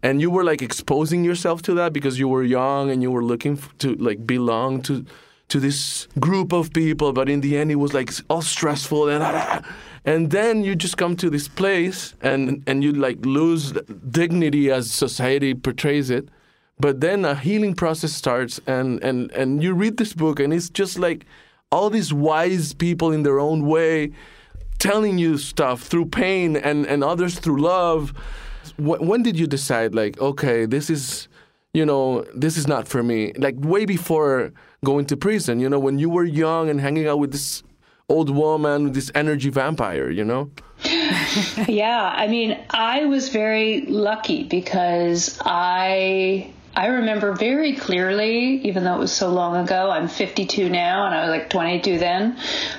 and 0.02 0.20
you 0.20 0.30
were 0.30 0.44
like 0.44 0.62
exposing 0.62 1.24
yourself 1.24 1.62
to 1.62 1.74
that 1.74 1.92
because 1.92 2.18
you 2.18 2.28
were 2.28 2.42
young 2.42 2.90
and 2.90 3.02
you 3.02 3.10
were 3.10 3.24
looking 3.24 3.58
f- 3.58 3.76
to 3.78 3.94
like 3.96 4.26
belong 4.26 4.82
to 4.82 5.04
to 5.48 5.58
this 5.58 6.06
group 6.20 6.52
of 6.52 6.72
people. 6.72 7.12
But 7.12 7.28
in 7.28 7.40
the 7.40 7.56
end, 7.56 7.72
it 7.72 7.76
was 7.76 7.94
like 7.94 8.12
all 8.28 8.42
stressful 8.42 9.08
and 9.08 9.22
ah, 9.22 9.32
ah, 9.34 9.60
ah. 9.64 9.74
and 10.04 10.30
then 10.30 10.62
you 10.62 10.76
just 10.76 10.96
come 10.96 11.16
to 11.16 11.30
this 11.30 11.48
place 11.48 12.14
and 12.20 12.62
and 12.66 12.84
you 12.84 12.92
like 12.92 13.24
lose 13.24 13.72
dignity 14.10 14.70
as 14.70 14.90
society 14.90 15.54
portrays 15.54 16.10
it 16.10 16.28
but 16.80 17.00
then 17.00 17.24
a 17.24 17.34
healing 17.34 17.74
process 17.74 18.12
starts 18.12 18.60
and 18.66 19.02
and 19.02 19.30
and 19.32 19.62
you 19.62 19.74
read 19.74 19.96
this 19.96 20.12
book 20.12 20.40
and 20.40 20.52
it's 20.52 20.70
just 20.70 20.98
like 20.98 21.26
all 21.70 21.90
these 21.90 22.12
wise 22.12 22.72
people 22.72 23.12
in 23.12 23.22
their 23.22 23.38
own 23.38 23.66
way 23.66 24.12
telling 24.78 25.18
you 25.18 25.36
stuff 25.36 25.82
through 25.82 26.06
pain 26.06 26.56
and 26.56 26.86
and 26.86 27.02
others 27.02 27.38
through 27.38 27.60
love 27.60 28.12
Wh- 28.78 29.02
when 29.02 29.22
did 29.22 29.38
you 29.38 29.46
decide 29.46 29.94
like 29.94 30.18
okay 30.20 30.66
this 30.66 30.88
is 30.90 31.28
you 31.74 31.84
know 31.84 32.24
this 32.34 32.56
is 32.56 32.66
not 32.66 32.88
for 32.88 33.02
me? 33.02 33.32
Like 33.36 33.56
way 33.58 33.84
before 33.84 34.52
going 34.84 35.06
to 35.06 35.16
prison 35.16 35.60
you 35.60 35.68
know 35.68 35.78
when 35.78 35.98
you 35.98 36.08
were 36.08 36.24
young 36.24 36.70
and 36.70 36.80
hanging 36.80 37.06
out 37.06 37.18
with 37.18 37.32
this 37.32 37.62
old 38.08 38.30
woman 38.30 38.92
this 38.92 39.10
energy 39.14 39.50
vampire 39.50 40.10
you 40.10 40.24
know? 40.24 40.50
Yeah, 41.68 42.12
I 42.16 42.26
mean, 42.28 42.58
I 42.70 43.04
was 43.04 43.28
very 43.28 43.82
lucky 43.86 44.44
because 44.44 45.38
I 45.44 46.52
I 46.78 46.86
remember 46.86 47.32
very 47.32 47.72
clearly, 47.74 48.60
even 48.68 48.84
though 48.84 48.94
it 48.94 49.02
was 49.06 49.12
so 49.12 49.28
long 49.30 49.56
ago. 49.56 49.90
I'm 49.90 50.06
52 50.06 50.68
now, 50.70 51.06
and 51.06 51.12
I 51.14 51.20
was 51.22 51.30
like 51.30 51.50
22 51.50 51.98
then. 51.98 52.36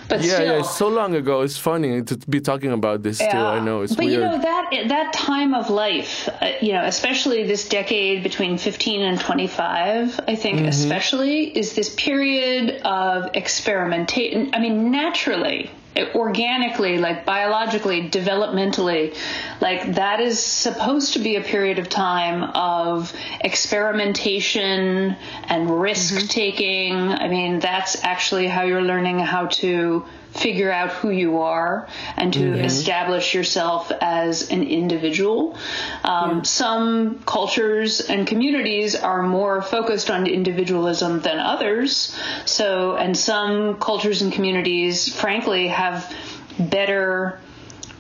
But 0.07 0.21
yeah, 0.21 0.35
still, 0.35 0.55
yeah, 0.57 0.62
so 0.63 0.88
long 0.88 1.15
ago. 1.15 1.41
It's 1.41 1.57
funny 1.57 2.01
to 2.03 2.15
be 2.35 2.39
talking 2.39 2.71
about 2.71 3.03
this 3.03 3.17
still. 3.17 3.45
I 3.45 3.59
know 3.59 3.81
it's 3.81 3.95
but 3.95 4.05
weird. 4.05 4.13
you 4.13 4.19
know 4.27 4.38
that 4.39 4.63
that 4.88 5.12
time 5.12 5.53
of 5.53 5.69
life, 5.69 6.29
uh, 6.41 6.53
you 6.62 6.71
know, 6.71 6.85
especially 6.85 7.43
this 7.43 7.67
decade 7.67 8.23
between 8.23 8.57
15 8.57 9.01
and 9.01 9.19
25, 9.19 10.19
I 10.27 10.35
think, 10.35 10.59
Mm-hmm. 10.59 10.67
especially 10.67 11.57
is 11.62 11.73
this 11.73 11.89
period 11.95 12.81
of 12.83 13.29
experimentation. 13.35 14.51
I 14.55 14.59
mean, 14.59 14.91
naturally, 14.91 15.69
organically, 15.97 16.97
like 16.97 17.25
biologically, 17.25 18.10
developmentally, 18.10 19.15
like 19.62 19.95
that 19.95 20.19
is 20.19 20.39
supposed 20.39 21.13
to 21.13 21.19
be 21.19 21.36
a 21.36 21.41
period 21.41 21.80
of 21.80 21.89
time 21.89 22.43
of 22.56 23.13
experimentation 23.41 25.15
and 25.45 25.82
risk 25.82 26.13
mm-hmm. 26.13 26.28
taking. 26.28 26.95
I 26.95 27.28
mean, 27.28 27.60
that's 27.60 28.04
actually 28.04 28.47
how 28.47 28.63
you're 28.63 28.82
learning 28.82 29.19
how 29.19 29.47
to 29.47 30.06
figure 30.31 30.71
out 30.71 30.91
who 30.91 31.09
you 31.09 31.39
are 31.39 31.87
and 32.15 32.33
to 32.33 32.59
establish 32.59 33.33
yourself 33.33 33.91
as 34.01 34.51
an 34.51 34.63
individual. 34.63 35.57
Um, 36.03 36.43
Some 36.45 37.19
cultures 37.25 38.01
and 38.01 38.27
communities 38.27 38.95
are 38.95 39.23
more 39.23 39.61
focused 39.61 40.09
on 40.09 40.27
individualism 40.27 41.19
than 41.21 41.39
others. 41.39 42.15
So, 42.45 42.95
and 42.95 43.17
some 43.17 43.79
cultures 43.79 44.21
and 44.21 44.31
communities, 44.31 45.13
frankly, 45.13 45.67
have 45.67 46.13
better 46.59 47.39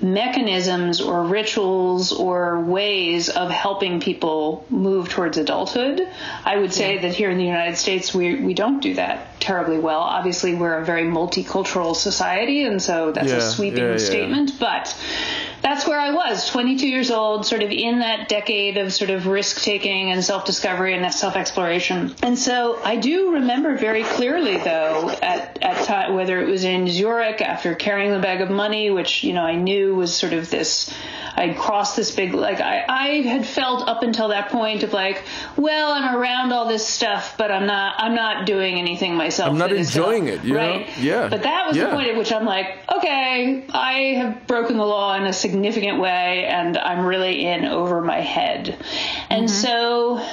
mechanisms 0.01 1.01
or 1.01 1.23
rituals 1.23 2.11
or 2.11 2.61
ways 2.61 3.29
of 3.29 3.49
helping 3.49 3.99
people 3.99 4.65
move 4.69 5.09
towards 5.09 5.37
adulthood. 5.37 6.01
I 6.45 6.57
would 6.57 6.73
say 6.73 6.99
that 6.99 7.13
here 7.13 7.29
in 7.29 7.37
the 7.37 7.45
United 7.45 7.77
States, 7.77 8.13
we, 8.13 8.35
we 8.35 8.53
don't 8.53 8.81
do 8.81 8.95
that 8.95 9.39
terribly 9.39 9.77
well. 9.79 9.99
Obviously, 9.99 10.55
we're 10.55 10.77
a 10.77 10.85
very 10.85 11.03
multicultural 11.03 11.95
society, 11.95 12.63
and 12.63 12.81
so 12.81 13.11
that's 13.11 13.29
Yeah, 13.29 13.37
a 13.37 13.41
sweeping 13.41 13.83
yeah, 13.83 13.91
yeah. 13.91 13.97
statement. 13.97 14.59
But 14.59 14.95
that's 15.61 15.87
where 15.87 15.99
I 15.99 16.11
was, 16.11 16.47
22 16.49 16.87
years 16.87 17.11
old, 17.11 17.45
sort 17.45 17.63
of 17.63 17.71
in 17.71 17.99
that 17.99 18.29
decade 18.29 18.77
of 18.77 18.93
sort 18.93 19.09
of 19.09 19.27
risk 19.27 19.61
taking 19.61 20.11
and 20.11 20.23
self 20.23 20.45
discovery 20.45 20.93
and 20.95 21.13
self 21.13 21.35
exploration. 21.35 22.15
And 22.23 22.37
so 22.37 22.79
I 22.83 22.95
do 22.95 23.33
remember 23.33 23.77
very 23.77 24.03
clearly, 24.03 24.57
though, 24.57 25.09
at, 25.21 25.57
at 25.61 25.85
time, 25.85 26.13
whether 26.15 26.39
it 26.41 26.47
was 26.47 26.63
in 26.63 26.87
Zurich 26.87 27.41
after 27.41 27.75
carrying 27.75 28.11
the 28.11 28.19
bag 28.19 28.41
of 28.41 28.49
money, 28.49 28.89
which, 28.89 29.23
you 29.23 29.33
know, 29.33 29.43
I 29.43 29.55
knew 29.55 29.95
was 29.95 30.13
sort 30.15 30.33
of 30.33 30.49
this, 30.49 30.93
I'd 31.35 31.57
crossed 31.57 31.95
this 31.95 32.11
big, 32.15 32.33
like, 32.33 32.59
I, 32.61 32.85
I 32.87 33.07
had 33.21 33.45
felt 33.45 33.87
up 33.87 34.03
until 34.03 34.29
that 34.29 34.49
point 34.49 34.83
of 34.83 34.93
like, 34.93 35.23
well, 35.57 35.91
I'm 35.91 36.15
around 36.15 36.51
all 36.53 36.67
this 36.67 36.87
stuff, 36.87 37.35
but 37.37 37.51
I'm 37.51 37.65
not, 37.65 37.95
I'm 37.97 38.15
not 38.15 38.45
doing 38.45 38.77
anything 38.79 39.15
myself. 39.15 39.49
I'm 39.49 39.57
not 39.57 39.71
enjoying 39.71 40.27
it, 40.27 40.43
you 40.43 40.53
know? 40.53 40.85
Yeah. 40.99 41.27
But 41.29 41.43
that 41.43 41.67
was 41.67 41.75
Yeah. 41.77 41.85
the 41.85 41.91
point 41.91 42.09
at 42.09 42.17
which 42.17 42.31
I'm 42.31 42.45
like, 42.45 42.67
okay, 42.97 43.65
I 43.69 43.93
have 44.17 44.47
broken 44.47 44.77
the 44.77 44.85
law 44.85 45.15
in 45.15 45.23
a 45.23 45.33
significant 45.49 45.99
way 45.99 46.45
and 46.45 46.77
I'm 46.77 47.05
really 47.05 47.45
in 47.45 47.65
over 47.65 48.01
my 48.01 48.21
head. 48.21 48.77
And 49.29 49.47
mm-hmm. 49.47 49.47
so 49.47 50.25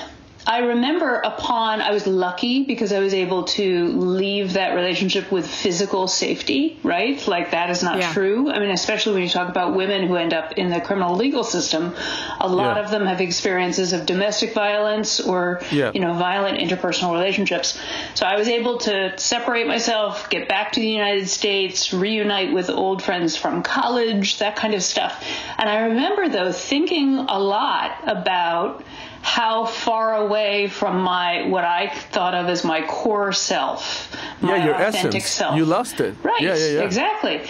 I 0.49 0.59
remember 0.61 1.17
upon, 1.25 1.81
I 1.81 1.91
was 1.91 2.07
lucky 2.07 2.63
because 2.63 2.93
I 2.93 3.01
was 3.01 3.13
able 3.13 3.45
to 3.59 3.89
leave 3.89 4.53
that 4.53 4.75
relationship 4.77 5.33
with 5.33 5.45
physical 5.45 6.07
safety, 6.07 6.79
right? 6.85 7.27
Like 7.27 7.51
that 7.51 7.69
is 7.71 7.83
not 7.83 7.99
Yeah. 7.99 8.13
true. 8.13 8.49
I 8.51 8.61
mean, 8.61 8.71
especially 8.71 9.15
when 9.15 9.23
you 9.25 9.29
talk 9.29 9.49
about 9.49 9.75
women 9.75 10.07
who 10.07 10.15
end 10.15 10.33
up 10.33 10.53
in 10.53 10.71
the 10.71 10.81
criminal 10.81 11.17
legal 11.17 11.43
system, 11.43 11.97
a 12.41 12.47
lot 12.47 12.77
Yeah. 12.77 12.85
of 12.85 12.91
them 12.93 13.07
have 13.07 13.21
experiences 13.21 13.93
of 13.93 14.07
domestic 14.07 14.55
violence 14.55 15.19
or, 15.19 15.61
Yeah. 15.73 15.91
you 15.93 16.01
know, 16.01 16.13
violent 16.13 16.59
interpersonal 16.59 17.13
relationships. 17.13 17.77
So 18.15 18.25
I 18.25 18.37
was 18.37 18.47
able 18.47 18.79
to 18.79 19.19
separate 19.19 19.67
myself, 19.67 20.31
get 20.31 20.49
back 20.49 20.73
to 20.73 20.81
the 20.81 20.89
United 20.89 21.29
States, 21.29 21.93
reunite 21.93 22.53
with 22.53 22.71
old 22.71 23.03
friends 23.03 23.37
from 23.37 23.65
college, 23.65 24.39
that 24.39 24.55
kind 24.55 24.75
of 24.75 24.83
stuff. 24.85 25.25
And 25.59 25.69
I 25.69 25.81
remember 25.89 26.29
though 26.29 26.53
thinking 26.53 27.19
a 27.29 27.41
lot 27.41 27.91
about 28.07 28.85
how 29.27 29.67
far 29.67 30.15
away 30.15 30.69
from 30.69 31.01
my 31.01 31.49
what 31.49 31.65
I 31.65 31.89
thought 32.13 32.35
of 32.35 32.47
as 32.49 32.65
my 32.65 32.87
core 32.87 33.33
self, 33.33 34.15
my 34.41 34.57
yeah, 34.57 34.65
your 34.67 34.75
authentic 34.77 35.23
essence. 35.23 35.27
self. 35.27 35.57
You 35.57 35.65
lost 35.65 35.99
it. 36.01 36.15
Right. 36.23 36.41
Yeah, 36.41 36.55
yeah, 36.55 36.67
yeah. 36.77 36.81
Exactly. 36.83 37.41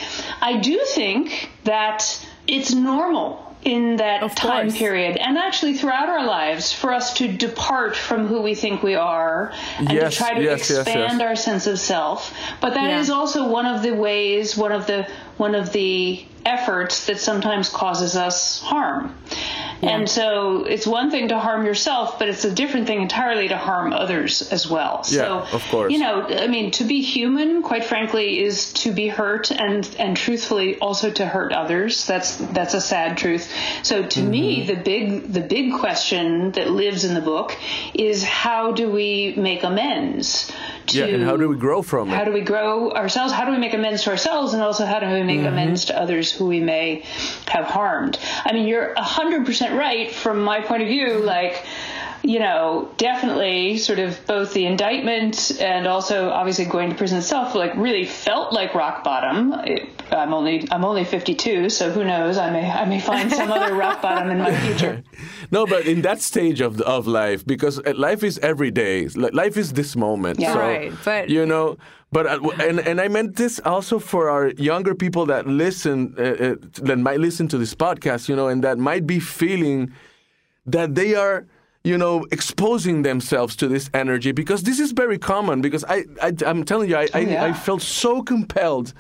I 0.40 0.56
do 0.56 0.80
think 0.88 1.50
that 1.64 2.26
it's 2.46 2.72
normal 2.72 3.42
in 3.62 3.96
that 3.96 4.22
Of 4.22 4.34
time 4.34 4.68
course. 4.68 4.78
period 4.78 5.16
and 5.18 5.36
actually 5.36 5.74
throughout 5.74 6.08
our 6.08 6.24
lives 6.24 6.72
for 6.72 6.94
us 6.94 7.12
to 7.14 7.28
depart 7.30 7.94
from 7.94 8.26
who 8.26 8.40
we 8.40 8.54
think 8.54 8.82
we 8.82 8.94
are 8.94 9.52
and 9.78 9.92
Yes, 9.92 10.12
to 10.14 10.18
try 10.18 10.34
to 10.34 10.42
yes, 10.42 10.70
yes, 10.70 10.78
expand 10.78 11.18
yes. 11.18 11.20
our 11.20 11.36
sense 11.36 11.66
of 11.66 11.78
self. 11.78 12.32
But 12.62 12.72
that 12.74 12.90
is 13.00 13.08
Yeah. 13.08 13.16
also 13.16 13.48
one 13.48 13.66
of 13.66 13.82
the 13.82 13.92
ways, 13.92 14.56
one 14.56 14.72
of 14.72 14.86
the 14.86 15.06
one 15.36 15.54
of 15.54 15.72
the 15.72 16.24
efforts 16.46 17.06
that 17.06 17.18
sometimes 17.20 17.68
causes 17.68 18.16
us 18.16 18.60
harm. 18.62 19.14
And 19.82 20.08
so 20.08 20.64
it's 20.64 20.86
one 20.86 21.10
thing 21.10 21.28
to 21.28 21.38
harm 21.38 21.66
yourself, 21.66 22.18
but 22.18 22.28
it's 22.28 22.44
a 22.44 22.50
different 22.50 22.86
thing 22.86 23.02
entirely 23.02 23.48
to 23.48 23.56
harm 23.56 23.92
others 23.92 24.50
as 24.52 24.68
well. 24.68 25.04
Yeah, 25.08 25.44
so, 25.50 25.56
of 25.56 25.62
course. 25.70 25.92
You 25.92 25.98
know, 25.98 26.22
I 26.26 26.46
mean, 26.46 26.70
to 26.72 26.84
be 26.84 27.02
human, 27.02 27.62
quite 27.62 27.84
frankly, 27.84 28.42
is 28.42 28.72
to 28.74 28.92
be 28.92 29.08
hurt 29.08 29.50
and 29.50 29.88
and 29.98 30.16
truthfully 30.16 30.78
also 30.78 31.10
to 31.10 31.26
hurt 31.26 31.52
others. 31.52 32.06
That's 32.06 32.36
that's 32.36 32.74
a 32.74 32.80
sad 32.80 33.18
truth. 33.18 33.52
So 33.82 34.06
to 34.06 34.22
me, 34.22 34.46
Mm-hmm. 34.46 34.66
the 34.68 34.76
big 34.82 35.32
the 35.32 35.40
big 35.40 35.74
question 35.74 36.52
that 36.52 36.70
lives 36.70 37.04
in 37.04 37.14
the 37.14 37.20
book 37.20 37.56
is 37.94 38.22
how 38.22 38.72
do 38.72 38.90
we 38.90 39.34
make 39.36 39.62
amends? 39.64 40.50
To, 40.88 40.98
Yeah, 40.98 41.06
and 41.16 41.24
how 41.24 41.36
do 41.36 41.48
we 41.48 41.56
grow 41.56 41.82
from 41.82 42.08
it? 42.10 42.14
how 42.14 42.24
do 42.24 42.32
we 42.32 42.42
grow 42.42 42.92
ourselves? 42.92 43.32
How 43.32 43.44
do 43.44 43.50
we 43.50 43.58
make 43.58 43.74
amends 43.74 44.04
to 44.04 44.10
ourselves? 44.10 44.54
And 44.54 44.62
also, 44.62 44.86
how 44.86 45.00
do 45.00 45.08
we 45.10 45.22
make 45.24 45.40
amends 45.44 45.86
to 45.86 46.00
others 46.00 46.30
who 46.30 46.46
we 46.46 46.60
may 46.60 47.02
have 47.48 47.64
harmed? 47.64 48.18
I 48.44 48.52
mean, 48.52 48.68
you're 48.68 48.94
100% 49.70 49.79
right 49.79 50.12
from 50.12 50.40
my 50.42 50.61
point 50.61 50.83
of 50.83 50.88
view. 50.88 51.18
Like, 51.18 51.64
you 52.22 52.38
know, 52.38 52.90
definitely 52.96 53.79
sort 53.79 53.98
of 53.98 54.24
both 54.26 54.52
the 54.55 54.66
indictment 54.66 55.52
and 55.61 55.87
also 55.87 56.31
obviously 56.31 56.64
going 56.64 56.90
to 56.90 56.96
prison 56.96 57.18
itself, 57.18 57.55
like 57.55 57.74
really 57.76 58.05
felt 58.05 58.52
like 58.52 58.74
rock 58.74 59.05
bottom. 59.05 59.52
It, 59.64 59.88
I'm 60.12 60.33
only 60.33 60.66
I'm 60.70 60.85
only 60.85 61.05
52, 61.05 61.68
so 61.70 61.90
who 61.90 62.05
knows? 62.05 62.38
I 62.38 62.50
may 62.50 62.70
I 62.70 62.85
may 62.85 63.00
find 63.00 63.31
some 63.33 63.50
other 63.50 63.74
rock 63.74 64.00
bottom 64.02 64.31
in 64.31 64.38
my 64.38 64.55
future. 64.66 65.02
No, 65.50 65.66
but 65.66 65.87
in 65.87 66.02
that 66.02 66.20
stage 66.20 66.61
of 66.61 66.81
of 66.83 67.07
life, 67.07 67.44
because 67.46 67.79
uh, 67.81 67.92
life 67.96 68.22
is 68.22 68.38
every 68.38 68.70
day. 68.70 69.09
Life 69.09 69.57
is 69.57 69.72
this 69.72 69.96
moment. 69.96 70.38
Yeah. 70.40 70.52
So, 70.52 70.59
Right, 70.61 70.92
but- 71.05 71.29
you 71.31 71.44
know, 71.46 71.76
but 72.12 72.26
uh, 72.26 72.38
and 72.61 72.79
and 72.81 73.00
I 73.00 73.09
meant 73.09 73.37
this 73.37 73.61
also 73.64 73.98
for 73.98 74.31
our 74.31 74.50
younger 74.59 74.94
people 74.94 75.26
that 75.26 75.46
listen, 75.46 76.14
uh, 76.18 76.22
uh, 76.22 76.55
that 76.83 76.98
might 76.98 77.18
listen 77.20 77.48
to 77.48 77.59
this 77.59 77.74
podcast, 77.74 78.29
you 78.29 78.37
know, 78.37 78.48
and 78.48 78.62
that 78.62 78.79
might 78.79 79.07
be 79.07 79.18
feeling 79.20 79.92
that 80.66 80.94
they 80.94 81.14
are 81.14 81.46
you 81.87 81.96
know 81.96 82.27
exposing 82.33 83.03
themselves 83.03 83.55
to 83.55 83.68
this 83.68 83.88
energy 83.94 84.33
because 84.33 84.64
this 84.64 84.81
is 84.81 84.90
very 84.90 85.18
common 85.18 85.61
because 85.61 85.85
i, 85.85 86.05
I 86.20 86.33
i'm 86.44 86.64
telling 86.64 86.90
you 86.90 86.96
I, 86.96 87.05
oh, 87.05 87.18
I, 87.18 87.20
yeah. 87.20 87.44
I 87.44 87.53
felt 87.53 87.81
so 87.81 88.22
compelled 88.22 88.92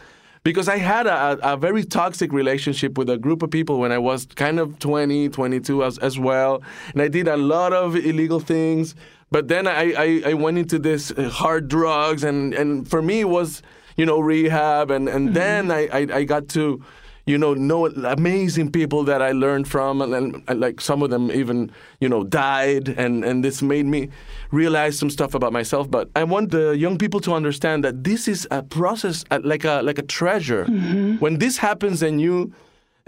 because 0.44 0.68
i 0.68 0.78
had 0.78 1.08
a, 1.08 1.38
a 1.42 1.56
very 1.56 1.84
toxic 1.84 2.32
relationship 2.32 2.96
with 2.96 3.10
a 3.10 3.18
group 3.18 3.42
of 3.42 3.50
people 3.50 3.80
when 3.80 3.90
i 3.90 3.98
was 3.98 4.26
kind 4.26 4.60
of 4.60 4.78
20 4.78 5.28
22 5.30 5.82
as, 5.82 5.98
as 5.98 6.16
well 6.18 6.62
and 6.92 7.02
i 7.02 7.08
did 7.08 7.26
a 7.26 7.36
lot 7.36 7.72
of 7.72 7.96
illegal 7.96 8.38
things 8.38 8.94
but 9.32 9.48
then 9.48 9.66
i, 9.66 9.92
I, 9.92 10.22
I 10.30 10.34
went 10.34 10.56
into 10.56 10.78
this 10.78 11.12
hard 11.42 11.66
drugs 11.66 12.22
and, 12.22 12.54
and 12.54 12.88
for 12.88 13.02
me 13.02 13.20
it 13.20 13.28
was 13.28 13.62
you 13.96 14.04
know, 14.04 14.20
rehab, 14.20 14.90
and 14.90 15.08
and 15.08 15.28
mm-hmm. 15.28 15.34
then 15.34 15.70
I, 15.70 15.88
I 15.90 16.00
I 16.18 16.24
got 16.24 16.48
to 16.50 16.84
you 17.26 17.36
know, 17.36 17.54
know 17.54 17.86
amazing 17.86 18.70
people 18.70 19.02
that 19.04 19.20
I 19.20 19.32
learned 19.32 19.66
from, 19.66 20.00
and, 20.00 20.14
and, 20.14 20.42
and, 20.46 20.60
like 20.60 20.80
some 20.80 21.02
of 21.02 21.10
them 21.10 21.32
even, 21.32 21.72
you 22.00 22.08
know, 22.08 22.22
died, 22.22 22.88
and 22.88 23.24
and 23.24 23.44
this 23.44 23.62
made 23.62 23.84
me 23.84 24.10
realize 24.52 24.96
some 24.96 25.10
stuff 25.10 25.34
about 25.34 25.52
myself. 25.52 25.90
But 25.90 26.08
I 26.14 26.22
want 26.22 26.52
the 26.52 26.76
young 26.76 26.98
people 26.98 27.18
to 27.20 27.34
understand 27.34 27.82
that 27.82 28.04
this 28.04 28.28
is 28.28 28.46
a 28.52 28.62
process, 28.62 29.24
uh, 29.32 29.40
like 29.42 29.64
a 29.64 29.82
like 29.82 29.98
a 29.98 30.02
treasure. 30.02 30.66
Mm-hmm. 30.66 31.16
When 31.16 31.38
this 31.38 31.58
happens, 31.58 32.00
and 32.00 32.20
you 32.20 32.52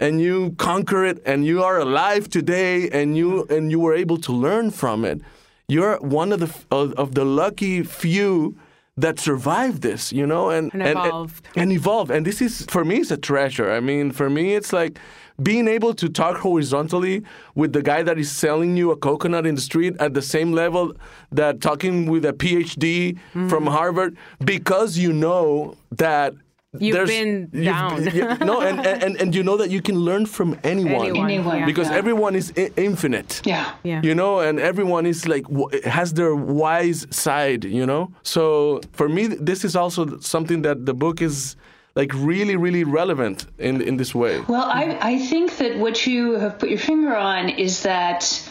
and 0.01 0.19
you 0.19 0.51
conquer 0.57 1.05
it, 1.05 1.21
and 1.25 1.45
you 1.45 1.63
are 1.63 1.79
alive 1.79 2.29
today, 2.29 2.89
and 2.89 3.15
you 3.15 3.45
and 3.49 3.71
you 3.71 3.79
were 3.79 3.95
able 3.95 4.17
to 4.17 4.33
learn 4.33 4.71
from 4.71 5.05
it, 5.05 5.21
you're 5.69 5.97
one 6.01 6.33
of 6.33 6.41
the 6.41 6.53
of, 6.71 6.91
of 6.93 7.15
the 7.15 7.23
lucky 7.23 7.83
few 7.83 8.57
that 9.01 9.19
survived 9.19 9.81
this, 9.81 10.11
you 10.11 10.27
know, 10.27 10.49
and 10.49 10.73
and 10.73 10.83
evolved. 10.83 11.47
And, 11.55 11.63
and, 11.63 11.71
evolved. 11.71 12.11
And 12.11 12.25
this 12.25 12.41
is 12.41 12.65
for 12.65 12.83
me, 12.83 12.97
it's 12.97 13.11
a 13.11 13.17
treasure. 13.17 13.71
I 13.71 13.79
mean, 13.79 14.11
for 14.11 14.29
me, 14.29 14.55
it's 14.55 14.73
like 14.73 14.99
being 15.41 15.67
able 15.67 15.93
to 15.93 16.09
talk 16.09 16.37
horizontally 16.37 17.23
with 17.55 17.71
the 17.71 17.81
guy 17.81 18.03
that 18.03 18.17
is 18.17 18.29
selling 18.29 18.75
you 18.75 18.91
a 18.91 18.97
coconut 18.97 19.45
in 19.45 19.55
the 19.55 19.61
street 19.61 19.95
at 19.99 20.13
the 20.13 20.21
same 20.21 20.51
level 20.51 20.93
that 21.31 21.61
talking 21.61 22.09
with 22.11 22.25
a 22.25 22.33
PhD 22.33 23.15
mm-hmm. 23.15 23.47
from 23.47 23.65
Harvard 23.65 24.17
because 24.43 24.97
you 24.97 25.13
know 25.13 25.75
that 25.91 26.33
You've 26.77 27.07
been 27.07 27.49
down. 27.63 28.03
You've, 28.03 28.41
no, 28.41 28.61
and, 28.61 28.85
and, 28.85 29.15
and 29.19 29.33
you 29.33 29.41
know 29.41 29.57
that 29.57 29.71
you 29.71 29.81
can 29.81 29.95
learn 29.95 30.27
from 30.27 30.59
anyone. 30.63 31.07
Anyone, 31.07 31.31
anyone. 31.31 31.65
because 31.65 31.89
yeah. 31.89 31.97
everyone 31.97 32.35
is 32.35 32.53
I- 32.55 32.69
infinite. 32.77 33.41
Yeah. 33.43 33.73
yeah. 33.83 34.01
You 34.03 34.13
know, 34.13 34.39
and 34.39 34.59
everyone 34.59 35.07
is 35.07 35.27
like 35.27 35.45
has 35.83 36.13
their 36.13 36.35
wise 36.35 37.07
side. 37.09 37.65
You 37.65 37.87
know, 37.87 38.11
so 38.21 38.81
for 38.91 39.09
me, 39.09 39.27
this 39.27 39.65
is 39.65 39.75
also 39.75 40.19
something 40.19 40.61
that 40.61 40.85
the 40.85 40.93
book 40.93 41.23
is 41.23 41.55
like 41.95 42.13
really, 42.13 42.55
really 42.55 42.83
relevant 42.83 43.47
in 43.57 43.81
in 43.81 43.97
this 43.97 44.13
way. 44.13 44.41
Well, 44.41 44.69
I 44.69 44.95
I 45.01 45.17
think 45.17 45.57
that 45.57 45.79
what 45.79 46.05
you 46.05 46.33
have 46.33 46.59
put 46.59 46.69
your 46.69 46.77
finger 46.77 47.15
on 47.15 47.49
is 47.49 47.81
that 47.81 48.47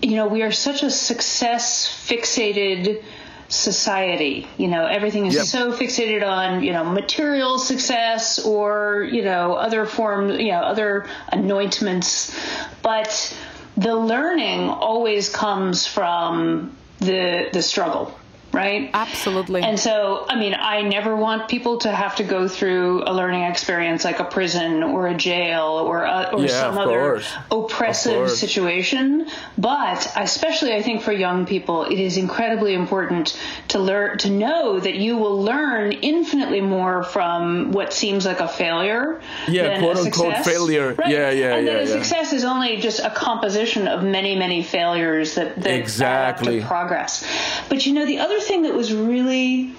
you 0.00 0.14
know 0.14 0.28
we 0.28 0.42
are 0.42 0.52
such 0.52 0.84
a 0.84 0.90
success 0.90 1.88
fixated 2.08 3.02
society. 3.48 4.46
You 4.58 4.68
know, 4.68 4.86
everything 4.86 5.26
is 5.26 5.34
yep. 5.34 5.44
so 5.46 5.72
fixated 5.72 6.26
on, 6.26 6.62
you 6.62 6.72
know, 6.72 6.84
material 6.84 7.58
success 7.58 8.38
or, 8.44 9.08
you 9.10 9.24
know, 9.24 9.54
other 9.54 9.86
forms, 9.86 10.38
you 10.38 10.52
know, 10.52 10.60
other 10.60 11.06
anointments. 11.32 12.38
But 12.82 13.36
the 13.76 13.94
learning 13.94 14.68
always 14.68 15.28
comes 15.28 15.86
from 15.86 16.76
the 16.98 17.48
the 17.52 17.62
struggle 17.62 18.14
right? 18.52 18.90
Absolutely. 18.92 19.62
And 19.62 19.78
so, 19.78 20.24
I 20.28 20.38
mean, 20.38 20.54
I 20.54 20.82
never 20.82 21.14
want 21.14 21.48
people 21.48 21.78
to 21.78 21.92
have 21.92 22.16
to 22.16 22.24
go 22.24 22.48
through 22.48 23.04
a 23.06 23.12
learning 23.12 23.42
experience 23.42 24.04
like 24.04 24.20
a 24.20 24.24
prison 24.24 24.82
or 24.82 25.08
a 25.08 25.14
jail 25.14 25.64
or 25.64 26.04
a, 26.04 26.30
or 26.32 26.42
yeah, 26.42 26.48
some 26.48 26.78
other 26.78 27.22
oppressive 27.50 28.30
situation. 28.30 29.28
But 29.56 30.10
especially, 30.16 30.72
I 30.74 30.82
think 30.82 31.02
for 31.02 31.12
young 31.12 31.46
people, 31.46 31.84
it 31.84 31.98
is 31.98 32.16
incredibly 32.16 32.74
important 32.74 33.38
to 33.68 33.78
learn 33.78 34.18
to 34.18 34.30
know 34.30 34.80
that 34.80 34.94
you 34.94 35.16
will 35.16 35.42
learn 35.42 35.92
infinitely 35.92 36.60
more 36.60 37.02
from 37.02 37.72
what 37.72 37.92
seems 37.92 38.24
like 38.24 38.40
a 38.40 38.48
failure. 38.48 39.20
Yeah, 39.46 39.78
quote 39.78 39.96
unquote 39.98 40.38
failure. 40.38 40.94
Right? 40.94 41.10
Yeah, 41.10 41.30
yeah, 41.30 41.56
and 41.56 41.66
yeah. 41.66 41.72
that 41.74 41.88
yeah. 41.88 41.94
a 41.94 41.98
success 41.98 42.32
is 42.32 42.44
only 42.44 42.76
just 42.78 43.00
a 43.00 43.10
composition 43.10 43.88
of 43.88 44.02
many, 44.02 44.36
many 44.36 44.62
failures 44.62 45.34
that, 45.34 45.56
that 45.62 45.70
uh, 45.70 45.74
exactly. 45.74 46.62
progress. 46.62 47.26
But 47.68 47.86
you 47.86 47.92
know, 47.92 48.06
the 48.06 48.18
other 48.18 48.37
thing 48.40 48.62
that 48.62 48.74
was 48.74 48.92
really 48.92 49.74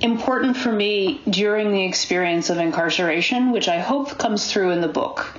important 0.00 0.56
for 0.56 0.70
me 0.70 1.20
during 1.28 1.72
the 1.72 1.84
experience 1.84 2.50
of 2.50 2.58
incarceration, 2.58 3.50
which 3.50 3.68
I 3.68 3.78
hope 3.80 4.16
comes 4.18 4.50
through 4.50 4.70
in 4.70 4.80
the 4.80 4.88
book, 4.88 5.36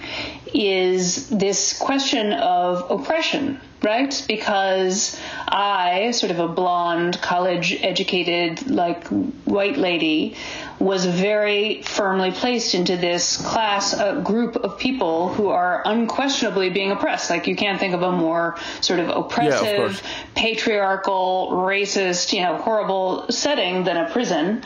is 0.54 1.30
this 1.30 1.78
question 1.78 2.34
of 2.34 2.92
oppression, 2.92 3.60
right? 3.82 4.24
Because 4.28 5.18
I, 5.48 6.12
sort 6.12 6.32
of 6.32 6.40
a 6.40 6.48
blonde, 6.48 7.22
college 7.22 7.78
educated, 7.82 8.70
like 8.70 9.08
white 9.46 9.78
lady, 9.78 10.36
was 10.80 11.06
very 11.06 11.82
firmly 11.82 12.32
placed 12.32 12.74
into 12.74 12.96
this 12.96 13.38
class, 13.38 13.94
a 13.94 14.22
group 14.24 14.56
of 14.56 14.80
people 14.80 15.34
who 15.34 15.50
are 15.50 15.82
unquestionably 15.86 16.70
being 16.70 16.92
oppressed. 16.92 17.30
Like 17.30 17.48
you 17.48 17.56
can't 17.56 17.80
think 17.80 17.94
of 17.94 18.02
a 18.02 18.12
more 18.12 18.58
sort 18.80 19.00
of 19.00 19.10
oppressive, 19.10 19.62
yeah, 19.62 19.86
of 19.86 20.02
patriarchal, 20.36 21.50
racist, 21.52 22.32
you 22.32 22.42
know, 22.42 22.58
horrible 22.58 23.30
setting 23.30 23.84
than 23.84 23.98
a 23.98 24.10
prison. 24.10 24.64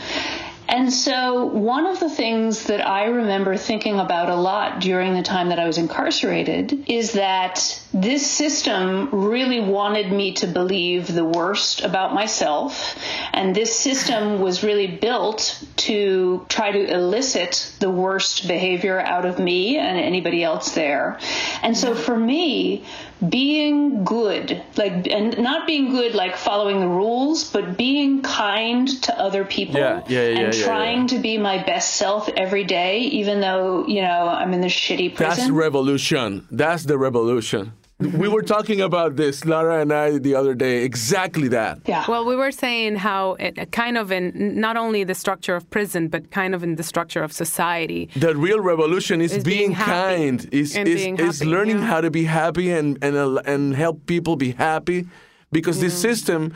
And 0.73 0.91
so, 0.91 1.45
one 1.45 1.85
of 1.85 1.99
the 1.99 2.09
things 2.09 2.63
that 2.63 2.83
I 2.83 3.05
remember 3.05 3.57
thinking 3.57 3.99
about 3.99 4.29
a 4.29 4.35
lot 4.35 4.81
during 4.81 5.13
the 5.13 5.21
time 5.21 5.49
that 5.49 5.59
I 5.59 5.67
was 5.67 5.77
incarcerated 5.77 6.89
is 6.89 7.11
that 7.11 7.79
this 7.93 8.25
system 8.25 9.09
really 9.11 9.59
wanted 9.59 10.11
me 10.11 10.33
to 10.33 10.47
believe 10.47 11.13
the 11.13 11.25
worst 11.25 11.81
about 11.83 12.15
myself. 12.15 12.97
And 13.33 13.55
this 13.55 13.79
system 13.79 14.41
was 14.41 14.63
really 14.63 14.87
built 14.87 15.63
to 15.85 16.43
try 16.49 16.71
to 16.71 16.91
elicit 16.91 17.75
the 17.79 17.91
worst 17.91 18.47
behavior 18.47 18.99
out 18.99 19.25
of 19.25 19.37
me 19.37 19.77
and 19.77 19.99
anybody 19.99 20.43
else 20.43 20.73
there. 20.73 21.19
And 21.61 21.77
so, 21.77 21.93
for 21.93 22.17
me, 22.17 22.83
being 23.29 24.03
good, 24.03 24.61
like, 24.75 25.07
and 25.07 25.37
not 25.37 25.67
being 25.67 25.91
good 25.91 26.13
like 26.13 26.35
following 26.35 26.79
the 26.79 26.87
rules, 26.87 27.49
but 27.49 27.77
being 27.77 28.21
kind 28.21 28.87
to 29.03 29.19
other 29.19 29.45
people 29.45 29.79
yeah, 29.79 30.03
yeah, 30.07 30.27
yeah, 30.29 30.39
and 30.39 30.55
yeah, 30.55 30.65
trying 30.65 31.01
yeah. 31.01 31.07
to 31.07 31.19
be 31.19 31.37
my 31.37 31.63
best 31.63 31.95
self 31.95 32.29
every 32.29 32.63
day, 32.63 32.99
even 32.99 33.39
though, 33.39 33.87
you 33.87 34.01
know, 34.01 34.27
I'm 34.27 34.53
in 34.53 34.61
this 34.61 34.73
shitty 34.73 35.15
prison. 35.15 35.37
That's 35.37 35.49
revolution. 35.49 36.47
That's 36.51 36.83
the 36.83 36.97
revolution. 36.97 37.73
We 37.99 38.27
were 38.27 38.41
talking 38.41 38.81
about 38.81 39.15
this, 39.15 39.45
Lara 39.45 39.79
and 39.81 39.93
I, 39.93 40.17
the 40.17 40.35
other 40.35 40.55
day. 40.55 40.83
Exactly 40.83 41.47
that. 41.49 41.79
Yeah. 41.85 42.03
Well, 42.07 42.25
we 42.25 42.35
were 42.35 42.51
saying 42.51 42.97
how 42.97 43.33
it 43.39 43.71
kind 43.71 43.97
of 43.97 44.11
in 44.11 44.59
not 44.59 44.75
only 44.77 45.03
the 45.05 45.15
structure 45.15 45.55
of 45.55 45.69
prison, 45.69 46.09
but 46.09 46.29
kind 46.31 46.53
of 46.53 46.63
in 46.63 46.75
the 46.75 46.83
structure 46.83 47.23
of 47.23 47.31
society. 47.31 48.09
The 48.15 48.35
real 48.35 48.59
revolution 48.59 49.21
is, 49.21 49.31
Is 49.33 49.43
being, 49.43 49.57
being 49.57 49.71
happy. 49.71 50.15
kind, 50.17 50.49
is 50.51 50.75
And 50.75 50.87
is, 50.87 51.01
being 51.01 51.17
is 51.19 51.39
happy, 51.39 51.49
learning 51.51 51.79
yeah. 51.79 51.85
how 51.85 52.01
to 52.01 52.11
be 52.11 52.25
happy 52.25 52.71
and 52.71 52.97
and 53.01 53.15
uh, 53.15 53.41
and 53.45 53.75
help 53.75 54.05
people 54.05 54.35
be 54.35 54.51
happy, 54.51 55.07
because 55.51 55.79
this 55.79 55.93
system, 55.97 56.51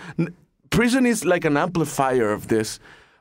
prison 0.70 1.06
is 1.06 1.24
like 1.24 1.46
an 1.46 1.56
amplifier 1.56 2.30
of 2.34 2.48
this, 2.48 2.80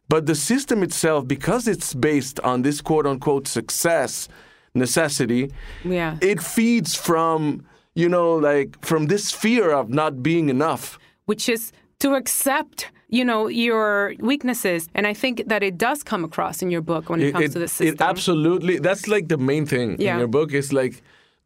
but 0.09 0.27
the 0.27 0.35
system 0.35 0.83
itself, 0.83 1.29
because 1.29 1.69
it's 1.69 1.95
based 1.95 2.41
on 2.41 2.63
this 2.63 2.81
quote 2.81 3.07
unquote 3.07 3.47
success 3.47 4.29
necessity, 4.75 5.53
Yeah. 5.85 6.17
it 6.21 6.43
feeds 6.43 6.95
from 6.97 7.63
you 7.97 8.09
know 8.09 8.29
like 8.51 8.69
from 8.91 9.07
this 9.07 9.25
fear 9.43 9.67
of 9.81 9.89
not 9.89 10.13
being 10.23 10.49
enough. 10.57 10.99
which 11.31 11.49
is 11.49 11.73
to 11.99 12.09
accept 12.15 12.77
you 13.19 13.25
know 13.31 13.43
your 13.67 14.15
weaknesses 14.31 14.81
and 14.97 15.05
i 15.13 15.15
think 15.23 15.35
that 15.53 15.63
it 15.63 15.75
does 15.87 15.99
come 16.11 16.23
across 16.29 16.57
in 16.65 16.69
your 16.75 16.83
book 16.93 17.05
when 17.11 17.21
it, 17.21 17.33
comes 17.33 17.53
to 17.53 17.59
the 17.65 17.69
system 17.69 17.95
It 17.95 18.01
absolutely. 18.13 18.75
That's 18.89 19.05
like 19.15 19.27
the 19.35 19.39
main 19.51 19.65
thing 19.67 19.89
Yeah. 19.99 20.13
in 20.15 20.19
your 20.25 20.33
book. 20.39 20.49
Is 20.61 20.73
like 20.73 20.95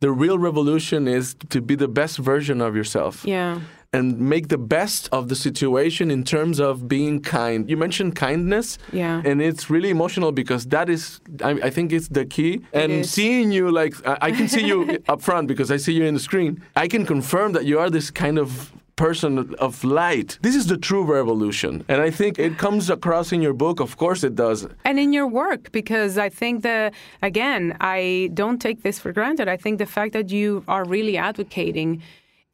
the 0.05 0.11
real 0.24 0.38
revolution 0.48 1.01
is 1.18 1.34
to 1.55 1.59
be 1.61 1.74
the 1.84 1.88
best 2.01 2.14
version 2.30 2.61
of 2.66 2.70
yourself. 2.80 3.14
yeah 3.36 3.61
And 3.93 4.20
make 4.20 4.47
the 4.49 4.57
best 4.59 5.09
of 5.11 5.28
the 5.28 5.34
situation 5.34 6.12
in 6.12 6.22
terms 6.22 6.61
of 6.61 6.86
being 6.86 7.20
kind. 7.20 7.68
You 7.68 7.76
mentioned 7.76 8.14
kindness. 8.14 8.78
Yeah. 8.93 9.20
And 9.24 9.43
it's 9.43 9.68
really 9.68 9.91
emotional 9.91 10.30
because 10.30 10.64
that 10.66 10.88
is, 10.88 11.20
I, 11.43 11.51
I 11.51 11.70
think 11.70 11.93
it's 11.93 12.07
the 12.07 12.24
key. 12.24 12.61
And 12.72 13.05
seeing 13.05 13.51
you, 13.51 13.68
like, 13.72 13.95
I, 14.07 14.18
I 14.28 14.30
can 14.30 14.47
see 14.47 14.64
you 14.64 15.03
up 15.09 15.20
front 15.22 15.49
because 15.49 15.72
I 15.72 15.76
see 15.76 15.93
you 15.93 16.05
in 16.05 16.14
the 16.14 16.20
screen. 16.20 16.62
I 16.76 16.86
can 16.86 17.05
confirm 17.05 17.51
that 17.55 17.64
you 17.64 17.80
are 17.80 17.91
this 17.91 18.12
kind 18.12 18.38
of 18.38 18.72
person 18.95 19.55
of 19.59 19.82
light. 19.82 20.38
This 20.41 20.55
is 20.55 20.68
the 20.68 20.76
true 20.76 21.03
revolution. 21.03 21.84
And 21.88 22.01
I 22.01 22.11
think 22.11 22.38
it 22.38 22.59
comes 22.59 22.91
across 22.91 23.32
in 23.32 23.43
your 23.43 23.55
book. 23.55 23.80
Of 23.80 23.97
course 23.97 24.22
it 24.22 24.36
does. 24.36 24.68
and 24.84 25.01
in 25.01 25.12
your 25.12 25.26
work 25.26 25.72
because 25.72 26.16
i 26.18 26.28
think 26.28 26.62
the 26.62 26.93
again 27.22 27.62
i 27.80 28.30
don't 28.34 28.61
take 28.66 28.82
this 28.86 28.99
for 29.03 29.11
granted 29.18 29.47
i 29.49 29.57
think 29.57 29.78
the 29.78 29.86
fact 29.97 30.12
that 30.12 30.30
you 30.30 30.62
are 30.68 30.84
really 30.84 31.16
advocating 31.16 31.91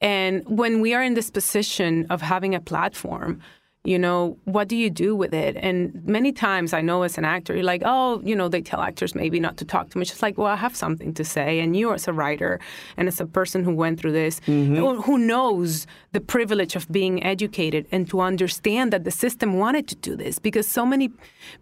and 0.01 0.42
when 0.47 0.80
we 0.80 0.94
are 0.94 1.03
in 1.03 1.14
this 1.14 1.30
position 1.30 2.07
of 2.11 2.20
having 2.22 2.55
a 2.55 2.61
platform 2.61 3.40
you 3.86 3.99
know 3.99 4.36
what 4.44 4.66
do 4.66 4.76
you 4.76 4.90
do 4.90 5.14
with 5.14 5.32
it? 5.32 5.57
And 5.57 6.05
many 6.05 6.32
times 6.32 6.72
i 6.72 6.80
know 6.80 7.03
as 7.03 7.16
an 7.18 7.24
actor 7.24 7.55
you're 7.55 7.62
like 7.62 7.82
oh 7.84 8.20
you 8.24 8.34
know 8.34 8.49
they 8.49 8.61
tell 8.61 8.80
actors 8.80 9.14
maybe 9.14 9.38
not 9.38 9.57
to 9.59 9.64
talk 9.64 9.90
too 9.90 9.99
much. 9.99 10.11
It's 10.11 10.22
like 10.22 10.36
well 10.36 10.49
i 10.49 10.57
have 10.57 10.74
something 10.74 11.14
to 11.14 11.24
say 11.24 11.61
and 11.61 11.76
you 11.76 11.92
as 11.92 12.09
a 12.09 12.12
writer 12.12 12.59
and 12.97 13.07
as 13.09 13.20
a 13.20 13.26
person 13.26 13.62
who 13.64 13.74
went 13.74 14.01
through 14.01 14.12
this 14.12 14.40
mm-hmm. 14.40 14.74
who- 14.76 15.01
who 15.03 15.18
knows 15.18 15.86
the 16.12 16.20
privilege 16.20 16.74
of 16.74 16.90
being 16.90 17.22
educated 17.22 17.86
and 17.92 18.11
to 18.11 18.20
understand 18.20 18.92
that 18.92 19.05
the 19.05 19.11
system 19.11 19.59
wanted 19.59 19.86
to 19.88 19.97
do 19.97 20.16
this 20.16 20.38
because 20.38 20.66
so 20.66 20.84
many 20.84 21.11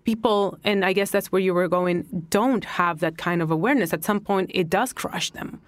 people 0.04 0.58
and 0.64 0.84
i 0.84 0.92
guess 0.92 1.10
that's 1.10 1.30
where 1.30 1.42
you 1.42 1.52
were 1.52 1.68
going 1.68 2.04
don't 2.30 2.64
have 2.64 3.00
that 3.00 3.18
kind 3.18 3.42
of 3.42 3.50
awareness. 3.50 3.92
At 3.92 4.02
some 4.04 4.20
point 4.20 4.50
it 4.54 4.70
does 4.70 4.92
crush 4.92 5.30
them 5.30 5.60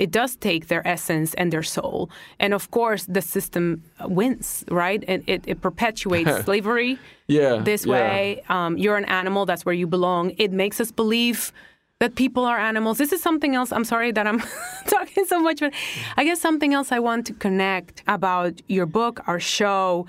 it 0.00 0.10
does 0.10 0.34
take 0.34 0.68
their 0.68 0.84
essence 0.88 1.34
and 1.34 1.52
their 1.52 1.62
soul. 1.62 2.10
And 2.40 2.54
of 2.54 2.70
course, 2.70 3.04
the 3.16 3.20
system 3.20 3.82
wins, 4.18 4.64
right? 4.70 5.04
And 5.06 5.22
it, 5.26 5.44
it 5.46 5.60
perpetuates 5.60 6.44
slavery 6.46 6.98
Yeah, 7.28 7.60
this 7.62 7.84
yeah. 7.84 7.92
way. 7.92 8.42
Um, 8.48 8.78
you're 8.78 8.96
an 8.96 9.04
animal, 9.04 9.44
that's 9.44 9.64
where 9.66 9.74
you 9.82 9.86
belong. 9.86 10.32
It 10.38 10.52
makes 10.52 10.80
us 10.80 10.90
believe 10.90 11.52
that 11.98 12.14
people 12.14 12.46
are 12.46 12.58
animals. 12.58 12.96
This 12.96 13.12
is 13.12 13.20
something 13.20 13.54
else. 13.54 13.70
I'm 13.72 13.84
sorry 13.84 14.10
that 14.12 14.26
I'm 14.26 14.40
talking 14.86 15.26
so 15.26 15.38
much, 15.38 15.60
but 15.60 15.74
I 16.16 16.24
guess 16.24 16.40
something 16.40 16.72
else 16.72 16.92
I 16.92 16.98
want 16.98 17.26
to 17.26 17.34
connect 17.34 18.02
about 18.06 18.54
your 18.68 18.86
book, 18.86 19.20
our 19.26 19.38
show, 19.38 20.06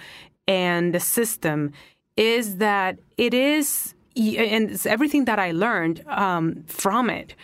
and 0.48 0.94
the 0.96 1.02
system 1.02 1.74
is 2.16 2.58
that 2.58 2.98
it 3.18 3.34
is, 3.34 3.94
and 4.16 4.72
it's 4.72 4.86
everything 4.86 5.26
that 5.26 5.38
I 5.38 5.52
learned 5.52 5.98
um, 6.08 6.64
from 6.68 7.10
it 7.10 7.36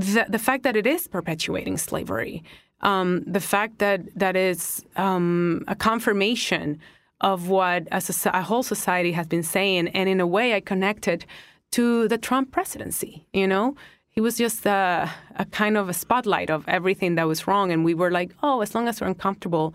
the, 0.00 0.26
the 0.28 0.38
fact 0.38 0.62
that 0.62 0.76
it 0.76 0.86
is 0.86 1.06
perpetuating 1.08 1.76
slavery, 1.78 2.42
um, 2.82 3.22
the 3.26 3.40
fact 3.40 3.78
that 3.78 4.00
that 4.16 4.36
is 4.36 4.84
um, 4.96 5.64
a 5.68 5.74
confirmation 5.74 6.78
of 7.20 7.48
what 7.48 7.86
a, 7.92 8.02
a, 8.32 8.42
whole 8.42 8.62
society 8.62 9.12
has 9.12 9.26
been 9.26 9.42
saying, 9.42 9.88
and 9.88 10.08
in 10.08 10.20
a 10.20 10.26
way, 10.26 10.54
I 10.54 10.60
connected 10.60 11.26
to 11.72 12.08
the 12.08 12.16
Trump 12.16 12.50
presidency. 12.50 13.26
You 13.32 13.46
know, 13.46 13.76
he 14.08 14.20
was 14.20 14.38
just 14.38 14.64
a, 14.64 15.10
a 15.36 15.44
kind 15.46 15.76
of 15.76 15.88
a 15.88 15.92
spotlight 15.92 16.48
of 16.48 16.66
everything 16.66 17.16
that 17.16 17.26
was 17.26 17.46
wrong, 17.46 17.70
and 17.70 17.84
we 17.84 17.94
were 17.94 18.10
like, 18.10 18.30
oh, 18.42 18.62
as 18.62 18.74
long 18.74 18.88
as 18.88 19.00
we're 19.00 19.08
uncomfortable, 19.08 19.74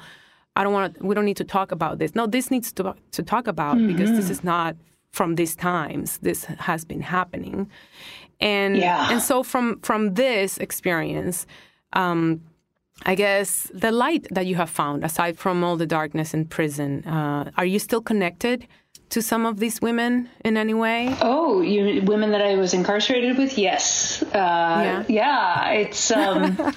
I 0.55 0.63
don't 0.63 0.73
want. 0.73 0.95
to. 0.95 1.05
We 1.05 1.13
don't 1.13 1.25
need 1.25 1.37
to 1.37 1.43
talk 1.43 1.71
about 1.71 1.99
this. 1.99 2.15
No, 2.15 2.25
this 2.25 2.49
needs 2.49 2.71
to 2.73 2.95
to 3.11 3.23
talk 3.23 3.45
about 3.47 3.77
mm-hmm. 3.77 3.87
because 3.87 4.11
this 4.11 4.29
is 4.29 4.43
not 4.43 4.75
from 5.11 5.35
these 5.35 5.55
times. 5.55 6.17
This 6.19 6.45
has 6.45 6.83
been 6.85 7.01
happening 7.01 7.69
and 8.39 8.77
yeah. 8.77 9.11
and 9.11 9.21
so 9.21 9.43
from 9.43 9.79
from 9.79 10.13
this 10.13 10.57
experience 10.57 11.45
um, 11.93 12.41
i 13.05 13.15
guess 13.15 13.69
the 13.73 13.91
light 13.91 14.27
that 14.31 14.45
you 14.45 14.55
have 14.55 14.69
found 14.69 15.03
aside 15.03 15.37
from 15.37 15.63
all 15.63 15.77
the 15.77 15.85
darkness 15.85 16.33
in 16.33 16.45
prison 16.45 17.03
uh, 17.05 17.49
are 17.57 17.65
you 17.65 17.79
still 17.79 18.01
connected 18.01 18.67
to 19.09 19.21
some 19.21 19.45
of 19.45 19.59
these 19.59 19.81
women 19.81 20.29
in 20.43 20.57
any 20.57 20.73
way? 20.73 21.15
Oh, 21.21 21.61
you 21.61 22.01
women 22.01 22.31
that 22.31 22.41
I 22.41 22.55
was 22.55 22.73
incarcerated 22.73 23.37
with? 23.37 23.57
Yes. 23.57 24.21
Uh, 24.23 24.33
yeah. 24.33 25.03
yeah. 25.07 25.71
It's 25.71 26.11
um, 26.11 26.57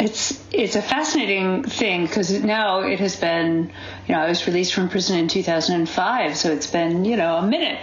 it's 0.00 0.44
it's 0.52 0.76
a 0.76 0.82
fascinating 0.82 1.64
thing 1.64 2.06
because 2.06 2.42
now 2.42 2.80
it 2.80 3.00
has 3.00 3.16
been, 3.16 3.72
you 4.06 4.14
know, 4.14 4.20
I 4.20 4.28
was 4.28 4.46
released 4.46 4.74
from 4.74 4.88
prison 4.88 5.18
in 5.18 5.28
2005, 5.28 6.36
so 6.36 6.52
it's 6.52 6.66
been 6.66 7.04
you 7.04 7.16
know 7.16 7.36
a 7.36 7.46
minute, 7.46 7.80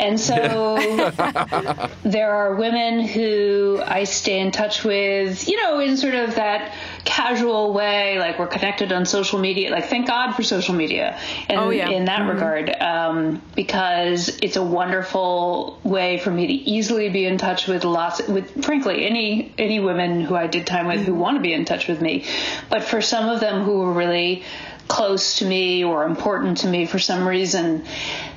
and 0.00 0.18
so 0.18 0.76
there 2.02 2.32
are 2.32 2.54
women 2.54 3.06
who 3.06 3.82
I 3.84 4.04
stay 4.04 4.40
in 4.40 4.50
touch 4.50 4.82
with, 4.82 5.46
you 5.46 5.62
know, 5.62 5.78
in 5.78 5.98
sort 5.98 6.14
of 6.14 6.36
that 6.36 6.74
casual 7.04 7.74
way, 7.74 8.18
like 8.18 8.38
we're 8.38 8.46
connected 8.46 8.92
on 8.92 9.04
social 9.04 9.38
media. 9.38 9.70
Like, 9.70 9.86
thank 9.86 10.06
God 10.06 10.32
for 10.32 10.42
social 10.42 10.74
media 10.74 11.20
in, 11.50 11.58
oh, 11.58 11.68
yeah. 11.68 11.90
in 11.90 12.06
that 12.06 12.20
mm-hmm. 12.20 12.30
regard, 12.30 12.70
um, 12.80 13.42
because 13.54 14.28
it's 14.40 14.56
a 14.56 14.64
wonderful 14.64 15.78
way 15.84 16.18
for 16.18 16.30
me 16.30 16.46
to 16.46 16.52
easily 16.52 17.10
be 17.10 17.26
in 17.26 17.36
touch 17.36 17.66
with 17.66 17.84
lots, 17.84 18.26
with 18.26 18.64
frankly 18.64 19.04
any 19.04 19.52
any 19.58 19.80
women 19.80 20.22
who 20.22 20.34
I 20.34 20.46
did 20.46 20.66
time 20.66 20.86
with 20.86 21.00
mm-hmm. 21.00 21.04
who 21.06 21.14
want 21.14 21.36
to 21.36 21.42
be 21.42 21.52
in 21.52 21.66
touch 21.66 21.88
with 21.88 22.00
me. 22.00 22.24
But 22.70 22.84
for 22.84 23.02
some 23.02 23.28
of 23.28 23.40
them 23.40 23.64
who 23.64 23.80
were 23.80 23.92
really 23.92 24.44
close 24.88 25.38
to 25.38 25.44
me 25.44 25.84
or 25.84 26.04
important 26.04 26.58
to 26.58 26.66
me 26.66 26.84
for 26.84 26.98
some 26.98 27.26
reason, 27.26 27.84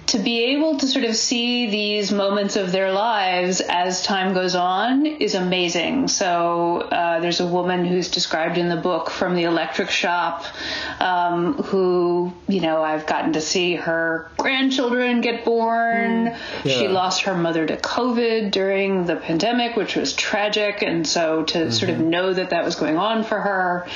to 0.07 0.19
be 0.19 0.43
able 0.55 0.77
to 0.77 0.87
sort 0.87 1.05
of 1.05 1.15
see 1.15 1.69
these 1.69 2.11
moments 2.11 2.55
of 2.55 2.71
their 2.71 2.91
lives 2.91 3.61
as 3.61 4.03
time 4.03 4.33
goes 4.33 4.55
on 4.55 5.05
is 5.05 5.33
amazing. 5.33 6.07
So 6.07 6.81
uh, 6.81 7.19
there's 7.19 7.39
a 7.39 7.47
woman 7.47 7.85
who's 7.85 8.11
described 8.11 8.57
in 8.57 8.69
the 8.69 8.75
book 8.75 9.09
from 9.09 9.35
the 9.35 9.43
electric 9.43 9.89
shop 9.89 10.45
um, 10.99 11.53
who, 11.53 12.33
you 12.47 12.61
know, 12.61 12.83
I've 12.83 13.05
gotten 13.07 13.33
to 13.33 13.41
see 13.41 13.75
her 13.75 14.29
grandchildren 14.37 15.21
get 15.21 15.45
born. 15.45 16.27
Mm. 16.27 16.37
Yeah. 16.65 16.73
She 16.73 16.87
lost 16.87 17.23
her 17.23 17.35
mother 17.35 17.65
to 17.65 17.77
COVID 17.77 18.51
during 18.51 19.05
the 19.05 19.15
pandemic, 19.15 19.75
which 19.75 19.95
was 19.95 20.13
tragic. 20.13 20.81
And 20.81 21.07
so 21.07 21.43
to 21.43 21.57
mm-hmm. 21.57 21.71
sort 21.71 21.91
of 21.91 21.99
know 21.99 22.33
that 22.33 22.49
that 22.49 22.65
was 22.65 22.75
going 22.75 22.97
on 22.97 23.23
for 23.23 23.39
her. 23.39 23.87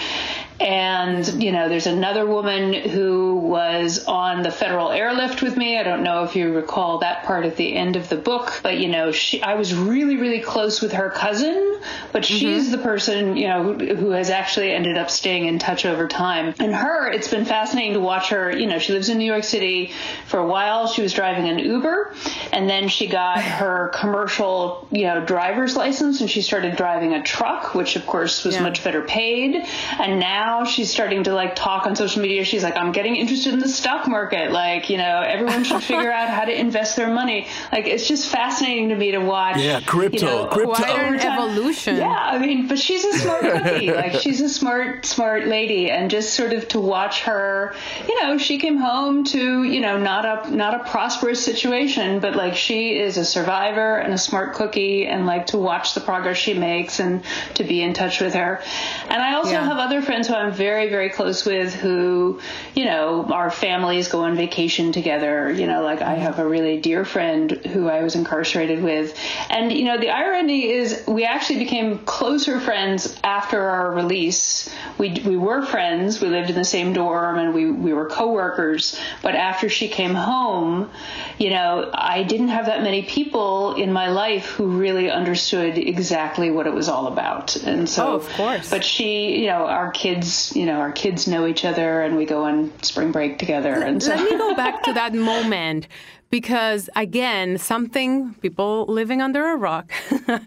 And, 0.59 1.43
you 1.43 1.51
know, 1.51 1.69
there's 1.69 1.87
another 1.87 2.25
woman 2.25 2.73
who 2.73 3.35
was 3.35 4.05
on 4.05 4.41
the 4.41 4.51
federal 4.51 4.91
airlift 4.91 5.41
with 5.41 5.55
me. 5.55 5.77
I 5.77 5.83
don't 5.83 6.03
know 6.03 6.23
if 6.23 6.35
you 6.35 6.53
recall 6.53 6.99
that 6.99 7.25
part 7.25 7.45
at 7.45 7.57
the 7.57 7.75
end 7.75 7.95
of 7.95 8.09
the 8.09 8.15
book, 8.15 8.59
but, 8.63 8.77
you 8.77 8.87
know, 8.87 9.11
she, 9.11 9.41
I 9.41 9.53
was 9.53 9.75
really, 9.75 10.17
really 10.17 10.39
close 10.39 10.81
with 10.81 10.93
her 10.93 11.11
cousin, 11.11 11.79
but 12.11 12.23
mm-hmm. 12.23 12.37
she's 12.37 12.71
the 12.71 12.79
person, 12.79 13.37
you 13.37 13.47
know, 13.47 13.63
who, 13.63 13.95
who, 13.95 14.09
has 14.17 14.31
actually 14.31 14.71
ended 14.71 14.97
up 14.97 15.11
staying 15.11 15.45
in 15.45 15.59
touch 15.59 15.85
over 15.85 16.07
time. 16.07 16.55
And 16.59 16.73
her, 16.73 17.11
it's 17.11 17.27
been 17.27 17.45
fascinating 17.45 17.93
to 17.93 17.99
watch 17.99 18.29
her. 18.29 18.55
You 18.55 18.65
know, 18.65 18.79
she 18.79 18.93
lives 18.93 19.09
in 19.09 19.19
New 19.19 19.25
York 19.25 19.43
City. 19.43 19.91
For 20.25 20.39
a 20.39 20.47
while, 20.47 20.87
she 20.87 21.03
was 21.03 21.13
driving 21.13 21.47
an 21.47 21.59
Uber, 21.59 22.13
and 22.51 22.67
then 22.67 22.87
she 22.87 23.07
got 23.07 23.41
her 23.41 23.91
commercial, 23.93 24.87
you 24.91 25.03
know, 25.03 25.23
driver's 25.23 25.75
license 25.75 26.21
and 26.21 26.29
she 26.29 26.41
started 26.41 26.75
driving 26.75 27.13
a 27.13 27.21
truck, 27.21 27.75
which 27.75 27.95
of 27.95 28.05
course 28.07 28.43
was 28.43 28.55
yeah. 28.55 28.63
much 28.63 28.83
better 28.83 29.01
paid. 29.03 29.55
And 29.99 30.19
now 30.19 30.46
now 30.47 30.63
she's 30.63 30.89
starting 30.89 31.23
to 31.23 31.33
like 31.33 31.55
talk 31.55 31.85
on 31.85 31.95
social 31.95 32.21
media. 32.21 32.43
She's 32.45 32.63
like, 32.63 32.77
I'm 32.77 32.91
getting 32.93 33.17
interested 33.17 33.53
in 33.53 33.59
the 33.59 33.67
stock 33.67 34.07
market. 34.07 34.51
Like, 34.51 34.89
you 34.89 34.97
know, 34.97 35.21
everyone 35.21 35.63
should 35.65 35.83
figure 35.83 36.11
out 36.11 36.29
how 36.29 36.45
to 36.45 36.57
invest 36.57 36.95
their 36.95 37.09
money. 37.09 37.47
Like, 37.71 37.85
it's 37.85 38.07
just 38.07 38.29
fascinating 38.29 38.89
to 38.89 38.95
me 38.95 39.11
to 39.11 39.19
watch. 39.19 39.57
Yeah, 39.57 39.81
crypto, 39.81 40.17
you 40.17 40.25
know, 40.25 40.47
crypto. 40.47 40.73
Quite 40.73 41.25
evolution. 41.25 41.97
Yeah, 41.97 42.07
I 42.07 42.37
mean, 42.37 42.67
but 42.67 42.79
she's 42.79 43.03
a 43.03 43.13
smart 43.19 43.41
cookie. 43.41 43.91
like, 44.03 44.13
she's 44.21 44.39
a 44.39 44.47
smart, 44.47 45.05
smart 45.05 45.47
lady, 45.47 45.91
and 45.91 46.09
just 46.09 46.33
sort 46.33 46.53
of 46.53 46.67
to 46.69 46.79
watch 46.79 47.23
her. 47.23 47.75
You 48.07 48.23
know, 48.23 48.37
she 48.37 48.57
came 48.57 48.77
home 48.77 49.25
to 49.25 49.63
you 49.63 49.81
know 49.81 49.97
not 49.97 50.25
a 50.25 50.55
not 50.55 50.79
a 50.79 50.89
prosperous 50.89 51.43
situation, 51.43 52.19
but 52.19 52.35
like 52.35 52.55
she 52.55 52.97
is 52.97 53.17
a 53.17 53.25
survivor 53.25 53.97
and 53.97 54.13
a 54.13 54.17
smart 54.17 54.53
cookie, 54.53 55.07
and 55.07 55.25
like 55.25 55.47
to 55.47 55.57
watch 55.57 55.93
the 55.93 56.01
progress 56.01 56.37
she 56.37 56.53
makes 56.53 57.01
and 57.01 57.23
to 57.55 57.63
be 57.65 57.81
in 57.81 57.93
touch 57.93 58.21
with 58.21 58.33
her. 58.33 58.61
And 59.09 59.21
I 59.21 59.33
also 59.33 59.51
yeah. 59.51 59.65
have 59.65 59.77
other 59.77 60.01
friends 60.01 60.27
who 60.27 60.36
I'm 60.37 60.53
very, 60.53 60.89
very 60.89 61.09
close 61.09 61.45
with 61.45 61.73
who, 61.73 62.39
you 62.75 62.85
know, 62.85 63.25
our 63.25 63.51
families 63.51 64.07
go 64.07 64.21
on 64.21 64.35
vacation 64.35 64.91
together. 64.91 65.51
You 65.51 65.67
know, 65.67 65.81
like 65.83 66.01
I 66.01 66.15
have 66.15 66.39
a 66.39 66.47
really 66.47 66.79
dear 66.79 67.05
friend 67.05 67.51
who 67.51 67.87
I 67.87 68.03
was 68.03 68.15
incarcerated 68.15 68.81
with. 68.83 69.17
And, 69.49 69.71
you 69.71 69.85
know, 69.85 69.97
the 69.97 70.09
irony 70.09 70.69
is 70.71 71.03
we 71.07 71.25
actually 71.25 71.59
became 71.59 71.99
closer 71.99 72.59
friends 72.59 73.15
after 73.23 73.61
our 73.61 73.91
release. 73.91 74.69
We, 74.97 75.21
we 75.25 75.37
were 75.37 75.65
friends. 75.65 76.21
We 76.21 76.29
lived 76.29 76.49
in 76.49 76.55
the 76.55 76.65
same 76.65 76.93
dorm 76.93 77.37
and 77.37 77.53
we, 77.53 77.69
we 77.69 77.93
were 77.93 78.07
coworkers. 78.07 78.99
But 79.21 79.35
after 79.35 79.69
she 79.69 79.87
came 79.87 80.13
home, 80.13 80.89
you 81.37 81.49
know, 81.49 81.89
I 81.93 82.23
didn't 82.23 82.49
have 82.49 82.67
that 82.67 82.81
many 82.81 83.03
people 83.03 83.75
in 83.75 83.91
my 83.91 84.09
life 84.09 84.45
who 84.45 84.77
really 84.77 85.09
understood 85.09 85.77
exactly 85.77 86.51
what 86.51 86.67
it 86.67 86.73
was 86.73 86.89
all 86.89 87.07
about. 87.07 87.55
And 87.57 87.89
so, 87.89 88.07
oh, 88.07 88.15
of 88.15 88.29
course. 88.29 88.69
But 88.69 88.83
she, 88.83 89.39
you 89.41 89.47
know, 89.47 89.65
our 89.67 89.91
kids, 89.91 90.26
you 90.55 90.65
know, 90.65 90.79
our 90.79 90.91
kids 90.91 91.27
know 91.27 91.47
each 91.47 91.65
other 91.65 92.01
and 92.01 92.17
we 92.17 92.25
go 92.25 92.43
on 92.45 92.71
spring 92.83 93.11
break 93.11 93.37
together. 93.39 93.73
And 93.73 94.01
so. 94.01 94.11
Let 94.11 94.23
me 94.23 94.37
go 94.37 94.55
back 94.55 94.83
to 94.83 94.93
that 94.93 95.13
moment 95.33 95.87
because 96.29 96.89
again 96.95 97.57
something 97.57 98.33
people 98.41 98.85
living 98.87 99.21
under 99.21 99.47
a 99.47 99.55
rock 99.55 99.91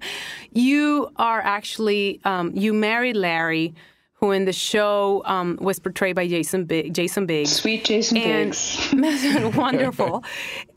you 0.53 1.11
are 1.17 1.41
actually 1.41 2.21
um, 2.25 2.53
you 2.55 2.75
married 2.75 3.17
larry 3.17 3.75
who 4.21 4.33
in 4.33 4.45
the 4.45 4.53
show 4.53 5.23
um, 5.25 5.59
was 5.63 5.79
portrayed 5.79 6.15
by 6.15 6.29
Jason 6.29 6.67
Big, 6.67 6.93
Jason 6.93 7.25
Biggs. 7.25 7.53
Sweet 7.53 7.85
Jason 7.85 8.19
and, 8.19 8.51
Biggs. 8.51 9.57
wonderful. 9.57 10.23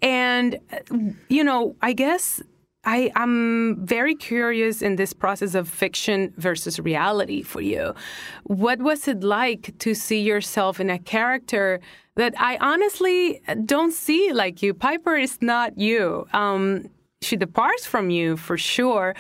and 0.01 0.57
you 1.27 1.43
know, 1.43 1.75
I 1.81 1.91
guess 1.91 2.41
I, 2.85 3.11
am 3.15 3.77
very 3.85 4.15
curious 4.15 4.81
in 4.81 4.97
this 4.97 5.13
process 5.13 5.55
of 5.55 5.69
fiction 5.69 6.33
versus 6.37 6.79
reality 6.79 7.41
for 7.41 7.61
you. 7.61 7.93
What 8.43 8.79
was 8.79 9.07
it 9.07 9.23
like 9.23 9.77
to 9.79 9.93
see 9.93 10.19
yourself 10.21 10.79
in 10.79 10.89
a 10.89 10.99
character 10.99 11.79
that 12.15 12.33
I 12.37 12.57
honestly 12.57 13.41
don't 13.65 13.93
see 13.93 14.33
like 14.33 14.61
you? 14.61 14.73
Piper 14.73 15.15
is 15.15 15.37
not 15.41 15.77
you. 15.77 16.27
Um, 16.33 16.89
she 17.21 17.37
departs 17.37 17.85
from 17.85 18.09
you 18.09 18.35
for 18.35 18.57
sure, 18.57 19.15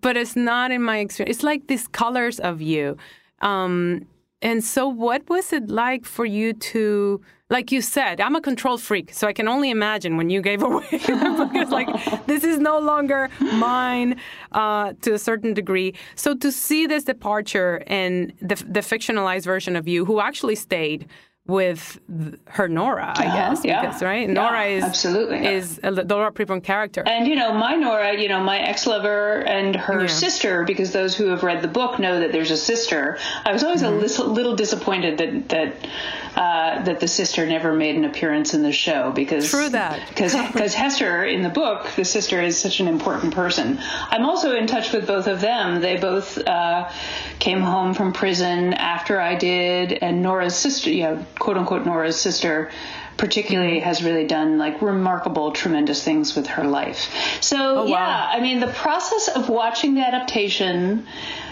but 0.00 0.16
it's 0.16 0.36
not 0.36 0.70
in 0.70 0.82
my 0.82 0.98
experience. 0.98 1.36
It's 1.36 1.44
like 1.44 1.68
these 1.68 1.88
colors 1.88 2.38
of 2.38 2.60
you. 2.60 2.98
Um, 3.40 4.06
and 4.42 4.62
so, 4.62 4.86
what 4.86 5.28
was 5.28 5.52
it 5.52 5.70
like 5.70 6.04
for 6.04 6.26
you 6.26 6.52
to, 6.52 7.20
like 7.48 7.70
you 7.70 7.80
said, 7.80 8.20
I'm 8.20 8.34
a 8.34 8.40
control 8.40 8.76
freak, 8.76 9.12
so 9.14 9.28
I 9.28 9.32
can 9.32 9.46
only 9.46 9.70
imagine 9.70 10.16
when 10.16 10.30
you 10.30 10.42
gave 10.42 10.62
away 10.68 10.84
the 10.90 11.34
book. 11.38 11.50
It's 11.54 11.70
like, 11.70 12.26
this 12.26 12.42
is 12.42 12.58
no 12.58 12.78
longer 12.78 13.28
mine 13.40 14.20
uh, 14.52 14.94
to 15.02 15.14
a 15.14 15.18
certain 15.18 15.54
degree. 15.54 15.94
So, 16.16 16.34
to 16.34 16.50
see 16.50 16.86
this 16.86 17.04
departure 17.04 17.82
and 17.86 18.32
the, 18.40 18.56
the 18.56 18.80
fictionalized 18.80 19.44
version 19.44 19.76
of 19.76 19.86
you, 19.86 20.04
who 20.04 20.20
actually 20.20 20.56
stayed, 20.56 21.08
with 21.48 22.00
her 22.46 22.66
Nora, 22.66 23.14
I 23.16 23.26
guess, 23.26 23.64
yeah. 23.64 23.80
because 23.82 24.02
right, 24.02 24.26
Yeah, 24.26 24.34
Nora 24.34 24.64
is 24.64 24.82
absolutely. 24.82 25.46
is 25.46 25.78
a 25.84 25.92
Laura 25.92 26.32
Prepon 26.32 26.60
character. 26.60 27.04
And 27.06 27.28
you 27.28 27.36
know, 27.36 27.52
my 27.54 27.76
Nora, 27.76 28.20
you 28.20 28.28
know, 28.28 28.42
my 28.42 28.58
ex-lover 28.58 29.42
and 29.46 29.76
her 29.76 30.00
Yeah. 30.00 30.06
sister, 30.08 30.64
because 30.64 30.90
those 30.90 31.14
who 31.16 31.28
have 31.28 31.44
read 31.44 31.62
the 31.62 31.68
book 31.68 32.00
know 32.00 32.18
that 32.18 32.32
there's 32.32 32.50
a 32.50 32.56
sister. 32.56 33.16
I 33.44 33.52
was 33.52 33.62
always 33.62 33.82
Mm-hmm. 33.84 33.94
a 33.94 33.96
little, 34.00 34.26
little 34.26 34.56
disappointed 34.56 35.18
that 35.18 35.48
that 35.50 35.88
uh, 36.36 36.82
that 36.84 37.00
the 37.00 37.08
sister 37.08 37.46
never 37.46 37.72
made 37.72 37.96
an 37.96 38.04
appearance 38.04 38.52
in 38.52 38.62
the 38.62 38.70
show 38.72 39.10
because 39.10 39.48
True 39.50 39.70
that. 39.70 40.06
because 40.08 40.34
because 40.52 40.74
Hester 40.74 41.24
in 41.24 41.42
the 41.42 41.48
book, 41.48 41.88
the 41.96 42.04
sister 42.04 42.42
is 42.42 42.58
such 42.58 42.78
an 42.80 42.88
important 42.88 43.34
person. 43.34 43.78
I'm 44.10 44.26
also 44.26 44.54
in 44.54 44.66
touch 44.66 44.92
with 44.92 45.06
both 45.06 45.26
of 45.28 45.40
them. 45.40 45.80
They 45.80 45.96
both 45.96 46.36
uh, 46.38 46.90
came 47.38 47.60
home 47.62 47.94
from 47.94 48.12
prison 48.12 48.74
after 48.74 49.18
I 49.18 49.34
did, 49.36 49.92
and 49.94 50.22
Nora's 50.22 50.54
sister, 50.54 50.90
you 50.90 51.02
know, 51.04 51.26
quote 51.38 51.56
unquote 51.56 51.86
Nora's 51.86 52.20
sister. 52.20 52.70
Particularly 53.16 53.80
has 53.80 54.02
really 54.04 54.26
done 54.26 54.58
like 54.58 54.82
remarkable, 54.82 55.52
tremendous 55.52 56.04
things 56.04 56.36
with 56.36 56.46
her 56.48 56.64
life. 56.64 57.08
So 57.40 57.56
Oh, 57.56 57.82
wow. 57.84 57.88
yeah, 57.88 58.28
I 58.30 58.40
mean 58.40 58.60
the 58.60 58.66
process 58.66 59.28
of 59.28 59.48
watching 59.48 59.94
the 59.94 60.02
adaptation 60.06 61.06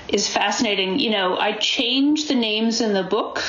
is 0.08 0.28
fascinating. 0.28 0.98
You 0.98 1.08
know, 1.12 1.38
I 1.38 1.52
changed 1.52 2.28
the 2.28 2.34
names 2.34 2.82
in 2.82 2.92
the 2.92 3.02
book 3.02 3.42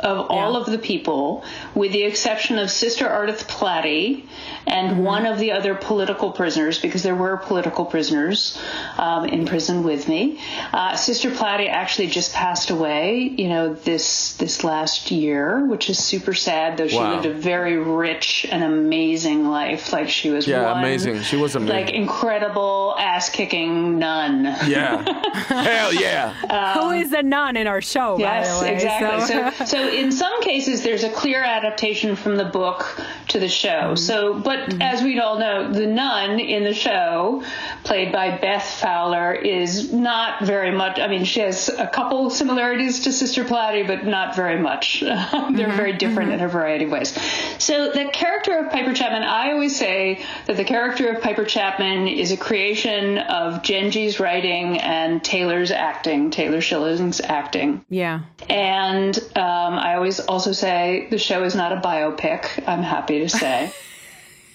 of 0.00 0.26
all 0.30 0.52
Yeah. 0.54 0.58
of 0.60 0.66
the 0.66 0.78
people, 0.78 1.44
with 1.74 1.92
the 1.92 2.02
exception 2.02 2.58
of 2.58 2.70
Sister 2.70 3.06
Ardeth 3.06 3.46
Platty 3.48 4.24
and 4.66 4.90
Mm-hmm. 4.90 5.02
one 5.02 5.26
of 5.26 5.38
the 5.38 5.52
other 5.52 5.74
political 5.74 6.30
prisoners, 6.32 6.78
because 6.78 7.02
there 7.02 7.14
were 7.14 7.36
political 7.36 7.84
prisoners 7.84 8.58
um, 8.98 9.24
in 9.24 9.46
prison 9.46 9.82
with 9.82 10.08
me. 10.08 10.38
Uh, 10.72 10.96
Sister 10.96 11.30
Platty 11.30 11.68
actually 11.68 12.08
just 12.08 12.32
passed 12.34 12.70
away, 12.70 13.32
you 13.36 13.48
know, 13.48 13.72
this 13.74 14.34
this 14.34 14.62
last 14.64 15.10
year, 15.10 15.64
which 15.66 15.88
is 15.90 15.98
super 15.98 16.34
sad. 16.34 16.76
Though 16.76 16.88
she 16.88 16.96
Wow. 16.96 17.14
lived 17.14 17.26
a 17.26 17.32
very 17.34 17.76
rich 17.78 18.46
and 18.50 18.62
amazing 18.62 19.48
life, 19.48 19.92
like 19.92 20.08
she 20.08 20.30
was 20.30 20.46
Yeah, 20.46 20.72
one, 20.72 20.78
amazing. 20.78 21.22
She 21.22 21.36
was 21.36 21.54
amazing. 21.56 21.76
like 21.86 21.94
incredible 21.94 22.94
ass 22.98 23.28
kicking 23.30 23.98
nun. 23.98 24.44
Yeah. 24.66 25.02
Hell 25.48 25.94
yeah. 25.94 26.32
Who 26.74 26.90
is 26.90 27.10
the 27.10 27.22
nun 27.22 27.56
in 27.56 27.66
our 27.66 27.80
show? 27.80 28.16
by 28.16 28.22
Yes, 28.22 28.58
the 28.58 28.64
way? 28.66 28.74
exactly. 28.74 29.26
So- 29.26 29.50
So, 29.50 29.64
so 29.64 29.88
in 29.90 30.12
some 30.12 30.42
cases, 30.42 30.82
there's 30.82 31.04
a 31.04 31.10
clear 31.10 31.42
adaptation 31.42 32.16
from 32.16 32.36
the 32.36 32.44
book 32.44 33.00
to 33.28 33.38
the 33.38 33.48
show. 33.48 33.68
Mm-hmm. 33.68 33.96
So, 33.96 34.34
but 34.34 34.70
mm-hmm. 34.70 34.82
as 34.82 35.02
we 35.02 35.18
all 35.20 35.38
know, 35.38 35.72
the 35.72 35.86
nun 35.86 36.40
in 36.40 36.64
the 36.64 36.74
show, 36.74 37.44
played 37.84 38.12
by 38.12 38.36
Beth 38.36 38.64
Fowler, 38.64 39.32
is 39.32 39.92
not 39.92 40.44
very 40.44 40.70
much. 40.70 40.98
I 40.98 41.08
mean, 41.08 41.24
she 41.24 41.40
has 41.40 41.68
a 41.68 41.86
couple 41.86 42.30
similarities 42.30 43.00
to 43.00 43.12
Sister 43.12 43.44
Platty, 43.44 43.86
but 43.86 44.04
not 44.04 44.36
very 44.36 44.58
much. 44.58 45.00
They're 45.00 45.18
mm-hmm. 45.20 45.76
very 45.76 45.92
different 45.94 46.32
in 46.32 46.40
a 46.40 46.48
variety 46.48 46.84
of 46.84 46.90
ways. 46.90 47.16
So, 47.58 47.90
the 47.92 48.10
character 48.12 48.58
of 48.58 48.70
Piper 48.70 48.94
Chapman, 48.94 49.22
I 49.22 49.52
always 49.52 49.76
say 49.76 50.24
that 50.46 50.56
the 50.56 50.64
character 50.64 51.10
of 51.10 51.22
Piper 51.22 51.44
Chapman 51.44 52.08
is 52.08 52.32
a 52.32 52.36
creation 52.36 53.18
of 53.18 53.62
Jenji's 53.62 54.20
writing 54.20 54.78
and 54.78 55.22
Taylor's 55.22 55.70
acting, 55.70 56.30
Taylor 56.30 56.60
Schilling's 56.60 57.20
acting. 57.20 57.84
yeah. 57.88 58.20
And 58.48 59.16
um, 59.36 59.78
I 59.80 59.94
always 59.94 60.20
also 60.20 60.52
say 60.52 61.08
the 61.10 61.18
show 61.18 61.42
is 61.44 61.54
not 61.54 61.72
a 61.72 61.80
biopic. 61.80 62.62
I'm 62.66 62.82
happy 62.82 63.20
to 63.20 63.28
say. 63.28 63.72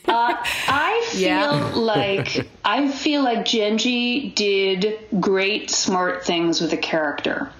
Uh, 0.07 0.35
I 0.67 1.03
feel 1.13 1.19
Yeah. 1.19 1.71
like 1.73 2.47
I 2.63 2.89
feel 2.91 3.23
like 3.23 3.39
Jenji 3.39 4.35
did 4.35 4.99
great, 5.19 5.71
smart 5.71 6.23
things 6.23 6.61
with 6.61 6.69
the 6.69 6.77
character 6.77 7.51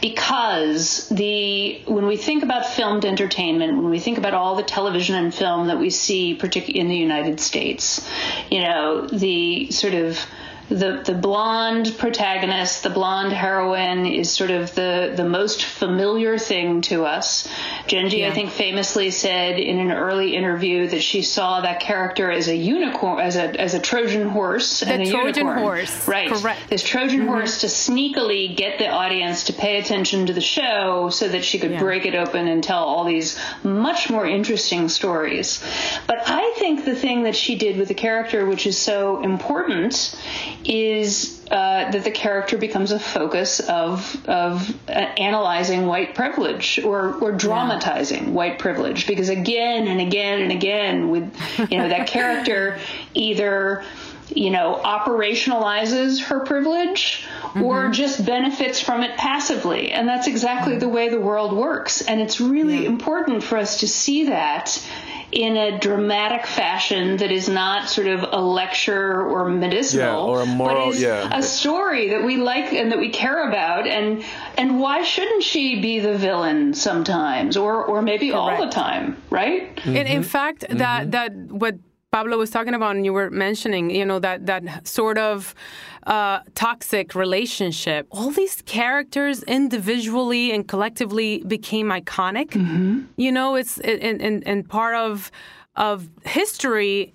because 0.00 1.06
the 1.10 1.82
when 1.86 2.06
we 2.06 2.16
think 2.16 2.42
about 2.42 2.64
filmed 2.66 3.04
entertainment, 3.04 3.76
when 3.76 3.90
we 3.90 4.00
think 4.00 4.16
about 4.16 4.32
all 4.32 4.56
the 4.56 4.62
television 4.62 5.16
and 5.16 5.34
film 5.34 5.66
that 5.66 5.78
we 5.78 5.90
see, 5.90 6.34
particularly 6.34 6.80
in 6.80 6.88
the 6.88 6.96
United 6.96 7.40
States, 7.40 8.08
you 8.50 8.60
know, 8.62 9.06
the 9.06 9.70
sort 9.70 9.92
of 9.92 10.18
the 10.68 11.02
the 11.04 11.14
blonde 11.14 11.94
protagonist, 11.98 12.82
the 12.82 12.90
blonde 12.90 13.32
heroine, 13.32 14.06
is 14.06 14.30
sort 14.30 14.50
of 14.50 14.74
the 14.74 15.12
the 15.14 15.24
most 15.24 15.64
familiar 15.64 16.38
thing 16.38 16.80
to 16.82 17.04
us. 17.04 17.48
Jenji, 17.86 18.26
I 18.26 18.32
think, 18.32 18.50
famously 18.50 19.10
said 19.10 19.58
in 19.58 19.78
an 19.78 19.90
early 19.90 20.34
interview 20.34 20.88
that 20.88 21.02
she 21.02 21.22
saw 21.22 21.60
that 21.60 21.80
character 21.80 22.30
as 22.30 22.48
a 22.48 22.56
unicorn, 22.56 23.20
as 23.20 23.36
a 23.36 23.60
as 23.60 23.74
a 23.74 23.80
Trojan 23.80 24.28
horse, 24.28 24.82
and 24.82 25.02
a 25.02 25.10
Trojan 25.10 25.46
unicorn. 25.46 25.58
horse, 25.58 26.08
right? 26.08 26.30
correct. 26.30 26.70
This 26.70 26.82
Trojan 26.82 27.20
mm-hmm. 27.20 27.28
horse 27.28 27.60
to 27.60 27.66
sneakily 27.66 28.56
get 28.56 28.78
the 28.78 28.88
audience 28.88 29.44
to 29.44 29.52
pay 29.52 29.78
attention 29.78 30.26
to 30.26 30.32
the 30.32 30.40
show, 30.40 31.10
so 31.10 31.28
that 31.28 31.44
she 31.44 31.58
could 31.58 31.72
Yeah. 31.72 31.80
break 31.80 32.06
it 32.06 32.14
open 32.14 32.48
and 32.48 32.62
tell 32.62 32.84
all 32.84 33.04
these 33.04 33.38
much 33.62 34.08
more 34.10 34.26
interesting 34.26 34.88
stories. 34.88 35.62
But 36.06 36.22
I 36.26 36.54
think 36.56 36.84
the 36.84 36.94
thing 36.94 37.24
that 37.24 37.36
she 37.36 37.56
did 37.56 37.76
with 37.76 37.88
the 37.88 37.94
character, 37.94 38.46
which 38.46 38.66
is 38.66 38.78
so 38.78 39.22
important, 39.22 40.14
is 40.64 41.44
uh, 41.50 41.90
that 41.90 42.04
the 42.04 42.10
character 42.10 42.56
becomes 42.56 42.92
a 42.92 42.98
focus 42.98 43.60
of 43.60 44.28
of 44.28 44.74
uh, 44.88 44.92
analyzing 44.92 45.86
white 45.86 46.14
privilege 46.14 46.78
or 46.84 47.14
or 47.14 47.32
dramatizing 47.32 48.34
white 48.34 48.58
privilege. 48.58 49.06
Because 49.06 49.28
again 49.28 49.86
and 49.86 50.00
again 50.00 50.42
and 50.42 50.52
again 50.52 51.10
with 51.10 51.34
you 51.70 51.78
know 51.78 51.88
that 51.88 52.06
character 52.06 52.78
either 53.14 53.84
you 54.28 54.50
know 54.50 54.80
operationalizes 54.82 56.22
her 56.22 56.40
privilege 56.40 57.26
or 57.60 57.90
just 57.90 58.24
benefits 58.24 58.80
from 58.80 59.02
it 59.02 59.16
passively. 59.16 59.92
And 59.92 60.08
that's 60.08 60.26
exactly 60.26 60.78
the 60.78 60.88
way 60.88 61.08
the 61.08 61.20
world 61.20 61.52
works. 61.52 62.00
And 62.02 62.20
it's 62.20 62.40
really 62.40 62.86
important 62.86 63.42
for 63.42 63.58
us 63.58 63.80
to 63.80 63.88
see 63.88 64.26
that 64.26 64.82
in 65.32 65.56
a 65.56 65.78
dramatic 65.78 66.44
fashion 66.46 67.16
that 67.16 67.30
is 67.32 67.48
not 67.48 67.88
sort 67.88 68.06
of 68.06 68.22
a 68.32 68.40
lecture 68.40 69.22
or 69.26 69.48
medicinal, 69.48 70.26
Yeah, 70.26 70.32
or 70.32 70.42
a 70.42 70.46
moral- 70.46 70.86
but 70.90 70.94
is 70.96 71.02
yeah. 71.02 71.28
a 71.32 71.42
story 71.42 72.10
that 72.10 72.22
we 72.22 72.36
like 72.36 72.72
and 72.74 72.92
that 72.92 72.98
we 72.98 73.08
care 73.08 73.48
about. 73.48 73.86
And 73.86 74.22
and 74.58 74.78
why 74.78 75.02
shouldn't 75.02 75.42
she 75.42 75.80
be 75.80 76.00
the 76.00 76.16
villain 76.18 76.74
sometimes, 76.74 77.56
or 77.56 77.82
or 77.84 78.02
maybe 78.02 78.32
all 78.32 78.56
the 78.64 78.70
time, 78.70 79.16
right? 79.30 79.62
In, 79.86 79.94
Mm-hmm. 79.94 80.06
in 80.18 80.22
fact, 80.22 80.64
that 80.68 81.10
that 81.12 81.32
what 81.34 81.76
Pablo 82.12 82.36
was 82.36 82.50
talking 82.50 82.74
about, 82.74 82.94
and 82.94 83.06
you 83.06 83.12
were 83.14 83.30
mentioning, 83.30 83.88
you 83.88 84.04
know, 84.04 84.18
that 84.18 84.44
that 84.44 84.86
sort 84.86 85.16
of 85.16 85.54
uh, 86.06 86.40
toxic 86.54 87.14
relationship. 87.14 88.06
All 88.10 88.30
these 88.30 88.60
characters, 88.66 89.42
individually 89.44 90.52
and 90.52 90.68
collectively, 90.68 91.42
became 91.46 91.86
iconic. 91.88 92.50
Mm-hmm. 92.50 93.04
You 93.16 93.32
know, 93.32 93.54
it's 93.54 93.78
and 93.78 94.20
and, 94.20 94.46
and 94.46 94.68
part 94.68 94.94
of 94.94 95.30
of 95.76 96.10
history 96.26 97.14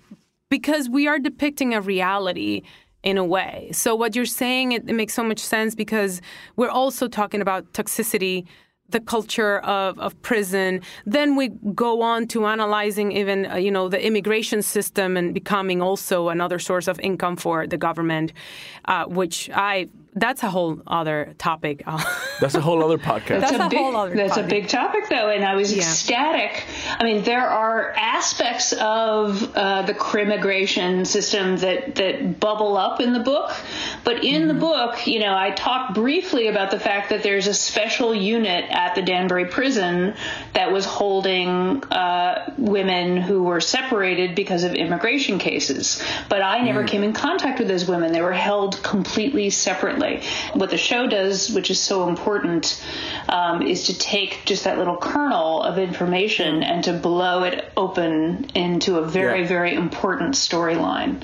because 0.50 0.88
we 0.88 1.06
are 1.06 1.20
depicting 1.20 1.74
a 1.74 1.80
reality 1.80 2.62
in 3.04 3.18
a 3.18 3.24
way. 3.24 3.70
So 3.72 3.94
what 3.94 4.16
you're 4.16 4.26
saying 4.26 4.72
it, 4.72 4.88
it 4.88 4.94
makes 4.94 5.14
so 5.14 5.22
much 5.22 5.38
sense 5.38 5.76
because 5.76 6.20
we're 6.56 6.70
also 6.70 7.06
talking 7.06 7.40
about 7.40 7.72
toxicity, 7.72 8.46
the 8.90 9.00
culture 9.00 9.58
of, 9.60 9.98
of 9.98 10.20
prison. 10.22 10.80
Then 11.04 11.36
we 11.36 11.48
go 11.74 12.02
on 12.02 12.26
to 12.28 12.46
analyzing 12.46 13.12
even 13.12 13.46
uh, 13.46 13.56
you 13.56 13.70
know 13.70 13.88
the 13.88 14.04
immigration 14.04 14.62
system 14.62 15.16
and 15.16 15.34
becoming 15.34 15.82
also 15.82 16.28
another 16.28 16.58
source 16.58 16.88
of 16.88 16.98
income 17.00 17.36
for 17.36 17.66
the 17.66 17.76
government, 17.76 18.32
uh, 18.86 19.04
which 19.04 19.50
I 19.54 19.88
that's 20.20 20.42
a 20.42 20.50
whole 20.50 20.80
other 20.86 21.34
topic. 21.38 21.82
That's 22.40 22.54
a 22.54 22.60
whole 22.60 22.84
other 22.84 22.98
podcast. 22.98 23.40
That's 23.40 23.58
a, 23.58 23.66
a 23.66 23.68
big, 23.68 23.78
whole 23.80 23.96
other 23.96 24.14
That's 24.14 24.36
a 24.36 24.42
topic. 24.42 24.50
big 24.50 24.68
topic, 24.68 25.08
though, 25.10 25.28
and 25.28 25.44
I 25.44 25.56
was 25.56 25.72
Yeah. 25.72 25.78
ecstatic. 25.82 26.62
I 27.00 27.02
mean, 27.02 27.24
there 27.24 27.44
are 27.48 27.90
aspects 27.96 28.72
of 28.74 29.42
uh, 29.56 29.82
the 29.82 29.94
crimmigration 29.94 31.04
system 31.04 31.56
that 31.58 31.96
that 31.96 32.38
bubble 32.38 32.76
up 32.76 33.00
in 33.00 33.12
the 33.12 33.18
book, 33.20 33.50
but 34.04 34.22
in 34.24 34.42
Mm-hmm. 34.42 34.48
the 34.48 34.54
book, 34.54 35.06
you 35.08 35.18
know, 35.18 35.34
I 35.36 35.50
talk 35.50 35.94
briefly 35.94 36.46
about 36.46 36.70
the 36.70 36.78
fact 36.78 37.10
that 37.10 37.24
there's 37.24 37.48
a 37.48 37.54
special 37.54 38.14
unit 38.14 38.64
at 38.70 38.94
the 38.94 39.02
Danbury 39.02 39.46
prison 39.46 40.14
that 40.54 40.70
was 40.72 40.84
holding 40.84 41.82
uh, 41.84 42.54
women 42.56 43.16
who 43.16 43.42
were 43.42 43.60
separated 43.60 44.36
because 44.36 44.62
of 44.62 44.74
immigration 44.74 45.40
cases. 45.40 46.00
But 46.28 46.40
I 46.42 46.60
never 46.62 46.84
Mm. 46.84 46.88
came 46.88 47.02
in 47.02 47.12
contact 47.14 47.58
with 47.58 47.66
those 47.66 47.86
women; 47.88 48.12
they 48.12 48.22
were 48.22 48.32
held 48.50 48.80
completely 48.84 49.50
separately. 49.50 50.07
What 50.54 50.70
the 50.70 50.76
show 50.78 51.06
does, 51.06 51.50
which 51.50 51.70
is 51.70 51.80
so 51.80 52.08
important, 52.08 52.82
um, 53.28 53.62
is 53.62 53.84
to 53.84 53.98
take 53.98 54.42
just 54.44 54.64
that 54.64 54.78
little 54.78 54.96
kernel 54.96 55.62
of 55.62 55.78
information 55.78 56.62
and 56.62 56.84
to 56.84 56.92
blow 56.92 57.44
it 57.44 57.70
open 57.76 58.50
into 58.54 58.96
a 58.98 59.02
very, 59.06 59.42
Yeah. 59.42 59.46
very 59.48 59.74
important 59.74 60.34
storyline, 60.34 61.22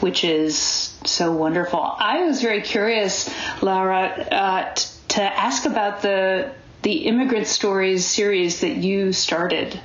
which 0.00 0.24
is 0.24 0.90
so 1.04 1.32
wonderful. 1.32 1.80
I 1.98 2.24
was 2.24 2.40
very 2.42 2.60
curious, 2.62 3.28
Laura, 3.62 4.06
uh, 4.30 4.74
t- 4.74 4.86
to 5.08 5.22
ask 5.22 5.64
about 5.66 6.02
the 6.02 6.50
the 6.84 7.06
immigrant 7.06 7.46
stories 7.46 8.04
series 8.04 8.60
that 8.60 8.76
you 8.76 9.12
started 9.12 9.80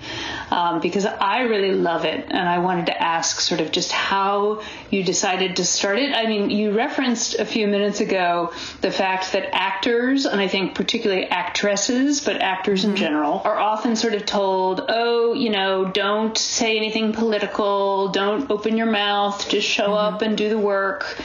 um, 0.52 0.82
because 0.82 1.06
I 1.06 1.42
really 1.42 1.72
love 1.72 2.04
it. 2.06 2.26
And 2.30 2.48
I 2.48 2.60
wanted 2.60 2.88
to 2.88 3.02
ask 3.02 3.40
sort 3.40 3.62
of 3.62 3.72
just 3.72 3.92
how 3.92 4.62
you 4.90 5.04
decided 5.04 5.56
to 5.58 5.66
start 5.66 5.98
it. 5.98 6.14
I 6.14 6.28
mean, 6.28 6.50
you 6.50 6.72
referenced 6.72 7.36
a 7.36 7.46
few 7.46 7.68
minutes 7.68 8.02
ago 8.02 8.52
the 8.82 8.92
fact 8.92 9.32
that 9.32 9.56
actors, 9.56 10.26
and 10.26 10.42
I 10.42 10.48
think 10.50 10.76
particularly 10.76 11.26
actresses, 11.26 12.22
but 12.22 12.42
actors 12.42 12.82
mm-hmm. 12.82 12.92
in 12.92 12.98
general, 12.98 13.42
are 13.46 13.58
often 13.58 13.96
sort 13.96 14.14
of 14.14 14.26
told, 14.26 14.82
oh, 14.90 15.34
you 15.34 15.50
know, 15.50 15.86
don't 15.86 16.38
say 16.38 16.76
anything 16.76 17.14
political, 17.14 18.10
don't 18.10 18.52
open 18.52 18.76
your 18.76 18.92
mouth, 18.92 19.48
just 19.50 19.68
show 19.68 19.90
mm-hmm. 19.90 20.16
up 20.16 20.22
and 20.22 20.38
do 20.38 20.50
the 20.50 20.60
work. 20.60 21.18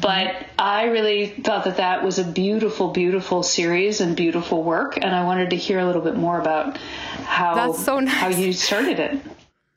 But 0.00 0.46
I 0.58 0.84
really 0.84 1.26
thought 1.26 1.64
that 1.64 1.76
that 1.76 2.02
was 2.02 2.18
a 2.18 2.24
beautiful, 2.24 2.92
beautiful 2.92 3.42
series 3.42 4.00
and 4.00 4.16
beautiful 4.16 4.62
work, 4.62 4.96
and 4.96 5.14
I 5.14 5.24
wanted 5.24 5.50
to 5.50 5.56
hear 5.56 5.78
a 5.78 5.86
little 5.86 6.02
bit 6.02 6.16
more 6.16 6.40
about 6.40 6.78
how 7.24 7.72
so 7.72 8.00
nice. 8.00 8.14
how 8.14 8.28
you 8.28 8.52
started 8.52 8.98
it. 8.98 9.20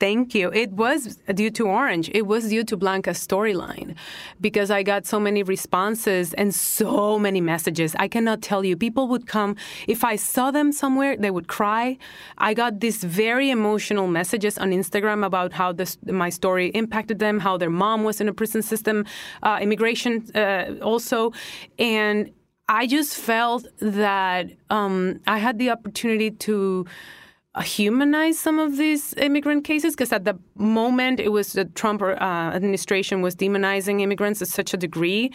Thank 0.00 0.34
you. 0.34 0.50
It 0.52 0.72
was 0.72 1.18
due 1.34 1.50
to 1.50 1.68
Orange. 1.68 2.10
It 2.12 2.26
was 2.26 2.48
due 2.48 2.64
to 2.64 2.76
Blanca's 2.76 3.24
storyline 3.24 3.94
because 4.40 4.68
I 4.68 4.82
got 4.82 5.06
so 5.06 5.20
many 5.20 5.44
responses 5.44 6.34
and 6.34 6.52
so 6.52 7.16
many 7.16 7.40
messages. 7.40 7.94
I 8.00 8.08
cannot 8.08 8.42
tell 8.42 8.64
you. 8.64 8.76
People 8.76 9.06
would 9.06 9.28
come. 9.28 9.54
If 9.86 10.02
I 10.02 10.16
saw 10.16 10.50
them 10.50 10.72
somewhere, 10.72 11.16
they 11.16 11.30
would 11.30 11.46
cry. 11.46 11.96
I 12.38 12.54
got 12.54 12.80
these 12.80 13.04
very 13.04 13.50
emotional 13.50 14.08
messages 14.08 14.58
on 14.58 14.72
Instagram 14.72 15.24
about 15.24 15.52
how 15.52 15.70
this, 15.72 15.96
my 16.06 16.28
story 16.28 16.70
impacted 16.70 17.20
them, 17.20 17.38
how 17.38 17.56
their 17.56 17.70
mom 17.70 18.02
was 18.02 18.20
in 18.20 18.28
a 18.28 18.34
prison 18.34 18.62
system, 18.62 19.06
uh, 19.44 19.58
immigration 19.62 20.28
uh, 20.34 20.74
also. 20.82 21.32
And 21.78 22.32
I 22.68 22.88
just 22.88 23.16
felt 23.16 23.68
that 23.78 24.46
um, 24.70 25.20
I 25.26 25.38
had 25.38 25.58
the 25.58 25.70
opportunity 25.70 26.32
to 26.32 26.86
humanize 27.62 28.38
some 28.38 28.58
of 28.58 28.76
these 28.76 29.14
immigrant 29.14 29.64
cases 29.64 29.94
because 29.94 30.12
at 30.12 30.24
the 30.24 30.38
moment 30.56 31.20
it 31.20 31.30
was 31.30 31.52
the 31.52 31.64
Trump 31.66 32.02
uh, 32.02 32.14
administration 32.14 33.22
was 33.22 33.36
demonizing 33.36 34.00
immigrants 34.00 34.40
to 34.40 34.46
such 34.46 34.74
a 34.74 34.76
degree. 34.76 35.32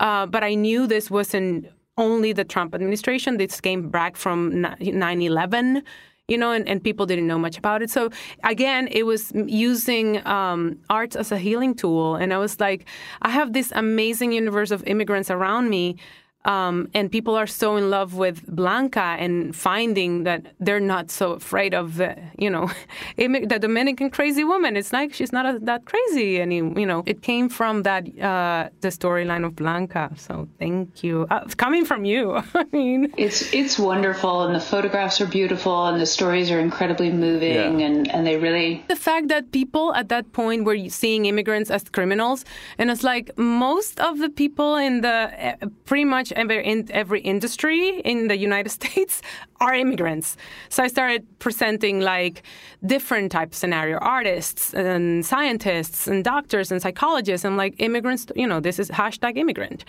Uh, 0.00 0.26
but 0.26 0.42
I 0.42 0.54
knew 0.54 0.86
this 0.86 1.10
wasn't 1.10 1.66
only 1.98 2.32
the 2.32 2.44
Trump 2.44 2.74
administration. 2.74 3.36
This 3.36 3.60
came 3.60 3.90
back 3.90 4.16
from 4.16 4.64
9 4.80 5.22
11 5.22 5.82
you 6.28 6.36
know, 6.36 6.52
and, 6.52 6.68
and 6.68 6.84
people 6.84 7.06
didn't 7.06 7.26
know 7.26 7.38
much 7.38 7.56
about 7.56 7.80
it. 7.82 7.90
So 7.90 8.10
again, 8.44 8.86
it 8.90 9.04
was 9.04 9.32
using 9.34 10.24
um, 10.26 10.78
art 10.90 11.16
as 11.16 11.32
a 11.32 11.38
healing 11.38 11.74
tool. 11.74 12.16
And 12.16 12.34
I 12.34 12.38
was 12.38 12.60
like, 12.60 12.84
I 13.22 13.30
have 13.30 13.54
this 13.54 13.72
amazing 13.74 14.32
universe 14.32 14.70
of 14.70 14.86
immigrants 14.86 15.30
around 15.30 15.70
me 15.70 15.96
um, 16.44 16.88
and 16.94 17.10
people 17.10 17.34
are 17.34 17.46
so 17.46 17.76
in 17.76 17.90
love 17.90 18.14
with 18.14 18.46
Blanca 18.46 19.16
and 19.18 19.54
finding 19.54 20.22
that 20.22 20.54
they're 20.60 20.80
not 20.80 21.10
so 21.10 21.32
afraid 21.32 21.74
of 21.74 21.96
the, 21.96 22.16
you 22.38 22.48
know, 22.48 22.70
the 23.16 23.58
Dominican 23.60 24.08
crazy 24.10 24.44
woman. 24.44 24.76
It's 24.76 24.92
like 24.92 25.12
she's 25.12 25.32
not 25.32 25.46
a, 25.46 25.58
that 25.60 25.84
crazy 25.84 26.40
any, 26.40 26.56
you 26.56 26.86
know. 26.86 27.02
It 27.06 27.22
came 27.22 27.48
from 27.48 27.82
that 27.82 28.04
uh, 28.20 28.70
the 28.80 28.88
storyline 28.88 29.44
of 29.44 29.56
Blanca. 29.56 30.10
So 30.16 30.48
thank 30.58 31.02
you. 31.02 31.26
Uh, 31.28 31.44
coming 31.56 31.84
from 31.84 32.04
you, 32.04 32.36
I 32.54 32.64
mean, 32.72 33.12
it's 33.18 33.52
it's 33.52 33.78
wonderful, 33.78 34.42
and 34.46 34.54
the 34.54 34.60
photographs 34.60 35.20
are 35.20 35.26
beautiful, 35.26 35.86
and 35.86 36.00
the 36.00 36.06
stories 36.06 36.50
are 36.50 36.60
incredibly 36.60 37.10
moving, 37.10 37.80
yeah. 37.80 37.86
and 37.86 38.10
and 38.10 38.26
they 38.26 38.36
really 38.38 38.84
the 38.88 38.96
fact 38.96 39.28
that 39.28 39.50
people 39.50 39.92
at 39.94 40.08
that 40.08 40.32
point 40.32 40.64
were 40.64 40.88
seeing 40.88 41.26
immigrants 41.26 41.70
as 41.70 41.82
criminals, 41.90 42.44
and 42.78 42.90
it's 42.90 43.02
like 43.02 43.36
most 43.36 44.00
of 44.00 44.18
the 44.18 44.30
people 44.30 44.76
in 44.76 45.00
the 45.00 45.56
uh, 45.62 45.66
pretty 45.84 46.04
much 46.04 46.27
every, 46.32 46.64
in 46.64 46.88
every 46.90 47.20
industry 47.20 48.00
in 48.00 48.28
the 48.28 48.36
United 48.36 48.70
States 48.78 49.22
are 49.60 49.74
immigrants. 49.74 50.36
So 50.68 50.82
I 50.82 50.88
started 50.88 51.26
presenting 51.38 52.00
like 52.00 52.42
different 52.86 53.32
type 53.32 53.54
scenario 53.54 53.98
artists 53.98 54.74
and 54.74 55.24
scientists 55.24 56.06
and 56.06 56.24
doctors 56.24 56.70
and 56.70 56.80
psychologists 56.80 57.44
and 57.44 57.56
like 57.56 57.74
immigrants. 57.78 58.26
You 58.36 58.46
know, 58.46 58.60
this 58.60 58.78
is 58.78 58.90
hashtag 58.90 59.36
immigrant, 59.36 59.84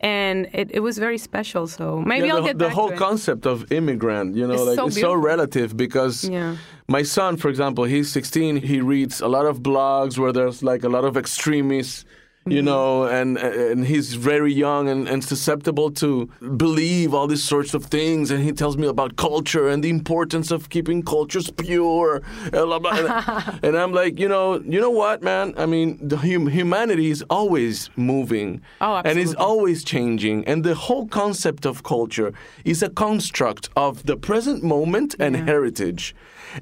and 0.00 0.48
it, 0.52 0.70
it 0.72 0.80
was 0.80 0.98
very 0.98 1.18
special. 1.18 1.66
So 1.66 2.00
maybe 2.00 2.28
yeah, 2.28 2.36
I'll 2.36 2.44
get 2.44 2.58
the 2.58 2.70
whole 2.70 2.92
concept 2.92 3.46
of 3.46 3.70
immigrant. 3.72 4.36
You 4.36 4.46
know, 4.46 4.54
it's 4.54 4.62
like 4.62 4.76
so 4.76 4.86
it's 4.86 5.00
so 5.00 5.14
relative 5.14 5.76
because. 5.76 6.28
Yeah. 6.28 6.56
My 6.88 7.04
son, 7.04 7.36
for 7.36 7.48
example, 7.48 7.84
he's 7.84 8.10
16. 8.10 8.56
He 8.56 8.80
reads 8.80 9.20
a 9.20 9.28
lot 9.28 9.46
of 9.46 9.60
blogs 9.60 10.18
where 10.18 10.32
there's 10.32 10.64
like 10.64 10.82
a 10.82 10.88
lot 10.88 11.04
of 11.04 11.16
extremists 11.16 12.04
you 12.50 12.58
mm-hmm. 12.58 12.66
know, 12.66 13.04
and 13.04 13.38
and 13.38 13.86
he's 13.86 14.14
very 14.14 14.52
young 14.52 14.88
and, 14.88 15.08
and 15.08 15.22
susceptible 15.22 15.90
to 15.92 16.26
believe 16.56 17.14
all 17.14 17.26
these 17.26 17.44
sorts 17.44 17.74
of 17.74 17.86
things. 17.86 18.30
And 18.30 18.42
he 18.42 18.52
tells 18.52 18.76
me 18.76 18.86
about 18.86 19.16
culture 19.16 19.68
and 19.68 19.82
the 19.82 19.90
importance 19.90 20.50
of 20.50 20.68
keeping 20.68 21.02
cultures 21.02 21.50
pure. 21.50 22.22
and 22.52 23.76
I'm 23.82 23.92
like, 23.92 24.18
you 24.18 24.28
know, 24.28 24.60
you 24.60 24.80
know 24.80 24.90
what, 24.90 25.22
man? 25.22 25.54
I 25.56 25.66
mean, 25.66 25.98
the 26.06 26.16
hum- 26.16 26.48
humanity 26.48 27.10
is 27.10 27.24
always 27.30 27.90
moving, 27.96 28.60
oh, 28.80 29.02
and 29.04 29.18
is 29.18 29.34
always 29.34 29.84
changing. 29.84 30.46
And 30.46 30.64
the 30.64 30.74
whole 30.74 31.06
concept 31.06 31.66
of 31.66 31.82
culture 31.82 32.32
is 32.64 32.82
a 32.82 32.90
construct 32.90 33.68
of 33.76 34.06
the 34.06 34.16
present 34.16 34.62
moment 34.62 35.14
and 35.18 35.34
yeah. 35.34 35.44
heritage. 35.44 36.14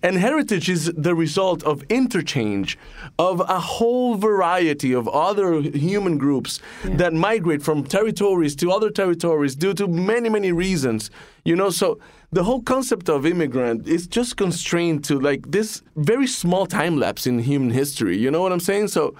And 0.02 0.16
heritage 0.16 0.68
is 0.68 0.92
the 0.96 1.14
result 1.14 1.62
of 1.62 1.82
interchange 1.88 2.78
of 3.18 3.40
a 3.40 3.60
whole 3.60 4.14
variety 4.16 4.92
of 4.92 5.08
other 5.08 5.60
human 5.60 6.18
groups 6.18 6.60
yeah. 6.84 6.96
that 6.96 7.12
migrate 7.14 7.62
from 7.62 7.84
territories 7.84 8.54
to 8.56 8.70
other 8.70 8.90
territories 8.90 9.54
due 9.54 9.74
to 9.74 9.88
many, 9.88 10.28
many 10.28 10.52
reasons. 10.52 11.10
You 11.44 11.56
know, 11.56 11.70
so 11.70 11.98
the 12.30 12.44
whole 12.44 12.62
concept 12.62 13.08
of 13.08 13.24
immigrant 13.24 13.88
is 13.88 14.06
just 14.06 14.36
constrained 14.36 15.04
to 15.04 15.18
like 15.18 15.50
this 15.50 15.82
very 15.96 16.26
small 16.26 16.66
time 16.66 16.98
lapse 16.98 17.26
in 17.26 17.38
human 17.38 17.70
history. 17.70 18.18
You 18.18 18.30
know 18.30 18.42
what 18.42 18.52
I'm 18.52 18.60
saying? 18.60 18.88
So 18.88 19.14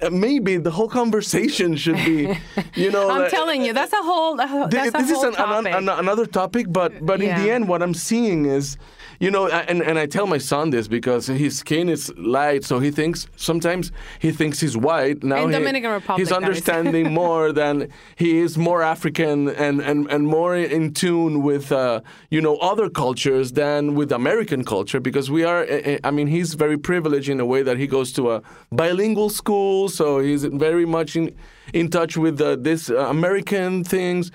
uh, 0.00 0.10
maybe 0.10 0.56
the 0.56 0.70
whole 0.70 0.88
conversation 0.88 1.76
should 1.76 1.96
be, 1.96 2.36
you 2.74 2.90
know. 2.90 3.10
I'm 3.10 3.30
telling 3.30 3.64
you, 3.64 3.72
that's 3.72 3.92
a 3.92 4.02
whole. 4.02 4.36
That's 4.36 4.70
this, 4.70 4.94
a 4.94 5.14
whole 5.14 5.24
is 5.24 5.36
an, 5.38 5.66
an, 5.66 5.66
an, 5.66 5.88
another 5.88 6.26
topic, 6.26 6.66
but 6.68 7.04
but 7.04 7.20
yeah. 7.20 7.36
in 7.36 7.42
the 7.42 7.50
end, 7.50 7.68
what 7.68 7.82
I'm 7.82 7.94
seeing 7.94 8.46
is 8.46 8.76
you 9.20 9.30
know, 9.30 9.48
and, 9.48 9.82
and 9.82 9.98
I 9.98 10.06
tell 10.06 10.26
my 10.26 10.38
son 10.38 10.70
this 10.70 10.88
because 10.88 11.26
his 11.26 11.58
skin 11.58 11.88
is 11.88 12.12
light, 12.16 12.64
so 12.64 12.78
he 12.78 12.90
thinks 12.90 13.26
sometimes 13.36 13.92
he 14.18 14.32
thinks 14.32 14.60
he's 14.60 14.76
white. 14.76 15.22
Now 15.22 15.44
In 15.44 15.50
he, 15.50 15.58
Dominican 15.58 15.90
Republic, 15.90 16.18
he's 16.18 16.32
understanding 16.32 17.12
more 17.22 17.52
than 17.52 17.88
he 18.16 18.38
is 18.38 18.58
more 18.58 18.82
African 18.82 19.48
and, 19.48 19.80
and, 19.80 20.10
and 20.10 20.26
more 20.26 20.56
in 20.56 20.92
tune 20.94 21.42
with 21.42 21.72
uh, 21.72 22.00
you 22.30 22.40
know 22.40 22.56
other 22.56 22.88
cultures 22.88 23.52
than 23.52 23.94
with 23.94 24.12
American 24.12 24.64
culture 24.64 25.00
because 25.00 25.30
we 25.30 25.44
are. 25.44 25.62
Eh, 25.64 25.80
eh, 25.84 25.98
I 26.04 26.10
mean, 26.10 26.26
he's 26.26 26.54
very 26.54 26.78
privileged 26.78 27.28
in 27.28 27.40
a 27.40 27.46
way 27.46 27.62
that 27.62 27.78
he 27.78 27.86
goes 27.86 28.12
to 28.12 28.32
a 28.32 28.42
bilingual 28.70 29.30
school, 29.30 29.88
so 29.88 30.18
he's 30.18 30.44
very 30.44 30.86
much 30.86 31.16
in 31.16 31.34
in 31.72 31.88
touch 31.88 32.16
with 32.16 32.40
uh, 32.40 32.56
this 32.56 32.90
uh, 32.90 32.98
American 33.08 33.84
things 33.84 34.30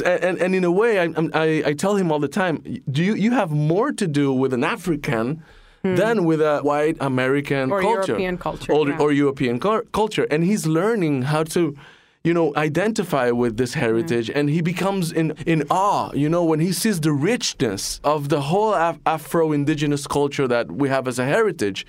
and, 0.00 0.38
and 0.38 0.54
in 0.54 0.64
a 0.64 0.70
way, 0.70 1.00
I, 1.00 1.08
I, 1.34 1.62
I 1.66 1.72
tell 1.74 1.96
him 1.96 2.10
all 2.10 2.18
the 2.18 2.28
time, 2.28 2.62
do 2.90 3.02
you, 3.02 3.14
you 3.14 3.32
have 3.32 3.50
more 3.50 3.92
to 3.92 4.06
do 4.06 4.32
with 4.32 4.52
an 4.52 4.64
African 4.64 5.42
hmm. 5.82 5.94
than 5.96 6.24
with 6.24 6.40
a 6.40 6.60
white 6.60 6.96
American 7.00 7.70
or 7.70 7.80
culture. 7.80 8.12
European 8.12 8.38
culture. 8.38 8.72
Or, 8.72 8.88
yeah. 8.88 8.98
or 8.98 9.12
European 9.12 9.60
cu- 9.60 9.82
culture. 9.92 10.26
And 10.30 10.44
he's 10.44 10.66
learning 10.66 11.22
how 11.22 11.44
to 11.44 11.76
you 12.24 12.32
know, 12.32 12.52
identify 12.54 13.30
with 13.30 13.56
this 13.56 13.74
heritage, 13.74 14.28
mm. 14.28 14.36
and 14.36 14.48
he 14.48 14.60
becomes 14.60 15.10
in, 15.10 15.32
in 15.44 15.64
awe, 15.70 16.12
you 16.14 16.28
know, 16.28 16.44
when 16.44 16.60
he 16.60 16.72
sees 16.72 17.00
the 17.00 17.12
richness 17.12 18.00
of 18.04 18.28
the 18.28 18.42
whole 18.42 18.72
Af- 18.74 19.00
Afro-indigenous 19.06 20.06
culture 20.06 20.46
that 20.46 20.70
we 20.70 20.88
have 20.88 21.08
as 21.08 21.18
a 21.18 21.24
heritage. 21.24 21.84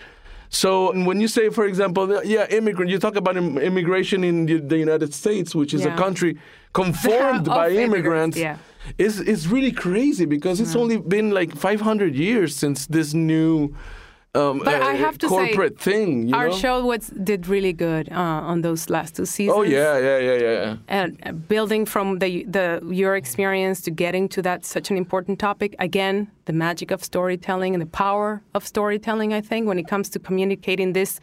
So 0.54 0.94
when 0.94 1.20
you 1.20 1.28
say, 1.28 1.50
for 1.50 1.66
example, 1.66 2.24
yeah, 2.24 2.46
immigrant, 2.52 2.92
you 2.92 3.00
talk 3.00 3.16
about 3.16 3.36
immigration 3.36 4.24
in 4.24 4.68
the 4.68 4.78
United 4.78 5.12
States, 5.12 5.56
which 5.56 5.74
is 5.74 5.84
yeah. 5.84 5.96
a 5.96 5.98
country 5.98 6.38
conformed 6.74 7.46
by 7.46 7.70
immigrants. 7.72 8.38
Yeah. 8.38 8.58
Is 8.98 9.20
is 9.20 9.48
really 9.48 9.72
crazy 9.72 10.26
because 10.26 10.60
it's 10.60 10.76
yeah. 10.76 10.82
only 10.82 10.98
been 10.98 11.32
like 11.32 11.56
500 11.56 12.14
years 12.16 12.56
since 12.56 12.86
this 12.86 13.14
new 13.14 13.74
um, 14.36 14.60
but 14.60 14.82
uh, 14.82 14.86
I 14.86 14.94
have 14.94 15.20
to 15.20 15.28
corporate 15.28 15.80
say, 15.80 15.92
thing. 15.92 16.34
our 16.34 16.50
know? 16.50 16.56
show 16.56 16.86
was 16.86 17.10
did 17.10 17.48
really 17.48 17.72
good 17.72 18.12
uh, 18.12 18.16
on 18.16 18.62
those 18.62 18.90
last 18.90 19.16
two 19.16 19.28
seasons. 19.28 19.56
Oh 19.56 19.62
yeah, 19.62 20.00
yeah, 20.00 20.18
yeah, 20.18 20.38
yeah. 20.40 20.78
And 20.88 21.48
building 21.48 21.86
from 21.86 22.18
the 22.18 22.44
the 22.46 22.82
your 22.90 23.16
experience 23.16 23.82
to 23.82 23.92
getting 23.92 24.28
to 24.30 24.42
that 24.42 24.66
such 24.66 24.90
an 24.90 24.98
important 24.98 25.38
topic 25.38 25.76
again, 25.78 26.32
the 26.46 26.54
magic 26.54 26.90
of 26.90 27.04
storytelling 27.04 27.76
and 27.76 27.82
the 27.82 27.92
power 28.06 28.42
of 28.56 28.66
storytelling. 28.66 29.34
I 29.34 29.42
think 29.42 29.68
when 29.68 29.78
it 29.78 29.88
comes 29.88 30.10
to 30.10 30.20
communicating 30.20 30.94
this 30.94 31.20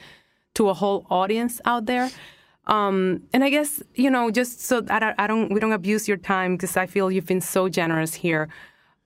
to 0.55 0.69
a 0.69 0.75
whole 0.75 1.05
audience 1.11 1.61
out 1.65 1.87
there. 1.87 2.11
Um, 2.67 3.23
and 3.33 3.43
I 3.43 3.51
guess 3.51 3.83
you 3.97 4.11
know, 4.11 4.31
just 4.31 4.61
so 4.61 4.81
that 4.83 5.03
I, 5.03 5.15
I 5.19 5.27
don't, 5.27 5.53
we 5.53 5.59
don't 5.59 5.73
abuse 5.73 6.07
your 6.07 6.17
time 6.17 6.55
because 6.55 6.77
I 6.77 6.87
feel 6.87 7.11
you've 7.11 7.27
been 7.27 7.41
so 7.41 7.69
generous 7.69 8.15
here. 8.15 8.49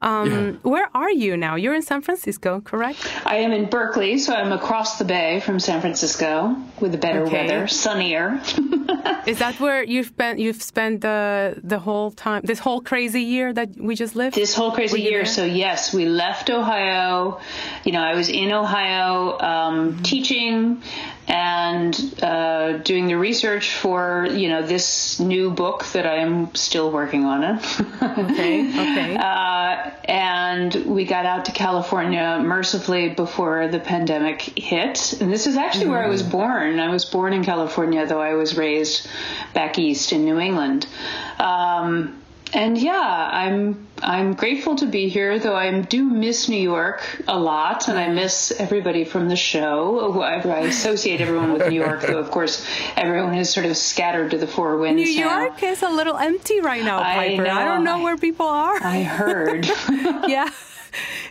Um, 0.04 0.30
yeah. 0.30 0.70
Where 0.70 0.88
are 0.94 1.10
you 1.10 1.34
now? 1.34 1.54
You're 1.54 1.74
in 1.74 1.80
San 1.80 2.02
Francisco, 2.02 2.60
correct? 2.60 2.98
I 3.24 3.36
am 3.36 3.52
in 3.52 3.70
Berkeley, 3.70 4.18
so 4.18 4.34
I'm 4.34 4.52
across 4.52 4.98
the 4.98 5.04
bay 5.06 5.40
from 5.40 5.58
San 5.58 5.80
Francisco 5.80 6.54
with 6.78 6.92
the 6.92 6.98
better 6.98 7.22
okay. 7.22 7.46
weather, 7.46 7.66
sunnier. 7.66 8.38
Is 9.26 9.38
that 9.38 9.58
where 9.58 9.82
you've 9.82 10.14
been? 10.14 10.38
You've 10.38 10.62
spent 10.62 11.00
the 11.00 11.58
the 11.64 11.78
whole 11.78 12.10
time, 12.10 12.42
this 12.44 12.58
whole 12.58 12.82
crazy 12.82 13.22
year 13.22 13.54
that 13.54 13.70
we 13.78 13.94
just 13.94 14.14
lived. 14.14 14.36
This 14.36 14.54
whole 14.54 14.72
crazy 14.72 15.00
year. 15.00 15.24
There? 15.24 15.36
So 15.36 15.44
yes, 15.46 15.94
we 15.94 16.04
left 16.04 16.50
Ohio. 16.50 17.40
You 17.84 17.92
know, 17.92 18.02
I 18.02 18.14
was 18.14 18.28
in 18.28 18.52
Ohio 18.52 19.38
um, 19.40 19.92
mm-hmm. 19.92 20.02
teaching 20.02 20.82
and 21.26 22.22
uh, 22.22 22.78
doing 22.78 23.06
the 23.06 23.16
research 23.16 23.74
for 23.74 24.26
you 24.30 24.48
know 24.48 24.66
this 24.66 25.18
new 25.18 25.50
book 25.50 25.84
that 25.92 26.06
I 26.06 26.16
am 26.16 26.54
still 26.54 26.90
working 26.90 27.24
on 27.24 27.44
it. 27.44 27.80
okay. 28.02 28.68
Okay. 28.68 29.18
Uh, 29.24 29.90
and 30.04 30.74
we 30.86 31.04
got 31.04 31.26
out 31.26 31.46
to 31.46 31.52
California 31.52 32.40
mercifully 32.42 33.10
before 33.10 33.68
the 33.68 33.78
pandemic 33.78 34.42
hit. 34.42 35.14
And 35.20 35.32
this 35.32 35.46
is 35.46 35.56
actually 35.56 35.84
mm-hmm. 35.84 35.92
where 35.92 36.04
I 36.04 36.08
was 36.08 36.22
mm-hmm. 36.22 36.32
born. 36.32 36.80
I 36.80 36.90
was 36.90 37.04
born 37.04 37.32
in 37.32 37.44
California, 37.44 38.06
though 38.06 38.20
I 38.20 38.34
was 38.34 38.56
raised 38.56 39.08
back 39.54 39.78
east 39.78 40.12
in 40.12 40.24
New 40.24 40.38
England. 40.38 40.86
Um, 41.38 42.20
and 42.54 42.78
yeah, 42.78 43.28
I'm 43.32 43.86
I'm 44.02 44.34
grateful 44.34 44.76
to 44.76 44.86
be 44.86 45.08
here, 45.08 45.38
though 45.38 45.56
I 45.56 45.80
do 45.80 46.04
miss 46.04 46.48
New 46.48 46.60
York 46.60 47.02
a 47.26 47.38
lot, 47.38 47.88
and 47.88 47.98
I 47.98 48.08
miss 48.08 48.52
everybody 48.58 49.04
from 49.04 49.28
the 49.28 49.36
show. 49.36 50.22
I, 50.22 50.40
I 50.40 50.60
associate 50.60 51.20
everyone 51.20 51.52
with 51.52 51.68
New 51.68 51.80
York, 51.80 52.02
though 52.02 52.18
of 52.18 52.30
course 52.30 52.64
everyone 52.96 53.34
is 53.34 53.50
sort 53.50 53.66
of 53.66 53.76
scattered 53.76 54.30
to 54.30 54.38
the 54.38 54.46
four 54.46 54.78
winds. 54.78 55.02
New 55.02 55.24
now. 55.24 55.40
York 55.40 55.62
is 55.62 55.82
a 55.82 55.90
little 55.90 56.16
empty 56.16 56.60
right 56.60 56.84
now, 56.84 57.02
Piper. 57.02 57.46
I, 57.46 57.62
I 57.62 57.64
don't 57.64 57.84
know 57.84 58.02
where 58.02 58.16
people 58.16 58.46
are. 58.46 58.82
I 58.82 59.02
heard. 59.02 59.66
yeah 60.28 60.50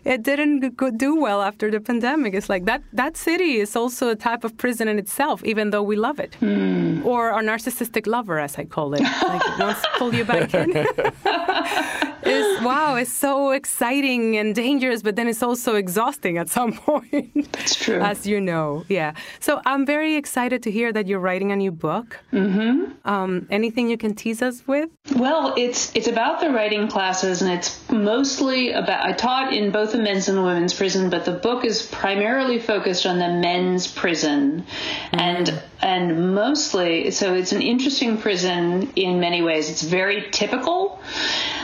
it 0.05 0.23
didn't 0.23 0.75
do 0.97 1.15
well 1.15 1.41
after 1.41 1.71
the 1.71 1.79
pandemic. 1.79 2.33
It's 2.33 2.49
like 2.49 2.65
that 2.65 2.83
that 2.91 3.17
city 3.17 3.57
is 3.57 3.75
also 3.75 4.09
a 4.09 4.15
type 4.15 4.43
of 4.43 4.57
prison 4.57 4.87
in 4.87 4.99
itself, 4.99 5.43
even 5.43 5.69
though 5.69 5.83
we 5.83 5.95
love 5.95 6.19
it, 6.19 6.35
mm. 6.41 6.82
Or 7.03 7.29
a 7.31 7.41
narcissistic 7.41 8.07
lover, 8.07 8.39
as 8.39 8.57
I 8.57 8.65
call 8.65 8.93
it. 8.93 9.01
Like 9.01 9.41
it 9.45 9.59
wants 9.59 9.81
to 9.81 9.87
pull 9.97 10.13
you 10.13 10.25
back 10.25 10.53
in. 10.53 10.71
it's 12.25 12.63
wow, 12.63 12.95
it's 12.95 13.11
so 13.11 13.51
exciting 13.51 14.37
and 14.37 14.55
dangerous, 14.55 15.01
but 15.01 15.15
then 15.15 15.27
it's 15.27 15.43
also 15.43 15.75
exhausting 15.75 16.37
at 16.37 16.49
some 16.49 16.73
point. 16.87 17.51
That's 17.53 17.75
true, 17.75 17.99
as 17.99 18.25
you 18.25 18.39
know. 18.41 18.85
Yeah. 18.89 19.13
So 19.39 19.61
I'm 19.65 19.85
very 19.85 20.15
excited 20.15 20.63
to 20.63 20.71
hear 20.71 20.91
that 20.93 21.07
you're 21.07 21.19
writing 21.19 21.51
a 21.51 21.55
new 21.55 21.71
book. 21.71 22.19
Mm-hmm. 22.31 23.07
Um, 23.07 23.47
anything 23.49 23.89
you 23.89 23.97
can 23.97 24.15
tease 24.15 24.41
us 24.41 24.67
with? 24.67 24.89
Well, 25.15 25.53
it's 25.57 25.95
it's 25.95 26.07
about 26.07 26.41
the 26.41 26.51
writing 26.51 26.87
classes, 26.87 27.41
and 27.41 27.51
it's 27.51 27.89
mostly 27.89 28.71
about. 28.71 29.05
I 29.05 29.13
taught 29.13 29.53
in 29.53 29.71
both 29.71 29.91
the 29.91 29.99
men's 29.99 30.27
and 30.29 30.37
the 30.37 30.43
women's 30.43 30.73
prison, 30.73 31.09
but 31.09 31.25
the 31.25 31.33
book 31.33 31.65
is 31.65 31.83
primarily 31.83 32.59
focused 32.59 33.05
on 33.05 33.19
the 33.19 33.29
men's 33.29 33.87
prison, 33.87 34.63
mm-hmm. 34.63 35.19
and 35.19 35.63
and 35.81 36.33
mostly 36.33 37.11
so 37.11 37.33
it's 37.33 37.51
an 37.51 37.61
interesting 37.61 38.17
prison 38.17 38.91
in 38.95 39.19
many 39.19 39.41
ways. 39.41 39.69
It's 39.69 39.81
very 39.83 40.29
typical. 40.31 40.99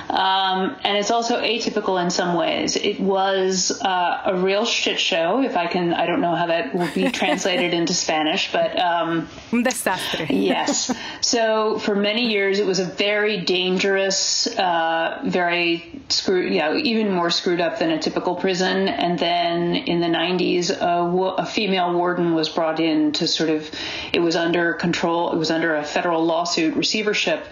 Um, 0.10 0.76
and 0.84 0.98
it's 0.98 1.12
also 1.12 1.40
atypical 1.40 2.02
in 2.02 2.10
some 2.10 2.36
ways. 2.36 2.76
It 2.76 3.00
was 3.00 3.72
uh, 3.82 4.22
a 4.26 4.36
real 4.36 4.66
shit 4.66 5.00
show, 5.00 5.42
if 5.44 5.56
I 5.56 5.68
can. 5.68 5.94
I 5.94 6.08
don't 6.08 6.20
know 6.20 6.36
how 6.36 6.48
that 6.48 6.74
will 6.74 6.90
be 6.94 7.12
translated 7.12 7.74
into 7.76 7.94
Spanish, 7.94 8.52
but 8.52 8.78
um, 8.80 9.30
desastre. 9.52 10.26
yes. 10.30 10.92
So 11.22 11.78
for 11.78 11.96
many 11.96 12.32
years, 12.32 12.60
it 12.60 12.66
was 12.66 12.80
a 12.80 12.86
very 12.86 13.42
dangerous, 13.42 14.48
uh, 14.48 15.22
very 15.26 16.02
screwed, 16.10 16.54
you 16.54 16.60
know, 16.60 16.76
even 16.76 17.12
more 17.12 17.30
screwed 17.30 17.62
up 17.62 17.78
than 17.78 17.92
a 17.92 18.00
typical 18.00 18.36
prison. 18.36 18.88
And 18.88 19.20
then 19.20 19.76
in 19.76 20.00
the 20.00 20.08
90s, 20.08 20.72
a, 20.72 21.42
a 21.42 21.46
female 21.46 21.94
warden 21.94 22.34
was 22.34 22.50
brought 22.50 22.80
in 22.80 23.12
to 23.14 23.28
sort 23.28 23.50
of. 23.52 23.70
It 24.12 24.20
was 24.20 24.36
under 24.36 24.74
control. 24.74 25.32
It 25.34 25.38
was 25.38 25.52
under 25.52 25.76
a 25.76 25.84
federal 25.84 26.26
lawsuit 26.26 26.76
receivership 26.76 27.46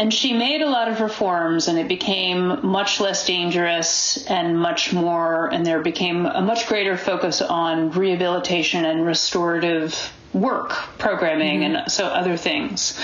and 0.00 0.14
she 0.14 0.32
made 0.32 0.62
a 0.62 0.66
lot 0.70 0.88
of 0.88 1.02
reforms, 1.02 1.68
and 1.68 1.78
it 1.78 1.86
became 1.86 2.66
much 2.66 3.00
less 3.00 3.26
dangerous 3.26 4.24
and 4.24 4.58
much 4.58 4.94
more, 4.94 5.52
and 5.52 5.66
there 5.66 5.82
became 5.82 6.24
a 6.24 6.40
much 6.40 6.66
greater 6.68 6.96
focus 6.96 7.42
on 7.42 7.90
rehabilitation 7.90 8.86
and 8.86 9.04
restorative 9.04 10.10
work 10.32 10.70
programming 10.96 11.60
mm-hmm. 11.60 11.76
and 11.76 11.92
so 11.92 12.06
other 12.06 12.38
things. 12.38 12.98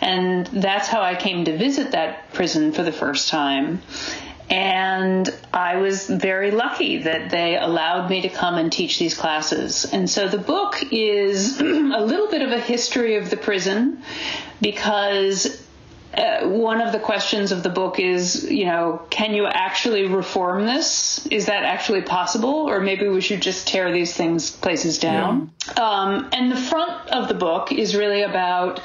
And 0.00 0.44
that's 0.48 0.88
how 0.88 1.02
I 1.02 1.14
came 1.14 1.44
to 1.44 1.56
visit 1.56 1.92
that 1.92 2.32
prison 2.32 2.72
for 2.72 2.82
the 2.82 2.90
first 2.90 3.28
time. 3.28 3.80
And 4.48 5.32
I 5.52 5.76
was 5.76 6.08
very 6.08 6.50
lucky 6.50 7.04
that 7.04 7.30
they 7.30 7.56
allowed 7.56 8.10
me 8.10 8.22
to 8.22 8.28
come 8.28 8.56
and 8.56 8.72
teach 8.72 8.98
these 8.98 9.16
classes. 9.16 9.84
And 9.84 10.10
so 10.10 10.26
the 10.26 10.38
book 10.38 10.82
is 10.90 11.60
a 11.60 11.64
little 11.64 12.26
bit 12.26 12.42
of 12.42 12.50
a 12.50 12.58
history 12.58 13.14
of 13.14 13.30
the 13.30 13.36
prison 13.36 14.02
because 14.60 15.64
uh, 16.12 16.48
one 16.48 16.80
of 16.80 16.92
the 16.92 16.98
questions 16.98 17.52
of 17.52 17.62
the 17.62 17.68
book 17.68 18.00
is, 18.00 18.50
you 18.50 18.64
know, 18.64 19.00
can 19.10 19.32
you 19.32 19.46
actually 19.46 20.06
reform 20.06 20.66
this? 20.66 21.24
Is 21.26 21.46
that 21.46 21.62
actually 21.62 22.02
possible? 22.02 22.68
Or 22.68 22.80
maybe 22.80 23.06
we 23.08 23.20
should 23.20 23.40
just 23.40 23.68
tear 23.68 23.92
these 23.92 24.12
things, 24.12 24.50
places 24.50 24.98
down. 24.98 25.52
Yeah. 25.68 25.82
Um, 25.82 26.28
and 26.32 26.50
the 26.50 26.56
front 26.56 27.10
of 27.10 27.28
the 27.28 27.34
book 27.34 27.70
is 27.70 27.94
really 27.94 28.22
about 28.22 28.80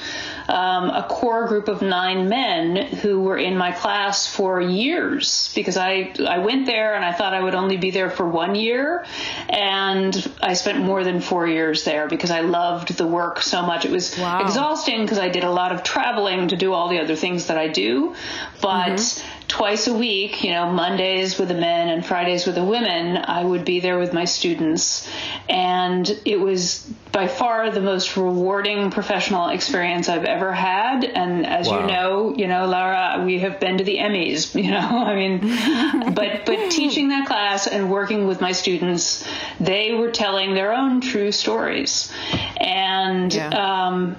um, 0.47 0.89
a 0.91 1.07
core 1.09 1.47
group 1.47 1.67
of 1.67 1.81
nine 1.81 2.29
men 2.29 2.75
who 2.75 3.21
were 3.21 3.37
in 3.37 3.57
my 3.57 3.71
class 3.71 4.27
for 4.27 4.61
years 4.61 5.51
because 5.55 5.77
I, 5.77 6.13
I 6.27 6.39
went 6.39 6.67
there 6.67 6.93
and 6.93 7.03
I 7.03 7.13
thought 7.13 7.33
I 7.33 7.41
would 7.41 7.55
only 7.55 7.77
be 7.77 7.89
there 7.89 8.11
for 8.11 8.27
one 8.27 8.53
year. 8.53 9.05
And 9.49 10.31
I 10.41 10.53
spent 10.53 10.79
more 10.79 11.03
than 11.03 11.21
four 11.21 11.47
years 11.47 11.83
there 11.83 12.07
because 12.07 12.29
I 12.29 12.41
loved 12.41 12.95
the 12.95 13.07
work 13.07 13.41
so 13.41 13.63
much. 13.63 13.85
It 13.85 13.91
was 13.91 14.17
wow. 14.19 14.41
exhausting 14.41 15.01
because 15.01 15.17
I 15.17 15.29
did 15.29 15.43
a 15.43 15.51
lot 15.51 15.71
of 15.71 15.81
traveling 15.81 16.49
to 16.49 16.55
do 16.55 16.73
all 16.73 16.89
the 16.89 16.99
other 16.99 17.14
other 17.15 17.21
things 17.21 17.47
that 17.47 17.57
I 17.57 17.67
do, 17.67 18.15
but 18.61 18.97
mm-hmm. 18.97 19.47
twice 19.47 19.87
a 19.87 19.93
week, 19.93 20.43
you 20.43 20.51
know, 20.51 20.71
Mondays 20.71 21.37
with 21.37 21.47
the 21.47 21.55
men 21.55 21.89
and 21.89 22.05
Fridays 22.05 22.45
with 22.45 22.55
the 22.55 22.63
women, 22.63 23.17
I 23.17 23.43
would 23.43 23.63
be 23.63 23.79
there 23.79 23.97
with 23.97 24.13
my 24.13 24.25
students. 24.25 25.09
And 25.47 26.07
it 26.25 26.39
was 26.39 26.85
by 27.11 27.27
far 27.27 27.71
the 27.71 27.81
most 27.81 28.17
rewarding 28.17 28.91
professional 28.91 29.49
experience 29.49 30.09
I've 30.09 30.25
ever 30.25 30.51
had. 30.51 31.05
And 31.05 31.45
as 31.45 31.69
wow. 31.69 31.79
you 31.79 31.87
know, 31.87 32.35
you 32.35 32.47
know, 32.47 32.65
Laura, 32.65 33.23
we 33.25 33.39
have 33.39 33.59
been 33.59 33.77
to 33.77 33.83
the 33.83 33.97
Emmys, 33.97 34.55
you 34.63 34.71
know, 34.71 35.05
I 35.05 35.15
mean, 35.15 36.13
but, 36.13 36.45
but 36.45 36.69
teaching 36.71 37.09
that 37.09 37.27
class 37.27 37.67
and 37.67 37.89
working 37.89 38.27
with 38.27 38.41
my 38.41 38.51
students, 38.51 39.25
they 39.59 39.93
were 39.93 40.11
telling 40.11 40.53
their 40.53 40.73
own 40.73 41.01
true 41.01 41.31
stories. 41.31 42.11
And, 42.59 43.33
yeah. 43.33 43.49
um, 43.49 44.17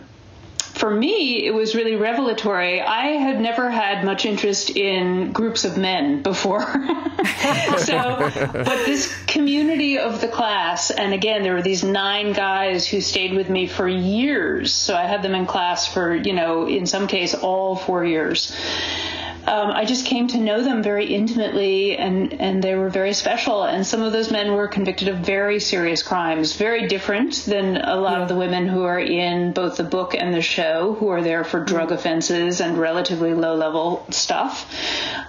for 0.76 0.90
me, 0.90 1.46
it 1.46 1.54
was 1.54 1.74
really 1.74 1.96
revelatory. 1.96 2.82
I 2.82 3.12
had 3.12 3.40
never 3.40 3.70
had 3.70 4.04
much 4.04 4.26
interest 4.26 4.70
in 4.70 5.32
groups 5.32 5.64
of 5.64 5.78
men 5.78 6.22
before. 6.22 6.62
so, 7.78 8.30
but 8.52 8.84
this 8.84 9.14
community 9.26 9.98
of 9.98 10.20
the 10.20 10.28
class, 10.28 10.90
and 10.90 11.14
again, 11.14 11.42
there 11.42 11.54
were 11.54 11.62
these 11.62 11.82
nine 11.82 12.34
guys 12.34 12.86
who 12.86 13.00
stayed 13.00 13.32
with 13.34 13.48
me 13.48 13.66
for 13.66 13.88
years. 13.88 14.74
So 14.74 14.94
I 14.94 15.04
had 15.04 15.22
them 15.22 15.34
in 15.34 15.46
class 15.46 15.92
for, 15.92 16.14
you 16.14 16.34
know, 16.34 16.68
in 16.68 16.84
some 16.84 17.06
case, 17.06 17.34
all 17.34 17.76
four 17.76 18.04
years 18.04 18.52
um, 19.46 19.70
I 19.70 19.84
just 19.84 20.06
came 20.06 20.26
to 20.28 20.38
know 20.38 20.62
them 20.62 20.82
very 20.82 21.14
intimately, 21.14 21.96
and 21.96 22.32
and 22.34 22.62
they 22.62 22.74
were 22.74 22.90
very 22.90 23.12
special. 23.12 23.62
And 23.62 23.86
some 23.86 24.02
of 24.02 24.12
those 24.12 24.30
men 24.30 24.54
were 24.54 24.66
convicted 24.66 25.08
of 25.08 25.18
very 25.18 25.60
serious 25.60 26.02
crimes, 26.02 26.56
very 26.56 26.88
different 26.88 27.44
than 27.46 27.76
a 27.76 27.96
lot 27.96 28.16
yeah. 28.16 28.22
of 28.22 28.28
the 28.28 28.34
women 28.34 28.66
who 28.66 28.82
are 28.82 28.98
in 28.98 29.52
both 29.52 29.76
the 29.76 29.84
book 29.84 30.14
and 30.14 30.34
the 30.34 30.42
show, 30.42 30.94
who 30.94 31.08
are 31.08 31.22
there 31.22 31.44
for 31.44 31.60
drug 31.60 31.86
mm-hmm. 31.86 31.94
offenses 31.94 32.60
and 32.60 32.76
relatively 32.76 33.34
low 33.34 33.54
level 33.54 34.04
stuff. 34.10 34.72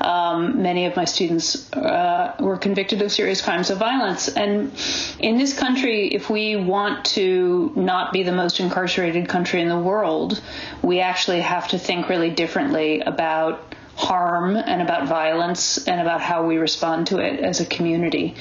Um, 0.02 0.64
many 0.64 0.86
of 0.86 0.96
my 0.96 1.06
students 1.06 1.72
uh, 1.74 2.36
were 2.40 2.58
convicted 2.58 3.02
of 3.04 3.12
serious 3.12 3.42
crimes 3.42 3.70
of 3.70 3.78
violence, 3.78 4.30
and 4.30 4.72
in 5.20 5.38
this 5.38 5.58
country, 5.58 6.08
if 6.08 6.30
we 6.30 6.56
want 6.56 7.06
to 7.06 7.72
not 7.76 8.14
be 8.14 8.24
the 8.24 8.32
most 8.32 8.60
incarcerated 8.60 9.30
country 9.30 9.62
in 9.62 9.70
the 9.70 9.78
world, 9.78 10.42
we 10.82 11.02
actually 11.02 11.42
have 11.42 11.68
to 11.68 11.78
think 11.78 12.10
really 12.10 12.32
differently 12.32 13.02
about 13.02 13.67
harm 13.98 14.56
and 14.56 14.82
about 14.82 15.08
violence 15.08 15.86
and 15.88 16.00
about 16.00 16.22
how 16.22 16.46
we 16.46 16.58
respond 16.58 17.08
to 17.08 17.18
it 17.18 17.40
as 17.40 17.60
a 17.60 17.66
community. 17.66 18.36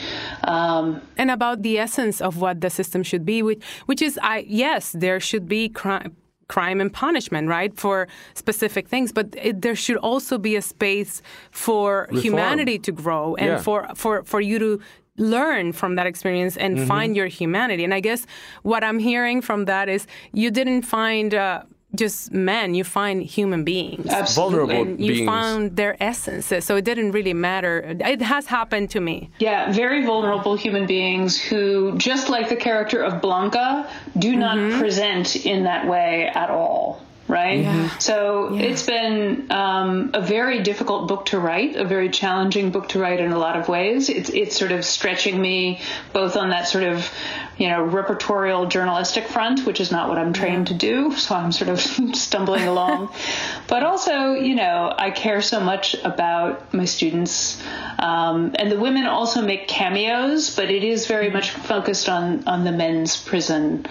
Um, 0.44 1.00
and 1.16 1.30
about 1.30 1.62
the 1.62 1.78
essence 1.78 2.20
of 2.20 2.36
what 2.36 2.60
the 2.60 2.68
system 2.68 3.02
should 3.02 3.24
be, 3.24 3.42
which, 3.42 3.62
which 3.86 4.02
is, 4.02 4.18
I, 4.22 4.44
yes, 4.46 4.92
there 4.92 5.18
should 5.18 5.48
be 5.48 5.68
crime 5.68 6.14
crime 6.48 6.80
and 6.80 6.92
punishment, 6.92 7.48
right, 7.48 7.76
for 7.76 8.06
specific 8.34 8.86
things. 8.86 9.10
But 9.10 9.34
it, 9.36 9.62
there 9.62 9.74
should 9.74 9.96
also 9.96 10.38
be 10.38 10.54
a 10.54 10.62
space 10.62 11.20
for 11.50 12.02
Reform. 12.02 12.20
humanity 12.22 12.78
to 12.78 12.92
grow 12.92 13.34
and 13.34 13.48
yeah. 13.48 13.58
for, 13.58 13.88
for, 13.96 14.22
for 14.22 14.40
you 14.40 14.60
to 14.60 14.80
learn 15.16 15.72
from 15.72 15.96
that 15.96 16.06
experience 16.06 16.56
and 16.56 16.76
mm-hmm. 16.76 16.86
find 16.86 17.16
your 17.16 17.26
humanity. 17.26 17.82
And 17.82 17.92
I 17.92 17.98
guess 17.98 18.26
what 18.62 18.84
I'm 18.84 19.00
hearing 19.00 19.40
from 19.40 19.64
that 19.64 19.88
is 19.88 20.06
you 20.32 20.50
didn't 20.50 20.82
find. 20.82 21.34
Uh, 21.34 21.62
just 21.94 22.32
men, 22.32 22.74
you 22.74 22.84
find 22.84 23.22
human 23.22 23.64
beings. 23.64 24.06
Absolutely. 24.08 24.74
Vulnerable 24.74 24.92
And 24.92 25.00
you 25.00 25.12
beings. 25.14 25.26
found 25.26 25.76
their 25.76 25.96
essences. 26.02 26.64
So 26.64 26.76
it 26.76 26.84
didn't 26.84 27.12
really 27.12 27.34
matter. 27.34 27.96
It 28.00 28.20
has 28.22 28.46
happened 28.46 28.90
to 28.90 29.00
me. 29.00 29.30
Yeah, 29.38 29.72
very 29.72 30.04
vulnerable 30.04 30.56
human 30.56 30.86
beings 30.86 31.38
who, 31.40 31.96
just 31.96 32.28
like 32.28 32.48
the 32.48 32.56
character 32.56 33.02
of 33.02 33.22
Blanca, 33.22 33.88
do 34.18 34.36
not 34.36 34.58
mm-hmm. 34.58 34.78
present 34.78 35.36
in 35.46 35.64
that 35.64 35.86
way 35.86 36.30
at 36.34 36.50
all. 36.50 37.05
Right? 37.28 37.60
Yeah. 37.60 37.98
So 37.98 38.54
it's 38.54 38.84
been 38.84 39.50
um, 39.50 40.10
a 40.14 40.20
very 40.20 40.62
difficult 40.62 41.08
book 41.08 41.26
to 41.26 41.40
write, 41.40 41.74
a 41.74 41.84
very 41.84 42.08
challenging 42.08 42.70
book 42.70 42.90
to 42.90 43.00
write 43.00 43.18
in 43.18 43.32
a 43.32 43.38
lot 43.38 43.56
of 43.56 43.68
ways. 43.68 44.08
It's, 44.08 44.30
it's 44.30 44.56
sort 44.56 44.70
of 44.70 44.84
stretching 44.84 45.40
me 45.40 45.80
both 46.12 46.36
on 46.36 46.50
that 46.50 46.68
sort 46.68 46.84
of, 46.84 47.10
you 47.58 47.68
know, 47.68 47.84
repertorial 47.84 48.68
journalistic 48.68 49.26
front, 49.26 49.66
which 49.66 49.80
is 49.80 49.90
not 49.90 50.08
what 50.08 50.18
I'm 50.18 50.32
trained 50.32 50.68
to 50.68 50.74
do. 50.74 51.12
So 51.16 51.34
I'm 51.34 51.50
sort 51.50 51.70
of 51.70 51.80
stumbling 52.14 52.68
along. 52.68 53.12
but 53.66 53.82
also, 53.82 54.34
you 54.34 54.54
know, 54.54 54.94
I 54.96 55.10
care 55.10 55.42
so 55.42 55.58
much 55.58 55.94
about 56.04 56.72
my 56.72 56.84
students. 56.84 57.60
Um, 57.98 58.54
and 58.56 58.70
the 58.70 58.78
women 58.78 59.06
also 59.06 59.42
make 59.42 59.66
cameos, 59.66 60.54
but 60.54 60.70
it 60.70 60.84
is 60.84 61.06
very 61.06 61.30
much 61.30 61.50
focused 61.50 62.08
on, 62.08 62.46
on 62.46 62.64
the 62.64 62.72
men's 62.72 63.20
prison. 63.20 63.86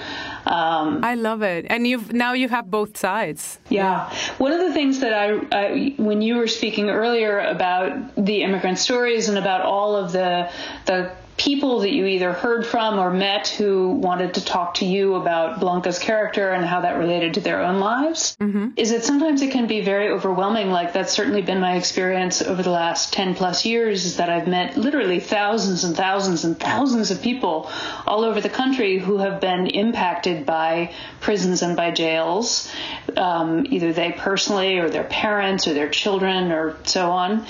Um, 0.45 1.03
I 1.03 1.15
love 1.15 1.41
it. 1.41 1.65
And 1.69 1.88
you've 1.88 2.13
now 2.13 2.33
you 2.33 2.49
have 2.49 2.69
both 2.69 2.97
sides. 2.97 3.24
Yeah. 3.69 4.13
One 4.38 4.51
of 4.51 4.59
the 4.59 4.73
things 4.73 4.99
that 4.99 5.13
I, 5.13 5.39
I, 5.51 5.95
when 5.97 6.21
you 6.21 6.36
were 6.36 6.47
speaking 6.47 6.89
earlier 6.89 7.39
about 7.39 8.15
the 8.15 8.43
immigrant 8.43 8.80
stories 8.80 9.30
and 9.30 9.38
about 9.38 9.61
all 9.61 9.95
of 9.95 10.11
the, 10.11 10.49
the 10.86 11.11
people 11.38 11.81
that 11.81 11.91
you 11.91 12.05
either 12.05 12.31
heard 12.31 12.65
from 12.65 12.97
or 12.97 13.11
met 13.11 13.49
who 13.49 13.89
wanted 13.91 14.36
to 14.36 14.45
talk 14.45 14.75
to 14.75 14.86
you 14.86 15.15
about 15.15 15.59
Blanca's 15.59 15.99
character 15.99 16.51
and 16.51 16.65
how 16.65 16.81
that 16.81 16.97
related 16.97 17.33
to 17.33 17.41
their 17.41 17.61
own 17.61 17.79
lives, 17.79 18.38
is 18.77 18.91
that 18.91 19.03
sometimes 19.03 19.41
it 19.41 19.51
can 19.51 19.67
be 19.67 19.81
very 19.81 20.09
overwhelming. 20.09 20.69
Like 20.69 20.93
that's 20.93 21.11
certainly 21.11 21.41
been 21.41 21.59
my 21.59 21.75
experience 21.75 22.41
over 22.41 22.63
the 22.63 22.69
last 22.69 23.11
10 23.13 23.36
plus 23.36 23.65
years 23.65 24.05
is 24.05 24.17
that 24.17 24.29
I've 24.29 24.47
met 24.47 24.77
literally 24.77 25.19
thousands 25.19 25.83
and 25.83 25.95
thousands 25.95 26.45
and 26.45 26.57
thousands 26.57 27.11
of 27.11 27.21
people 27.21 27.69
all 28.07 28.23
over 28.23 28.39
the 28.39 28.49
country 28.49 28.97
who 28.97 29.17
have 29.17 29.41
been 29.41 29.67
impacted 29.67 30.45
by 30.45 30.93
prisons 31.19 31.61
and 31.61 31.75
by 31.75 31.91
jails, 31.91 32.71
um, 33.17 33.65
either 33.69 33.91
they 33.91 34.13
personally 34.13 34.77
or 34.77 34.89
their 34.89 35.03
parents 35.03 35.67
or 35.67 35.73
their 35.73 35.89
children 35.89 36.53
or 36.53 36.77
so 36.86 37.11
on. 37.11 37.45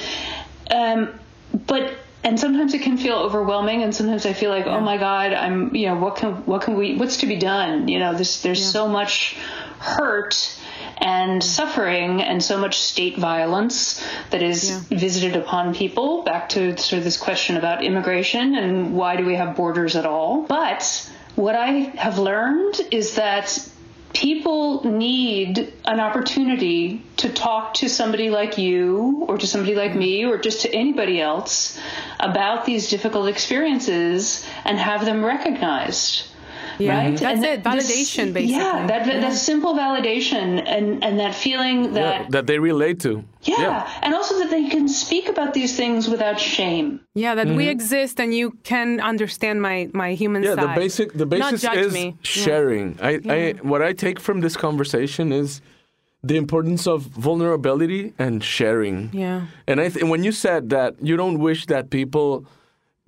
Um, 0.71 1.19
but 1.67 1.93
and 2.25 2.39
sometimes 2.39 2.73
it 2.73 2.81
can 2.81 2.97
feel 2.97 3.15
overwhelming 3.15 3.83
and 3.83 3.95
sometimes 3.95 4.25
i 4.25 4.33
feel 4.33 4.49
like 4.49 4.65
oh 4.65 4.81
my 4.81 4.97
god 4.97 5.31
i'm 5.31 5.73
you 5.75 5.87
know 5.87 5.95
what 5.95 6.15
can 6.17 6.33
what 6.45 6.63
can 6.63 6.75
we 6.75 6.95
what's 6.97 7.17
to 7.17 7.27
be 7.27 7.37
done? 7.37 7.87
You 7.87 7.99
know 7.99 8.13
there's 8.13 8.41
there's 8.41 8.65
so 8.65 8.87
much 8.89 9.37
hurt 9.79 10.35
and 10.97 11.43
suffering 11.43 12.21
and 12.21 12.41
so 12.43 12.57
much 12.57 12.79
state 12.79 13.17
violence 13.17 14.03
that 14.31 14.41
is 14.41 14.71
Yeah. 14.71 14.97
visited 14.97 15.35
upon 15.35 15.75
people. 15.75 16.23
Back 16.23 16.49
to 16.49 16.77
sort 16.77 16.97
of 16.99 17.03
this 17.03 17.17
question 17.17 17.57
about 17.57 17.83
immigration 17.83 18.55
and 18.55 18.95
why 18.95 19.15
do 19.17 19.25
we 19.25 19.35
have 19.35 19.55
borders 19.55 19.95
at 19.95 20.05
all? 20.05 20.43
But 20.47 21.09
what 21.35 21.55
i 21.55 21.69
have 22.05 22.17
learned 22.17 22.79
is 22.91 23.15
that 23.15 23.45
people 24.15 24.85
need 24.85 25.73
an 25.83 25.99
opportunity 25.99 27.03
to 27.17 27.29
talk 27.29 27.73
to 27.75 27.89
somebody 27.89 28.29
like 28.29 28.57
you 28.57 29.25
or 29.27 29.37
to 29.37 29.45
somebody 29.45 29.75
like 29.75 29.93
me 29.93 30.25
or 30.25 30.37
just 30.37 30.61
to 30.61 30.73
anybody 30.73 31.19
else 31.19 31.77
about 32.19 32.65
these 32.65 32.89
difficult 32.89 33.27
experiences 33.27 34.45
and 34.63 34.77
have 34.79 35.03
them 35.03 35.23
recognized. 35.23 36.27
Yeah, 36.79 36.97
Right? 36.97 37.17
that's 37.17 37.21
And 37.23 37.43
it. 37.45 37.63
th- 37.63 37.75
this- 37.75 37.89
Validation, 37.89 38.33
basically. 38.33 38.55
Yeah, 38.57 38.87
that, 38.87 39.05
that 39.21 39.33
simple 39.33 39.73
validation 39.73 40.61
and, 40.65 41.03
and 41.03 41.19
that 41.19 41.33
feeling 41.35 41.85
Yeah, 41.85 41.91
that, 41.93 42.31
that 42.31 42.47
they 42.47 42.59
relate 42.59 42.99
to. 43.01 43.23
yeah, 43.43 43.87
and 44.01 44.13
also 44.13 44.37
that 44.39 44.49
they 44.49 44.67
can 44.69 44.87
speak 44.87 45.29
about 45.29 45.53
these 45.53 45.75
things 45.75 46.07
without 46.09 46.39
shame. 46.39 46.99
Yeah, 47.13 47.35
that 47.35 47.47
we 47.47 47.67
exist 47.67 48.19
and 48.19 48.33
you 48.33 48.51
can 48.63 48.99
understand 48.99 49.61
my 49.61 49.89
my 49.93 50.13
human 50.13 50.41
Mm-hmm. 50.43 50.59
Yeah, 50.59 50.67
the 50.67 50.79
basic 50.81 51.07
the 51.13 51.25
Not 51.25 51.51
basis 51.51 51.61
judge 51.61 51.77
is 51.87 51.93
me. 51.93 52.05
Yeah. 52.05 52.13
sharing. 52.21 52.87
I, 53.01 53.11
I 53.37 53.39
what 53.71 53.81
I 53.81 53.93
take 53.93 54.19
from 54.19 54.41
this 54.41 54.55
conversation 54.57 55.31
is 55.31 55.61
the 56.23 56.37
importance 56.37 56.87
of 56.87 56.99
vulnerability 57.03 58.13
and 58.17 58.43
sharing. 58.43 58.97
Yeah. 59.13 59.45
And 59.67 59.79
I 59.79 59.89
th- 59.89 60.03
when 60.11 60.23
you 60.23 60.31
said 60.31 60.69
that 60.71 60.95
you 61.01 61.15
don't 61.21 61.37
wish 61.39 61.67
that 61.67 61.89
people 61.89 62.45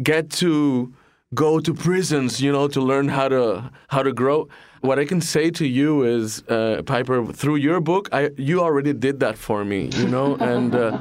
get 0.03 0.29
to 0.43 0.93
go 1.33 1.59
to 1.59 1.73
prisons, 1.73 2.41
you 2.41 2.51
know, 2.51 2.67
to 2.67 2.81
learn 2.81 3.09
how 3.09 3.27
to 3.29 3.71
how 3.89 4.03
to 4.03 4.13
grow. 4.13 4.47
What 4.81 4.99
I 4.99 5.05
can 5.05 5.21
say 5.21 5.49
to 5.51 5.65
you 5.65 6.03
is, 6.03 6.43
uh, 6.47 6.81
Piper, 6.85 7.25
through 7.25 7.57
your 7.57 7.79
book, 7.81 8.09
I 8.11 8.31
you 8.37 8.61
already 8.61 8.93
did 8.93 9.19
that 9.19 9.37
for 9.37 9.65
me, 9.65 9.89
you 9.93 10.07
know, 10.07 10.35
and 10.39 10.75
uh, 10.75 10.99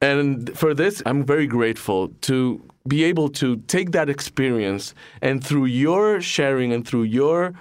and 0.00 0.56
for 0.58 0.74
this, 0.74 1.02
I'm 1.06 1.24
very 1.24 1.46
grateful 1.46 2.08
to 2.22 2.60
be 2.88 3.04
able 3.04 3.28
to 3.28 3.56
take 3.68 3.92
that 3.92 4.08
experience 4.08 4.94
and 5.20 5.44
through 5.44 5.66
your 5.66 6.20
sharing 6.20 6.72
and 6.72 6.86
through 6.86 7.04
your, 7.04 7.54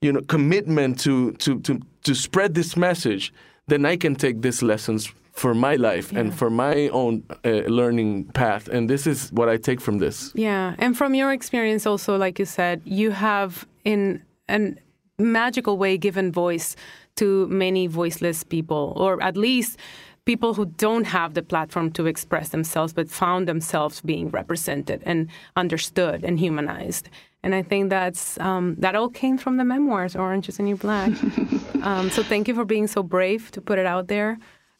you 0.00 0.12
know, 0.12 0.20
commitment 0.22 1.00
to 1.00 1.32
to 1.32 1.58
to 1.60 1.80
to 2.04 2.14
spread 2.14 2.54
this 2.54 2.76
message, 2.76 3.32
then 3.66 3.84
I 3.84 3.96
can 3.96 4.14
take 4.14 4.42
these 4.42 4.62
lessons 4.62 5.12
for 5.38 5.54
my 5.54 5.76
life 5.76 6.12
and 6.12 6.36
for 6.36 6.50
my 6.50 6.88
own 6.88 7.22
uh, 7.44 7.48
learning 7.68 8.24
path. 8.34 8.68
And 8.68 8.90
this 8.90 9.06
is 9.06 9.30
what 9.32 9.48
I 9.48 9.56
take 9.56 9.80
from 9.80 9.98
this. 9.98 10.32
Yeah, 10.34 10.74
and 10.78 10.96
from 10.96 11.14
your 11.14 11.32
experience, 11.32 11.86
also, 11.86 12.16
like 12.16 12.38
you 12.38 12.44
said, 12.44 12.82
you 12.84 13.12
have 13.12 13.66
in 13.84 14.22
a 14.48 14.74
magical 15.18 15.78
way 15.78 15.96
given 15.96 16.32
voice 16.32 16.76
to 17.16 17.46
many 17.48 17.86
voiceless 17.86 18.44
people, 18.44 18.92
or 18.96 19.22
at 19.22 19.36
least 19.36 19.78
people 20.24 20.54
who 20.54 20.66
don't 20.66 21.04
have 21.04 21.34
the 21.34 21.42
platform 21.42 21.90
to 21.92 22.06
express 22.06 22.50
themselves, 22.50 22.92
but 22.92 23.08
found 23.08 23.48
themselves 23.48 24.00
being 24.02 24.28
represented 24.30 25.02
and 25.06 25.28
understood 25.56 26.24
and 26.24 26.38
humanized. 26.38 27.08
And 27.42 27.54
I 27.54 27.62
think 27.62 27.90
that's 27.90 28.38
um, 28.40 28.74
that 28.78 28.94
all 28.94 29.08
came 29.08 29.38
from 29.38 29.56
the 29.56 29.64
memoirs, 29.64 30.16
Orange 30.16 30.48
is 30.48 30.56
the 30.56 30.64
New 30.64 30.76
Black. 30.76 31.12
um, 31.82 32.10
so 32.10 32.22
thank 32.22 32.48
you 32.48 32.54
for 32.54 32.64
being 32.64 32.88
so 32.88 33.02
brave 33.02 33.50
to 33.52 33.60
put 33.60 33.78
it 33.78 33.86
out 33.86 34.08
there, 34.08 34.38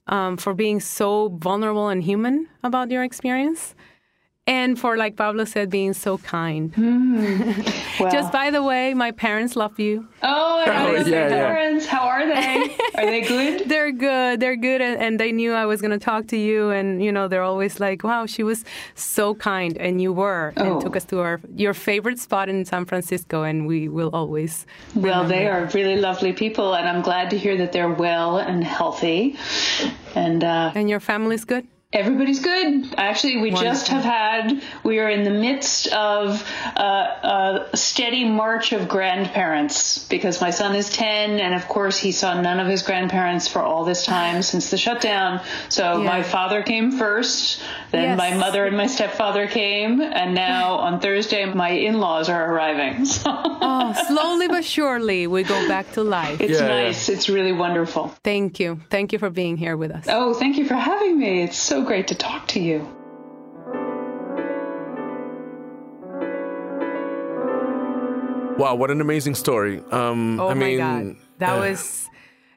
um, 0.09 0.37
for 0.37 0.55
being 0.55 0.81
so 0.81 1.29
vulnerable 1.29 1.89
and 1.89 2.03
human 2.03 2.49
about 2.63 2.91
your 2.91 3.03
experience 3.03 3.75
and 4.49 4.79
for 4.83 4.97
like 4.97 5.15
Pablo 5.17 5.45
said, 5.45 5.71
being 5.71 5.93
so 5.95 6.19
kind. 6.19 6.65
Well, 8.01 8.13
Just 8.13 8.31
by 8.33 8.51
the 8.57 8.63
way, 8.63 8.95
my 8.95 9.11
parents 9.11 9.57
love 9.57 9.77
you. 9.81 10.07
oh, 10.23 10.65
I 10.65 10.87
Oh, 10.87 10.93
yeah, 10.93 11.03
your 11.07 11.29
yeah. 11.29 11.29
parents. 11.51 11.85
How 11.95 12.05
are 12.07 12.25
they? 12.33 12.77
Are 12.99 13.07
they 13.15 13.23
good? 13.23 13.69
They're 13.73 13.91
good. 13.91 14.39
They're 14.39 14.55
good, 14.69 14.81
and, 14.81 14.97
and 15.05 15.19
they 15.19 15.33
knew 15.33 15.53
I 15.53 15.67
was 15.67 15.81
going 15.81 15.91
to 15.99 16.05
talk 16.11 16.29
to 16.29 16.37
you. 16.37 16.71
And 16.71 17.03
you 17.05 17.11
know, 17.11 17.27
they're 17.31 17.43
always 17.53 17.81
like, 17.81 18.05
"Wow, 18.05 18.27
she 18.27 18.43
was 18.51 18.65
so 18.95 19.35
kind," 19.35 19.77
and 19.87 20.01
you 20.01 20.13
were, 20.23 20.53
Oh. 20.57 20.63
and 20.65 20.81
took 20.81 20.95
us 20.97 21.05
to 21.07 21.17
our 21.27 21.41
your 21.65 21.75
favorite 21.75 22.19
spot 22.21 22.49
in 22.49 22.65
San 22.65 22.85
Francisco, 22.85 23.43
and 23.43 23.67
we 23.67 23.89
will 23.89 24.11
always. 24.21 24.65
Well, 24.95 25.25
they 25.35 25.45
are 25.49 25.63
really 25.75 25.97
lovely 26.09 26.33
people, 26.33 26.69
and 26.79 26.87
I'm 26.89 27.03
glad 27.03 27.31
to 27.31 27.37
hear 27.45 27.57
that 27.59 27.71
they're 27.73 27.95
well 28.07 28.39
and 28.39 28.63
healthy. 28.63 29.35
And 30.15 30.45
uh, 30.45 30.71
And 30.79 30.89
your 30.89 31.01
family's 31.01 31.45
good. 31.45 31.67
Everybody's 31.99 32.41
good. 32.41 32.95
Actually, 32.99 33.39
we 33.39 33.51
just 33.51 33.89
have 33.89 34.05
had, 34.05 34.63
we 34.85 34.99
are 34.99 35.09
in 35.09 35.25
the 35.25 35.31
midst 35.31 35.87
of 35.89 36.43
uh, 36.77 37.65
a 37.73 37.77
steady 37.77 38.25
march 38.29 38.73
of 38.73 38.89
grandparents 38.89 40.07
because 40.07 40.41
my 40.43 40.51
son 40.51 40.77
is 40.77 40.91
10, 40.91 41.41
and 41.41 41.55
of 41.55 41.67
course, 41.67 41.99
he 41.99 42.13
saw 42.13 42.39
none 42.39 42.61
of 42.61 42.67
his 42.67 42.83
grandparents 42.83 43.49
for 43.49 43.63
all 43.63 43.85
this 43.87 44.05
time 44.05 44.43
since 44.43 44.71
the 44.71 44.77
shutdown. 44.77 45.41
So 45.71 45.99
Yeah. 46.03 46.07
my 46.07 46.23
father 46.23 46.63
came 46.63 46.93
first, 46.93 47.63
then 47.91 48.03
Yes. 48.03 48.19
my 48.19 48.35
mother 48.37 48.67
and 48.67 48.77
my 48.77 48.87
stepfather 48.87 49.47
came, 49.47 50.03
and 50.03 50.35
now 50.35 50.75
on 50.89 51.01
Thursday, 51.01 51.47
my 51.47 51.71
in 51.71 52.01
laws 52.01 52.29
are 52.29 52.53
arriving. 52.53 53.07
So 53.19 53.33
Oh, 53.61 53.93
slowly 54.09 54.47
but 54.49 54.65
surely, 54.65 55.27
we 55.27 55.43
go 55.43 55.67
back 55.67 55.93
to 55.93 56.03
life. 56.03 56.41
it's 56.41 56.61
Yeah, 56.61 56.67
yeah. 56.69 56.83
nice. 56.85 57.09
It's 57.09 57.29
really 57.29 57.53
wonderful. 57.53 58.09
Thank 58.23 58.61
you. 58.61 58.81
Thank 58.91 59.13
you 59.13 59.19
for 59.19 59.31
being 59.31 59.57
here 59.57 59.77
with 59.77 59.91
us. 59.91 60.07
Oh, 60.09 60.35
thank 60.35 60.57
you 60.59 60.67
for 60.67 60.75
having 60.75 61.19
me. 61.19 61.43
It's 61.43 61.57
so 61.57 61.78
great 61.85 62.09
to 62.09 62.15
talk 62.15 62.47
to 62.49 62.61
you. 62.61 62.87
Wow, 68.59 68.75
what 68.75 68.91
an 68.91 69.01
amazing 69.01 69.37
story. 69.37 69.81
Um, 69.93 70.41
Oh 70.41 70.49
I 70.49 70.55
my 70.55 70.61
mean, 70.67 70.79
god, 70.79 71.17
that 71.39 71.57
uh, 71.57 71.61
was 71.61 72.09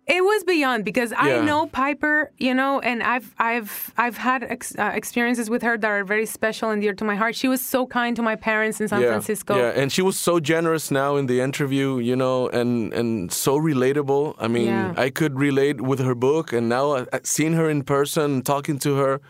it 0.07 0.23
was 0.23 0.43
beyond 0.43 0.83
because 0.83 1.13
I 1.15 1.39
know 1.41 1.67
Piper, 1.67 2.31
you 2.37 2.53
know, 2.53 2.79
and 2.79 3.03
I've 3.03 3.33
I've 3.37 3.93
I've 3.97 4.17
had 4.17 4.43
ex- 4.43 4.75
uh, 4.77 4.91
experiences 4.93 5.49
with 5.49 5.61
her 5.61 5.77
that 5.77 5.87
are 5.87 6.03
very 6.03 6.25
special 6.25 6.71
and 6.71 6.81
dear 6.81 6.93
to 6.93 7.05
my 7.05 7.15
heart. 7.15 7.35
She 7.35 7.47
was 7.47 7.61
so 7.61 7.85
kind 7.85 8.15
to 8.15 8.21
my 8.23 8.35
parents 8.35 8.81
in 8.81 8.87
San 8.87 9.01
yeah, 9.01 9.07
Francisco. 9.09 9.55
Yeah, 9.55 9.79
and 9.81 9.91
she 9.91 10.01
was 10.01 10.17
so 10.17 10.39
generous 10.39 10.89
now 10.89 11.17
in 11.17 11.27
the 11.27 11.39
interview, 11.39 11.99
you 11.99 12.15
know, 12.15 12.49
and 12.49 12.91
and 12.93 13.31
so 13.31 13.59
relatable. 13.59 14.35
I 14.39 14.47
mean, 14.47 14.67
Yeah. 14.67 14.93
I 14.97 15.11
could 15.11 15.39
relate 15.39 15.81
with 15.81 15.99
her 15.99 16.15
book, 16.15 16.51
and 16.51 16.67
now 16.67 16.93
uh, 16.93 17.05
seeing 17.23 17.53
her 17.53 17.69
in 17.69 17.83
person, 17.83 18.41
talking 18.41 18.79
to 18.79 18.95
her, 18.95 19.21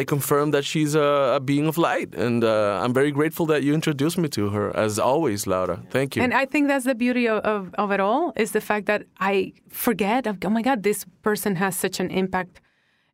I 0.00 0.04
confirm 0.04 0.50
that 0.52 0.64
she's 0.64 0.94
a, 0.94 1.34
a 1.36 1.40
being 1.40 1.66
of 1.66 1.76
light, 1.78 2.14
and 2.14 2.44
uh, 2.44 2.80
I'm 2.82 2.92
very 2.92 3.10
grateful 3.12 3.46
that 3.46 3.62
you 3.62 3.74
introduced 3.74 4.18
me 4.18 4.28
to 4.30 4.50
her. 4.50 4.76
As 4.76 4.98
always, 4.98 5.46
Laura, 5.46 5.76
thank 5.90 6.16
you. 6.16 6.22
And 6.22 6.32
I 6.34 6.44
think 6.46 6.68
that's 6.68 6.84
the 6.84 6.94
beauty 6.94 7.26
of, 7.28 7.38
of, 7.44 7.74
of 7.74 7.90
it 7.90 8.00
all 8.00 8.32
is 8.36 8.52
the 8.52 8.60
fact 8.60 8.86
that 8.86 9.02
I 9.20 9.52
forget 9.68 10.26
of 10.26 10.38
oh 10.44 10.50
my 10.50 10.62
God, 10.62 10.82
this 10.82 11.04
person 11.22 11.56
has 11.56 11.76
such 11.76 12.00
an 12.00 12.10
impact 12.10 12.60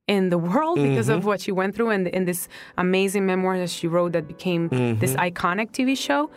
in 0.06 0.30
the 0.30 0.38
world 0.38 0.76
because 0.76 1.08
Mm-hmm. 1.08 1.18
of 1.18 1.24
what 1.26 1.40
she 1.40 1.52
went 1.52 1.74
through 1.74 1.90
and 1.90 2.08
in 2.08 2.24
this 2.24 2.48
amazing 2.78 3.24
memoir 3.26 3.58
that 3.58 3.70
she 3.70 3.86
wrote 3.86 4.12
that 4.12 4.26
became 4.26 4.68
this 4.98 5.12
Mm-hmm. 5.14 5.28
iconic 5.28 5.70
TV 5.70 5.96
show. 5.96 6.30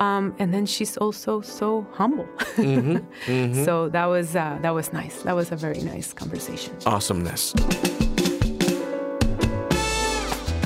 Um, 0.00 0.34
and 0.40 0.52
then 0.52 0.66
she's 0.66 0.96
also 0.98 1.40
so 1.40 1.86
humble. 1.92 2.26
Mm-hmm. 2.56 3.64
so 3.66 3.88
that 3.90 4.06
was 4.06 4.36
uh, 4.36 4.58
that 4.62 4.74
was 4.74 4.92
nice. 4.92 5.22
That 5.22 5.34
was 5.36 5.52
a 5.52 5.56
very 5.56 5.80
nice 5.80 6.12
conversation. 6.12 6.74
Awesomeness. 6.84 7.54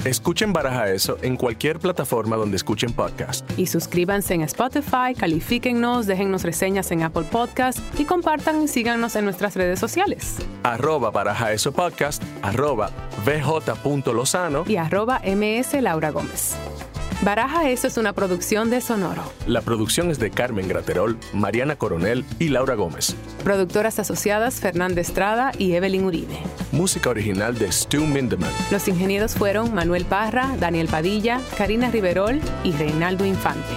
Escuchen 0.09 0.54
Baraja 0.54 0.90
Eso 0.90 1.18
en 1.20 1.36
cualquier 1.36 1.80
plataforma 1.80 2.36
donde 2.36 2.56
escuchen 2.56 2.94
podcast. 2.94 3.44
Y 3.59 3.66
suscríbanse 3.66 4.32
en 4.32 4.40
Spotify, 4.40 5.14
califíquennos, 5.14 6.06
déjennos 6.06 6.44
reseñas 6.44 6.90
en 6.92 7.02
Apple 7.02 7.24
Podcast 7.30 7.78
y 8.00 8.06
compartan 8.06 8.62
y 8.62 8.68
síganos 8.68 9.16
en 9.16 9.26
nuestras 9.26 9.54
redes 9.54 9.78
sociales. 9.78 10.36
Arroba 10.62 11.11
Baraja 11.11 11.52
Eso 11.52 11.72
Podcast, 11.72 12.22
arroba 12.40 12.90
bj.lozano. 13.26 14.64
y 14.66 14.76
arroba 14.76 15.20
ms 15.22 15.74
Laura 15.82 16.11
Gómez. 16.11 16.56
Baraja 17.22 17.68
Eso 17.68 17.88
es 17.88 17.96
una 17.96 18.12
producción 18.12 18.70
de 18.70 18.80
Sonoro. 18.80 19.22
La 19.46 19.60
producción 19.60 20.10
es 20.10 20.20
de 20.20 20.30
Carmen 20.30 20.68
Graterol, 20.68 21.18
Mariana 21.32 21.74
Coronel 21.76 22.24
y 22.38 22.48
Laura 22.48 22.76
Gómez. 22.76 23.16
Productoras 23.42 23.98
asociadas 23.98 24.60
Fernanda 24.60 25.00
Estrada 25.00 25.50
y 25.58 25.72
Evelyn 25.72 26.04
Uribe. 26.04 26.38
Música 26.70 27.10
original 27.10 27.58
de 27.58 27.72
Stu 27.72 28.06
Mindeman. 28.06 28.52
Los 28.70 28.86
ingenieros 28.86 29.34
fueron 29.34 29.74
Manuel 29.74 30.04
Parra, 30.04 30.56
Daniel 30.60 30.86
Padilla, 30.86 31.40
Karina 31.56 31.90
Riverol 31.90 32.40
y 32.62 32.72
Reinaldo 32.72 33.24
Infante. 33.24 33.74